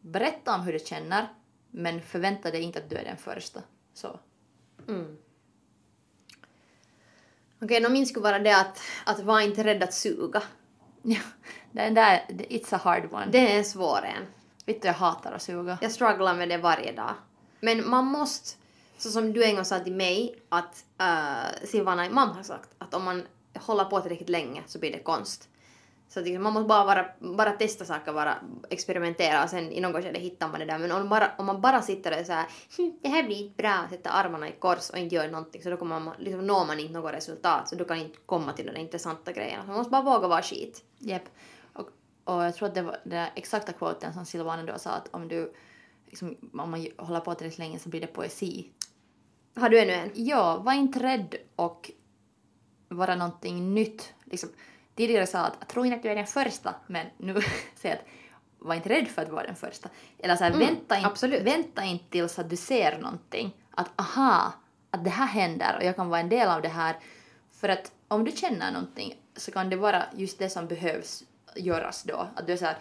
berätta 0.00 0.54
om 0.54 0.60
hur 0.60 0.72
du 0.72 0.78
känner 0.78 1.28
men 1.70 2.02
förvänta 2.02 2.50
dig 2.50 2.62
inte 2.62 2.78
att 2.78 2.90
du 2.90 2.96
är 2.96 3.04
den 3.04 3.16
första. 3.16 3.62
Så. 3.94 4.20
Okej, 7.62 7.80
okay, 7.80 7.92
min 7.92 8.06
skulle 8.06 8.22
vara 8.22 8.38
det 8.38 8.56
att, 8.56 8.82
att 9.04 9.20
vara 9.20 9.42
inte 9.42 9.64
rädd 9.64 9.82
att 9.82 9.94
suga. 9.94 10.42
Ja, 11.02 11.20
den 11.72 11.94
där, 11.94 12.24
it's 12.28 12.74
a 12.74 12.80
hard 12.84 13.12
one. 13.12 13.26
Det 13.26 13.52
är 13.52 13.58
en 13.58 13.64
svår 13.64 13.98
en. 14.04 14.26
Vet 14.66 14.82
du, 14.82 14.88
jag 14.88 14.94
hatar 14.94 15.32
att 15.32 15.42
suga. 15.42 15.78
Jag 15.80 15.92
strugglar 15.92 16.34
med 16.34 16.48
det 16.48 16.58
varje 16.58 16.92
dag. 16.92 17.14
Men 17.60 17.88
man 17.88 18.04
måste, 18.04 18.56
så 18.98 19.10
som 19.10 19.32
du 19.32 19.44
en 19.44 19.54
gång 19.54 19.64
sa 19.64 19.78
till 19.78 19.94
mig, 19.94 20.42
att 20.48 20.84
uh, 21.02 21.66
Silvana, 21.66 22.10
mamma 22.10 22.32
har 22.32 22.42
sagt 22.42 22.70
att 22.78 22.94
om 22.94 23.04
man 23.04 23.22
håller 23.54 23.84
på 23.84 24.00
tillräckligt 24.00 24.28
länge 24.28 24.62
så 24.66 24.78
blir 24.78 24.92
det 24.92 24.98
konst. 24.98 25.48
Så 26.12 26.20
att 26.20 26.26
liksom, 26.26 26.42
man 26.42 26.52
måste 26.52 26.68
bara, 26.68 26.84
vara, 26.84 27.06
bara 27.18 27.52
testa 27.52 27.84
saker, 27.84 28.12
bara 28.12 28.36
experimentera 28.70 29.44
och 29.44 29.50
sen 29.50 29.72
i 29.72 29.80
något 29.80 30.04
skede 30.04 30.18
hittar 30.18 30.48
man 30.48 30.60
det 30.60 30.66
där. 30.66 30.78
Men 30.78 30.92
om, 30.92 31.08
bara, 31.08 31.30
om 31.38 31.46
man 31.46 31.60
bara 31.60 31.82
sitter 31.82 32.20
och 32.20 32.26
så 32.26 32.32
här, 32.32 32.46
hm, 32.76 32.98
det 33.02 33.08
här 33.08 33.22
blir 33.22 33.36
inte 33.36 33.62
bra, 33.62 33.86
sätter 33.90 34.10
armarna 34.10 34.48
i 34.48 34.52
kors 34.52 34.90
och 34.90 34.98
inte 34.98 35.14
gör 35.14 35.28
någonting 35.28 35.62
så 35.62 35.70
då 35.70 35.76
kommer 35.76 36.00
man, 36.00 36.14
liksom, 36.18 36.46
når 36.46 36.66
man 36.66 36.80
inte 36.80 36.92
något 36.92 37.12
resultat 37.12 37.68
så 37.68 37.76
du 37.76 37.84
kan 37.84 37.96
inte 37.96 38.18
komma 38.26 38.52
till 38.52 38.66
de 38.66 38.80
intressanta 38.80 39.32
grejerna. 39.32 39.62
Så 39.62 39.68
man 39.68 39.76
måste 39.76 39.90
bara 39.90 40.02
våga 40.02 40.28
vara 40.28 40.42
skit. 40.42 40.84
Japp. 40.98 41.22
Och, 41.72 41.88
och 42.24 42.44
jag 42.44 42.54
tror 42.54 42.68
att 42.68 42.74
det 42.74 42.82
var 42.82 42.96
den 43.04 43.28
exakta 43.34 43.72
quoten 43.72 44.14
som 44.14 44.26
Silvana 44.26 44.62
då 44.62 44.78
sa 44.78 44.90
att 44.90 45.08
om 45.10 45.28
du 45.28 45.52
liksom, 46.06 46.36
om 46.52 46.70
man 46.70 46.86
håller 46.98 47.20
på 47.20 47.34
tillräckligt 47.34 47.58
länge 47.58 47.78
så 47.78 47.88
blir 47.88 48.00
det 48.00 48.06
poesi. 48.06 48.70
Har 49.56 49.68
du 49.68 49.78
ännu 49.78 49.92
en? 49.92 50.10
Ja, 50.14 50.56
var 50.56 50.72
inte 50.72 51.02
rädd 51.02 51.34
och 51.56 51.90
vara 52.88 53.14
någonting 53.14 53.74
nytt. 53.74 54.14
Liksom, 54.24 54.48
tidigare 54.96 55.26
sa 55.26 55.38
att 55.38 55.56
jag 55.58 55.68
tror 55.68 55.86
inte 55.86 55.96
att 55.96 56.02
du 56.02 56.08
är 56.08 56.14
den 56.14 56.26
första, 56.26 56.74
men 56.86 57.06
nu 57.16 57.40
säger 57.74 57.96
att 57.96 58.04
var 58.58 58.74
inte 58.74 58.88
rädd 58.88 59.08
för 59.08 59.22
att 59.22 59.28
vara 59.28 59.46
den 59.46 59.56
första. 59.56 59.88
Eller 60.18 60.36
så 60.36 60.44
här, 60.44 60.50
vänta, 60.50 60.96
inte, 60.96 61.06
absolut. 61.06 61.42
vänta 61.42 61.84
inte 61.84 62.04
tills 62.10 62.38
att 62.38 62.50
du 62.50 62.56
ser 62.56 62.98
någonting. 62.98 63.56
Att 63.70 64.00
aha, 64.00 64.52
att 64.90 65.04
det 65.04 65.10
här 65.10 65.26
händer 65.26 65.76
och 65.78 65.84
jag 65.84 65.96
kan 65.96 66.08
vara 66.08 66.20
en 66.20 66.28
del 66.28 66.48
av 66.48 66.62
det 66.62 66.68
här. 66.68 66.96
För 67.52 67.68
att 67.68 67.92
om 68.08 68.24
du 68.24 68.32
känner 68.32 68.72
någonting 68.72 69.14
så 69.36 69.52
kan 69.52 69.70
det 69.70 69.76
vara 69.76 70.02
just 70.14 70.38
det 70.38 70.50
som 70.50 70.66
behövs 70.66 71.24
göras 71.56 72.02
då. 72.02 72.28
Att 72.34 72.46
du 72.46 72.52
är 72.52 72.56
så 72.56 72.64
här, 72.64 72.76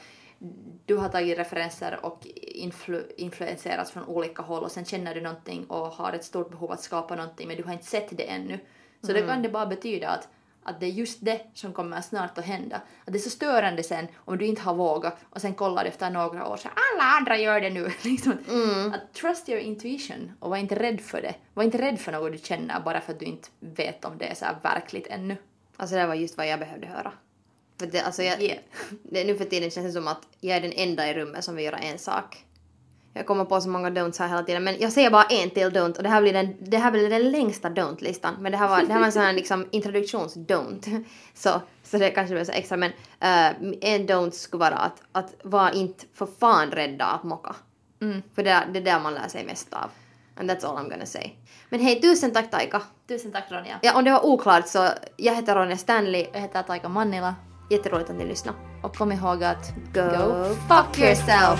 du 0.86 0.98
har 0.98 1.10
tagit 1.10 1.38
referenser 1.38 2.06
och 2.06 2.28
influ, 2.36 3.04
influenserats 3.18 3.92
från 3.92 4.06
olika 4.06 4.42
håll 4.42 4.64
och 4.64 4.72
sen 4.72 4.86
känner 4.86 5.16
du 5.16 5.22
någonting 5.22 5.66
och 5.66 5.88
har 5.88 6.14
ett 6.14 6.26
stort 6.26 6.50
behov 6.50 6.72
att 6.72 6.82
skapa 6.82 7.16
någonting 7.16 7.48
men 7.48 7.58
du 7.58 7.64
har 7.64 7.74
inte 7.74 7.86
sett 7.86 8.18
det 8.18 8.30
ännu. 8.30 8.60
Så 9.02 9.14
då 9.14 9.28
kan 9.28 9.42
det 9.42 9.50
bara 9.50 9.66
betyda 9.66 10.10
att, 10.10 10.28
att 10.64 10.80
det 10.80 10.86
är 10.86 10.90
just 10.90 11.26
det 11.26 11.42
som 11.54 11.74
kommer 11.74 12.02
snart 12.02 12.38
att 12.38 12.46
hända. 12.46 12.76
Att 12.76 13.14
det 13.14 13.18
är 13.18 13.22
så 13.22 13.30
störande 13.30 13.84
sen 13.84 14.08
om 14.16 14.38
du 14.38 14.46
inte 14.46 14.62
har 14.62 14.74
vågat 14.74 15.18
och 15.30 15.42
sen 15.42 15.54
kollar 15.54 15.86
efter 15.86 16.10
några 16.10 16.48
år 16.48 16.58
så 16.58 16.70
alla 16.70 17.04
andra 17.04 17.38
gör 17.38 17.62
det 17.62 17.70
nu. 17.70 17.92
liksom. 18.02 18.38
Att 18.94 19.14
trust 19.14 19.50
your 19.50 19.62
intuition 19.62 20.32
och 20.40 20.50
var 20.50 20.58
inte 20.58 20.76
rädd 20.76 21.02
för 21.02 21.22
det. 21.22 21.36
Var 21.54 21.64
inte 21.64 21.78
rädd 21.78 22.00
för 22.00 22.12
något 22.12 22.32
du 22.32 22.38
känner 22.38 22.80
bara 22.80 23.02
för 23.02 23.14
att 23.14 23.20
du 23.20 23.26
inte 23.26 23.50
vet 23.60 24.06
om 24.06 24.18
det 24.18 24.26
är 24.26 24.36
så 24.36 24.46
verkligt 24.64 25.08
ännu. 25.08 25.38
Alltså 25.78 25.96
det 25.96 26.08
var 26.08 26.16
just 26.16 26.38
vad 26.38 26.48
jag 26.48 26.60
behövde 26.60 26.88
höra. 26.88 27.14
För 27.80 27.88
det, 27.88 28.02
alltså 28.02 28.24
jag, 28.24 28.42
Yeah. 28.42 28.60
det, 29.04 29.24
nu 29.24 29.38
för 29.38 29.46
tiden 29.46 29.72
känns 29.72 29.88
det 29.88 29.94
som 29.94 30.08
att 30.08 30.28
jag 30.40 30.58
är 30.58 30.62
den 30.62 30.74
enda 30.76 31.10
i 31.10 31.14
rummet 31.14 31.44
som 31.44 31.56
vill 31.56 31.66
göra 31.66 31.78
en 31.78 32.00
sak. 32.00 32.46
Jag 33.14 33.26
kommer 33.26 33.46
på 33.46 33.62
så 33.62 33.70
många 33.70 33.90
don'ts 33.90 34.20
här 34.20 34.28
hela 34.28 34.44
tiden 34.44 34.64
men 34.64 34.76
jag 34.80 34.92
säger 34.92 35.10
bara 35.10 35.24
en 35.24 35.50
till 35.50 35.70
don't 35.70 35.98
och 35.98 36.04
det 36.04 36.10
här 36.10 36.22
blir 36.22 36.34
den, 36.34 36.56
det 36.60 36.78
här 36.78 36.92
blir 36.92 37.10
den 37.10 37.32
längsta 37.32 37.70
don't-listan. 37.70 38.34
Men 38.40 38.52
det 38.52 38.58
här 38.58 38.68
var, 38.68 38.82
det 38.82 38.94
här 38.94 39.00
var 39.00 39.06
en 39.06 39.12
sån 39.12 39.22
här 39.22 39.34
liksom 39.34 39.66
introduktions-don't. 39.72 41.06
Så, 41.34 41.62
så 41.84 41.98
det 41.98 42.10
kanske 42.10 42.36
blir 42.36 42.44
så 42.44 42.52
extra 42.52 42.78
men 42.78 42.92
eh, 43.20 43.48
en 43.82 44.08
don't 44.08 44.32
skulle 44.32 44.60
vara 44.60 44.76
att, 44.76 45.02
att 45.12 45.34
vara 45.44 45.72
inte 45.72 46.06
för 46.14 46.28
fan 46.40 46.72
rädda 46.72 47.06
att 47.06 47.24
mocka. 47.24 47.56
För 48.36 48.44
det, 48.44 48.64
det 48.74 48.80
är 48.80 48.84
där 48.84 49.00
man 49.00 49.14
lär 49.14 49.28
sig 49.28 49.46
mest 49.46 49.74
av. 49.74 49.90
And 50.36 50.52
that's 50.52 50.66
all 50.66 50.78
I'm 50.78 50.90
gonna 50.90 51.06
say. 51.06 51.32
Men 51.70 51.80
hej, 51.80 52.02
tusen 52.02 52.32
tack 52.32 52.52
Taika. 52.52 52.82
Tusen 53.08 53.32
tack 53.32 53.52
Ronja. 53.52 53.80
Ja, 53.82 53.98
om 53.98 54.04
det 54.04 54.12
var 54.12 54.26
oklart 54.26 54.68
så 54.68 54.90
jag 55.18 55.36
heter 55.36 55.56
Ronja 55.56 55.78
Stanley. 55.78 56.28
Jag 56.34 56.42
heter 56.42 56.64
Taika 56.64 56.90
Mannila 56.90 57.36
Jätteroligt 57.70 58.10
att 58.10 58.16
ni 58.16 58.26
lyssnade. 58.26 58.58
och 58.84 58.96
kom 58.96 59.12
ihåg 59.12 59.44
att 59.44 59.74
Go 59.94 60.56
fuck 60.68 61.00
yourself! 61.00 61.60